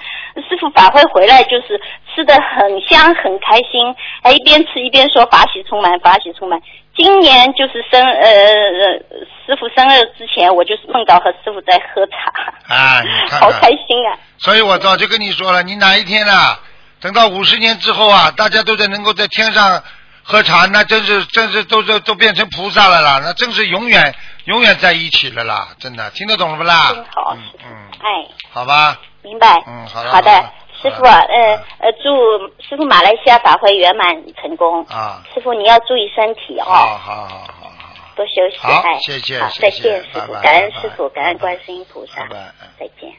[0.49, 1.81] 师傅法会回来就是
[2.15, 6.61] 吃的很香很开心，还一边吃一边说法喜充满，法喜充满。
[6.99, 8.99] 今年就是生呃呃
[9.47, 14.19] 师傅生日之前，我就是碰到和师傅在喝茶，啊，你看看， 好开心啊！
[14.39, 16.59] 所以我早就跟你说了，你哪一天啊，
[17.01, 19.83] 等到五十年之后啊，大家都在能够在天上
[20.25, 24.15] 喝茶，那真是真是都都都变成菩萨了啦，那真是永远
[24.47, 26.89] 永远在一起了啦，真的听得懂了不啦？
[26.93, 29.63] 真好，嗯嗯，哎，好吧，明白。
[29.69, 30.31] 嗯，好了，好的。
[30.31, 34.07] 好了，师傅，呃呃，祝师傅马来西亚法会圆满
[34.37, 34.85] 成功。
[34.85, 38.59] 啊，师傅你要注意身体好哦，好好好，多休息。
[38.59, 42.53] 好哎，谢谢好，谢谢再见，师傅，拜拜感恩师傅，感恩观世音菩萨拜，拜。
[42.79, 43.13] 再见。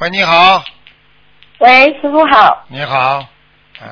[0.00, 0.64] 喂，你好，
[1.58, 3.24] 喂，师傅好，你好，
[3.80, 3.88] 嗯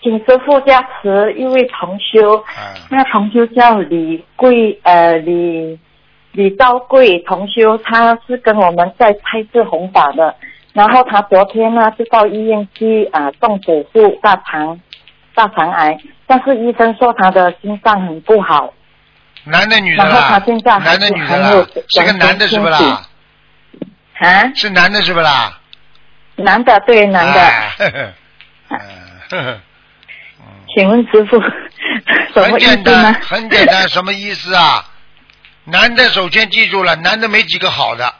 [0.00, 5.76] 请师傅加持一位同修，嗯，那同修叫李贵，呃，李
[6.32, 10.34] 李昭贵同修，他是跟我们在拍摄红法的，
[10.72, 14.80] 然后他昨天呢就到医院去啊、动手术大肠
[15.34, 18.72] 大肠癌，但是医生说他的心脏很不好，
[19.44, 20.40] 男的女的然后他？
[20.40, 21.66] 现在男的女的啦？
[21.88, 22.78] 是个男的是不啦？
[24.18, 25.58] 啊，是男的是不啦？
[26.36, 29.60] 男的对男的，哎呵呵
[30.74, 31.40] 请问师傅
[32.34, 34.84] 什么很意思简单，很简单，什么意思啊？
[35.70, 38.14] 男的首先记住了，男的没几个好的，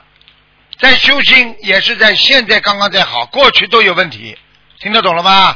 [0.77, 4.37] 在修心也是在现在刚刚在好，过去都有问题，
[4.79, 5.55] 听得懂了吗？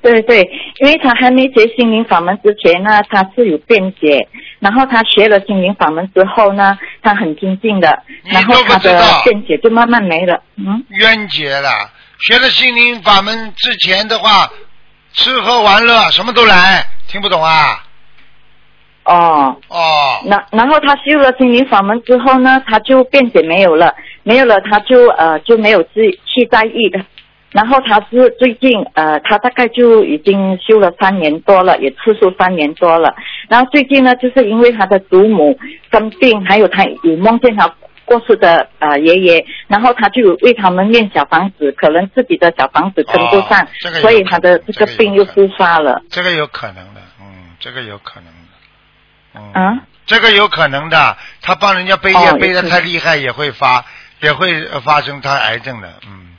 [0.00, 0.48] 对对，
[0.78, 4.28] 因为他还没学心灵法门之前呢，他是有辩解，
[4.60, 10.40] 然后他学了心灵法门之后呢，他很精进的，你然后他的知道辩解就慢慢没了。
[10.54, 11.90] 嗯，冤结了，
[12.20, 14.48] 学了心灵法门之前的话，
[15.12, 17.84] 吃喝玩乐什么都来，听不懂啊？
[19.08, 27.00] 哦，哦，那然后他修了心灵法门之后呢，他就辩解没有了，没有了，他就呃就没有去去在意的。
[27.50, 33.14] 然后他是最近呃，他大概就已经修了三年多了，也次数三年多了。
[33.48, 35.58] 然后最近呢，就是因为他的祖母
[35.90, 37.74] 生病，还有他有梦见他
[38.04, 46.02] 过世的呃爷爷，然后他就有为他们念小房子，可能自己的小房子跟不上，哦这个所以他的这个病又复发了。
[46.10, 48.26] 这个有可能的，嗯，这个有可能
[49.32, 53.84] 啊，这个有可能的，他帮人家背哦背的太厉害，也会发，
[54.20, 56.36] 也会呃发生他癌症的，嗯，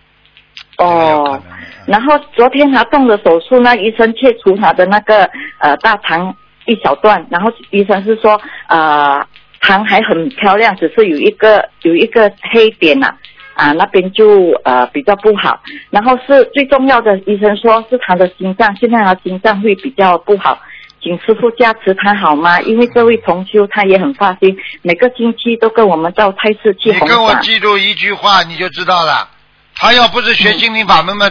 [0.77, 1.41] 哦。
[1.85, 5.29] 然后昨天他动了手术那，医生切除他的那个
[5.59, 6.35] 呃大肠
[6.65, 9.19] 一小段，然后医生是说呃
[9.61, 13.13] 肠还很漂亮，只是有一个有一个黑点呐、
[13.55, 15.61] 啊，那边就呃比较不好。
[15.89, 20.59] 然后是最重要的，医生说是他的心脏，现在他心脏会比较不好。
[21.01, 22.59] 请师傅加持他好吗？
[22.61, 27.33] 因为这位同修他也很发心，每个星期都跟我们到菜市去弘你跟我。
[27.41, 29.29] 记住一句话，你就知道了。
[29.75, 31.29] 他要不是学心灵法门嘛，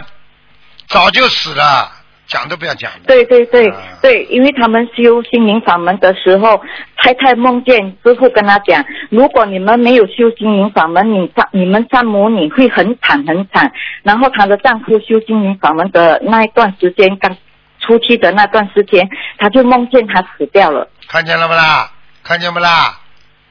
[0.87, 1.91] 早就死了，
[2.25, 2.91] 讲都不要讲。
[3.05, 6.59] 对对对啊对，因为他们修心灵法门的时候，
[6.97, 13.71] 太太梦见师傅跟他讲，如果你们没有修心灵法门，你丈你们丈母女会很惨很惨。
[14.01, 17.37] 然后她的丈夫修心灵法门的那一段时间，刚
[17.79, 19.07] 出去的那段时间，
[19.37, 20.87] 他就梦见他死掉了。
[21.07, 21.91] 看见了不啦？
[22.23, 22.99] 看见不啦？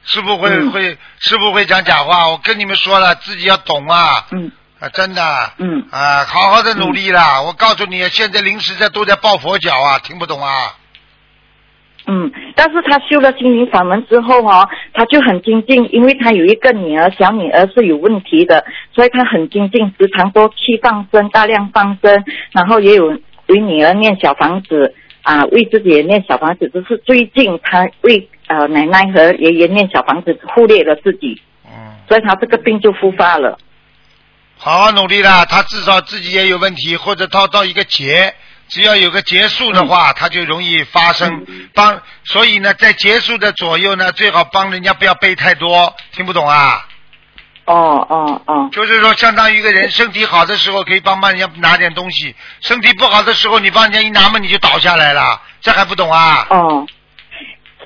[0.03, 2.29] 师傅会、嗯会，师傅会讲假话。
[2.29, 4.25] 我跟你们说了，自己要懂啊。
[4.31, 5.21] 嗯啊，真的。
[5.57, 7.41] 嗯啊，好好的努力啦！
[7.41, 10.75] 我告诉你，现在临时在都在抱佛脚啊，听不懂啊？
[12.07, 18.65] 嗯，但是他修了心灵法门之后哦，他就很精进，因为他有一个女儿，小女儿是有问题的，
[18.95, 23.19] 所以他很精进，时常都去放生，大量放生，然后也有
[23.49, 26.69] 为女儿念小房子啊，为自己也念小房子。
[26.73, 33.59] 只是最近他为呃奶奶和爷爷念小房子，忽略了自己，嗯，所以他这个病就复发了。
[34.61, 35.45] 好好努力啦！
[35.45, 38.33] 他至少自己也有问题，或者到到一个结，
[38.67, 42.01] 只要有个结束的嗯话，他就容易发生帮。
[42.25, 46.85] 所以呢，在结束的左右呢，最好帮人家不要背太多，听不懂啊？
[47.69, 56.47] 哦哦哦，就是说，相当于一个人身体好的时候，可以帮帮人家拿点东西；身体不好的时候，你帮人家一拿嘛，你就倒下来了，这还不懂啊？
[56.49, 56.87] 哦，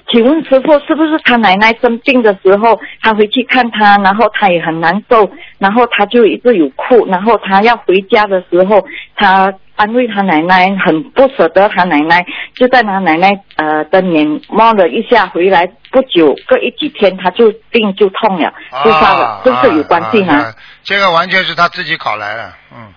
[0.09, 8.85] 请问师傅，是不是他奶奶生病的时候，他回去看他，然后他也很难受，然后他就一直有哭，然后他要回家的时候，
[9.17, 18.51] 他安慰他奶奶，很不舍得他奶奶，就在他奶奶呃的脸摸了一下，回来不久，隔一几天他就病就痛了，
[18.83, 20.33] 就发了，是不是有关系呢？
[20.33, 20.53] 啊啊
[20.83, 22.93] 这个完全是他自己搞来的，嗯，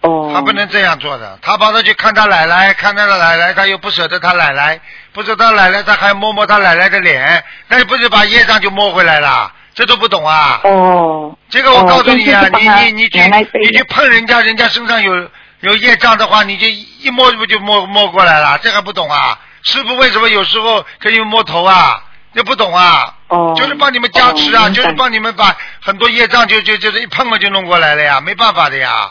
[0.00, 0.32] 哦。
[0.34, 4.80] 他不能这样做的，他跑他去看他奶奶，看他的奶奶，他又不舍得他奶奶，
[5.12, 9.52] 不舍得奶奶，他还摸摸他奶奶的脸，那不是把业障就摸回来了？
[9.72, 10.60] 这都不懂啊？
[10.64, 11.38] 哦。
[11.48, 13.20] 这个我告诉你啊，哦你你你去
[13.60, 15.30] 你去碰人家，人家身上有
[15.60, 18.58] 有业障的话，你就一摸不就摸摸过来了？
[18.58, 19.38] 这还不懂啊？
[19.66, 22.00] 师傅为什么有时候可以摸头啊？
[22.32, 23.14] 这不懂啊？
[23.28, 23.52] 哦。
[23.56, 29.10] 就是帮你们加持啊，哦就是帮你们把很多业障就就就是一碰了就弄过来了呀，没办法的呀。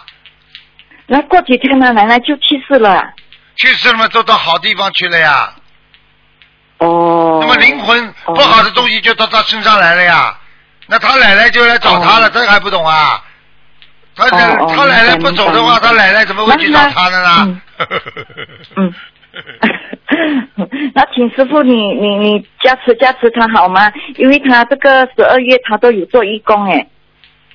[1.08, 3.04] 那过几天呢奶奶就去世了。
[3.58, 5.54] 去世了嘛，都到好地方去了呀。
[6.78, 7.40] 哦。
[7.42, 10.38] 那么灵魂不好的东西就到他身上来了呀。
[10.88, 13.22] 那他奶奶就来找他了，这还不懂啊？
[14.16, 17.62] 他他奶奶不走的话，他奶奶怎么会去找他的呢？
[18.78, 18.94] 嗯。
[20.94, 23.92] 那请师傅你你你加持加持他好吗？
[24.18, 26.88] 因为他这个十二月他都有做义工哎。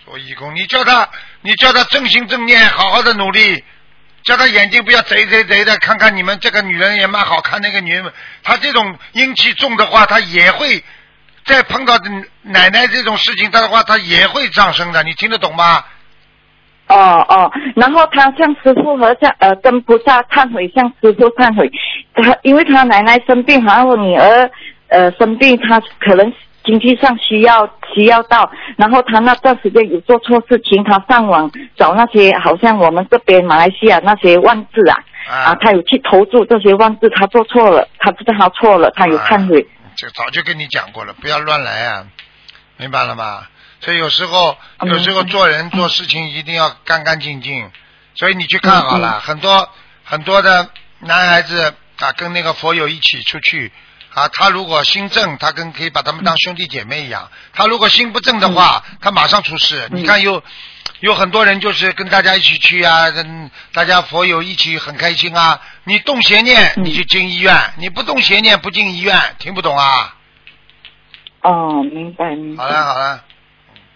[0.05, 1.09] 做义工，你叫他，
[1.43, 3.63] 你叫他正心正念，好好的努力，
[4.25, 8.13] 叫他眼睛不要贼贼贼的，看看你们这个女人也蛮好看，那个女人，
[8.43, 10.83] 她这种阴气重的话，她也会
[11.45, 11.97] 再碰到
[12.43, 15.85] 奶奶这种事情，她的话，她也会上升的，你听得懂吗？
[16.91, 21.71] 哦哦，然后他向师傅和向呃跟菩萨忏悔，向师傅忏悔。
[22.15, 24.51] 他因为他奶奶生病，然后女儿
[24.89, 26.33] 呃生病，他可能
[26.65, 27.65] 经济上需要
[27.95, 34.99] 需要到，然后他那段时间有做错事情，他上网找那些好像我们这边马来西亚那些万字啊
[35.29, 39.65] 啊，他有去投注这些万字，他做错了，他知道他错了，他有忏悔。
[39.97, 42.07] 这早就跟你讲过了，不要乱来啊，
[42.79, 43.43] 明白了吗？
[43.81, 47.71] 所以有时候有时候做人做事情一定要干干净净。
[48.15, 49.69] 所以你去看好了，很多
[50.05, 53.73] 很多的男孩子啊，跟那个佛友一起出去
[54.13, 59.89] 啊，他如果心正，他跟可以把他们当兄弟姐妹一样；他如果心不正的话，他马上出事。
[59.93, 60.43] 你看有
[60.99, 65.61] 有很多人就是跟大家一起去啊，跟大家佛友一起很开心啊。
[65.85, 69.19] 你动邪念，你就进医院；你不动邪念，不进医院。
[69.39, 70.15] 听不懂啊？
[71.43, 72.65] 哦，明白明白。
[72.65, 73.25] 好了好了。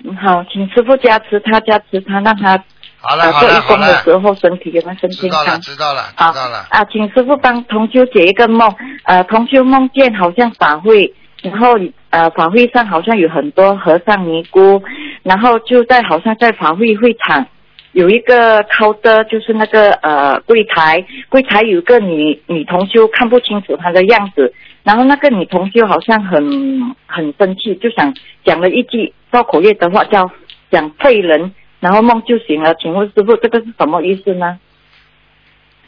[0.06, 2.62] 嗯好，请师傅加持他，加持他，让他
[3.00, 5.60] 好了呃做义工的，时候身体有没有身知道了健康？
[5.62, 6.66] 知道了知道了。
[6.68, 8.70] 啊，请师傅帮同修解一个梦。
[9.04, 11.12] 呃，同修梦见好像法会，
[11.42, 11.78] 然后
[12.10, 14.82] 呃法会上好像有很多和尚尼姑，
[15.22, 17.46] 然后就在好像在法会会场
[17.92, 24.52] 有一个靠的，就是那个呃柜台，柜台有个女女同修看不清楚她的样子，
[24.84, 30.30] 然后那个女同学好像很很生气，就想讲了一句绕口令的话，叫
[30.70, 32.74] 讲废人，然后梦就醒了。
[32.74, 34.58] 请问师傅，这个是什么意思呢？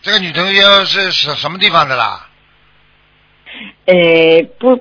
[0.03, 2.29] 这个女同学是什什么地方的啦？
[3.85, 3.95] 呃，
[4.59, 4.77] 不，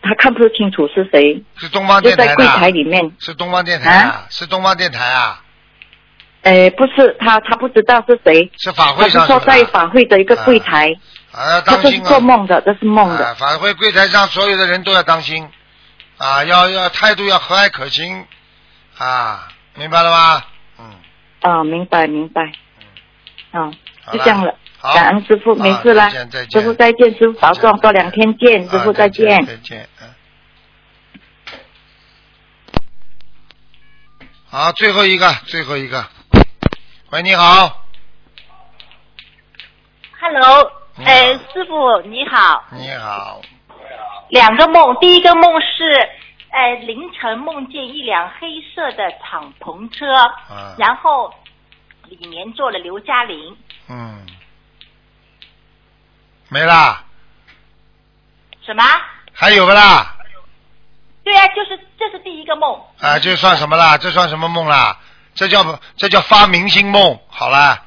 [0.00, 2.56] 她看不清楚是谁，是东方就在柜电台的啊。
[2.58, 3.12] 台里面。
[3.18, 4.26] 是东方电台啊？
[4.30, 5.42] 是东方电台啊？
[6.42, 8.50] 呃，不是他，他不知道是谁。
[8.56, 10.96] 是法会他是说上是吧在法会的一个柜台，啊，
[11.32, 12.08] 要他这是当心啊！
[12.08, 13.26] 做梦的，这是梦的。
[13.26, 15.48] 啊，法会柜台上所有的人都要当心
[16.18, 18.26] 啊，要要态度要和蔼可亲
[18.98, 20.44] 啊，明白了吗？
[21.40, 22.42] 啊，明白明白。
[23.52, 23.74] 嗯，
[24.04, 24.54] 好就这样了。
[24.78, 26.08] 好感恩师傅，没事啦。
[26.08, 29.46] 再见再见师傅再见，师傅保重，过两天见，师傅啊再见。
[29.46, 30.08] 再见，嗯。
[34.50, 36.04] 好，最后一个，最后一个。
[37.10, 37.84] 喂，你好
[40.20, 43.40] ，Hello，呃，师傅你好，你好，
[44.28, 46.08] 两个梦，第一个梦是，
[46.50, 51.32] 呃，凌晨梦见一辆黑色的敞篷车，啊，然后
[52.08, 53.56] 里面坐了刘嘉玲，
[53.88, 54.26] 嗯，
[56.48, 57.04] 没啦，
[58.62, 58.82] 什么？
[59.32, 60.16] 还有个啦，
[61.24, 63.96] 对啊，就是这是第一个梦，啊，这算什么啦？
[63.96, 64.98] 这算什么梦啦？
[65.34, 65.62] 这叫
[65.96, 67.84] 这叫发明星梦，好啦，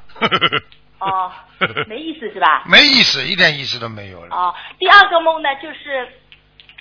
[0.99, 1.31] 哦，
[1.88, 2.64] 没意思是吧？
[2.68, 4.35] 没意思，一点意思都没有了。
[4.35, 6.07] 哦，第二个梦呢，就是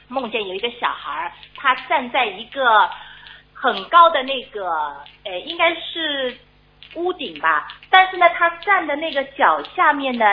[0.08, 2.88] 梦见有一个小孩儿，他站在一个
[3.54, 4.68] 很高的那个，
[5.24, 6.36] 呃，应该是
[6.94, 10.24] 屋顶吧，但是呢，他站的那个脚下面呢，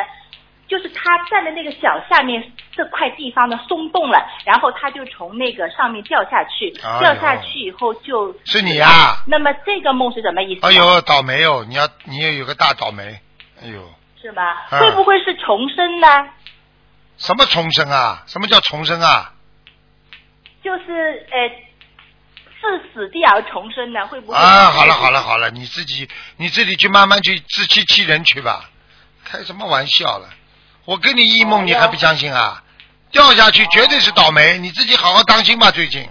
[0.68, 10.66] 就是他站的那个脚下面这块地方呢松动了，然后他就从那个上面掉下去，哎掉下去以后就是你呀那么这个梦是什么意思？
[10.68, 11.66] 哎呦，倒霉哦！
[11.68, 13.20] 你要你也有个大倒霉，
[13.62, 13.82] 哎呦，
[14.22, 14.44] 是吗？
[14.70, 16.08] 啊会不会是重生呢？
[17.18, 18.24] 什么重生啊？
[18.28, 19.34] 什么叫重生啊？
[20.64, 21.50] 就是呃，
[22.62, 24.06] 自死地而重生呢？
[24.08, 24.38] 会不会？
[24.38, 28.70] 啊，好了好了好了，你自己你自己去慢慢去自欺欺人去吧，
[29.24, 30.30] 开什么玩笑了？
[30.86, 32.64] 我跟你一梦，你还不相信啊？
[33.12, 35.72] 掉下去绝对是倒霉，你自己好好当心吧。
[35.72, 36.08] 最近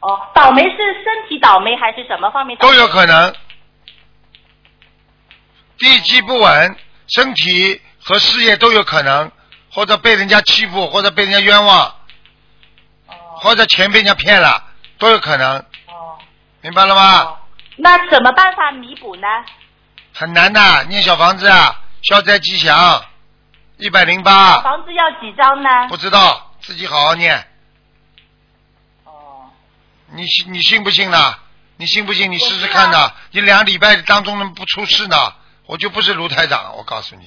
[0.00, 2.72] 哦，倒霉是身体倒霉还是什么方面倒霉？
[2.74, 3.34] 都有可能。
[5.82, 6.76] 地基不稳，
[7.08, 9.30] 身体和事业都有可能，
[9.72, 11.94] 或者被人家欺负，或者被人家冤枉，
[13.36, 14.64] 或者钱被人家骗了，
[14.98, 15.58] 都有可能。
[15.58, 16.18] 哦
[16.60, 17.38] 明白了吗？
[17.76, 19.26] 那怎么办法弥补呢？
[20.14, 23.04] 很难的，念小房子啊，消灾吉祥，
[23.78, 24.60] 一百零八。
[24.60, 25.88] 房子要几张呢？
[25.88, 27.44] 不知道，自己好好念。
[29.02, 29.50] 哦。
[30.12, 31.34] 你信你信不信呢？
[31.78, 32.30] 你信不信？
[32.30, 33.12] 你试试看呢。
[33.32, 35.16] 你两礼拜当中能不出事呢？
[35.72, 37.26] 我就不是卢台长，我告诉你。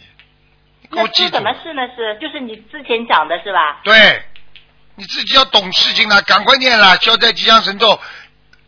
[0.92, 1.42] 给我那记住什。
[1.44, 1.82] 么事呢？
[1.96, 3.80] 是就是你之前讲的是吧？
[3.84, 4.24] 对，
[4.94, 8.00] 你自己要懂事情了，赶快念了，消灾吉祥神咒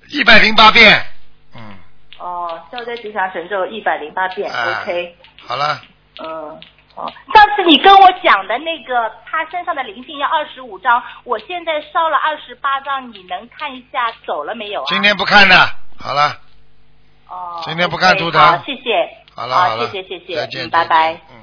[0.09, 1.05] 一百零八遍。
[1.53, 1.77] 嗯
[2.17, 5.79] 哦，消灾吉祥神咒一百零八遍、哎 o k 好了，
[6.23, 6.59] 嗯，
[6.95, 14.85] 哦，上次你跟我讲的那个他身上的灵性要二十五张，我现在烧了二十八张，你能看一下走了没有啊？
[14.87, 16.35] 今天不看了，好了，
[17.29, 19.07] 哦，今天不看图腾好，谢谢。
[19.37, 21.37] 好了好了谢谢谢谢，再见拜拜嗯。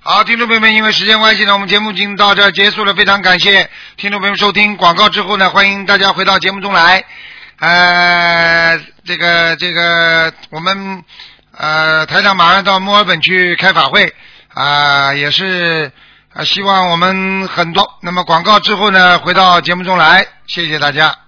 [0.00, 7.04] 好，听众朋友们，因为时间关系呢，我们节目已经到这儿结束了，非常感谢听众朋友们收听广告之后呢，欢迎大家回到节目中来。
[7.60, 11.04] 呃，这个这个，我们
[11.56, 14.12] 呃台长马上到墨尔本去开法会
[14.52, 15.92] 啊、也是
[16.32, 17.98] 啊、希望我们很多。
[18.02, 21.16] 那么广告之后呢，回到节目中来，谢谢大家。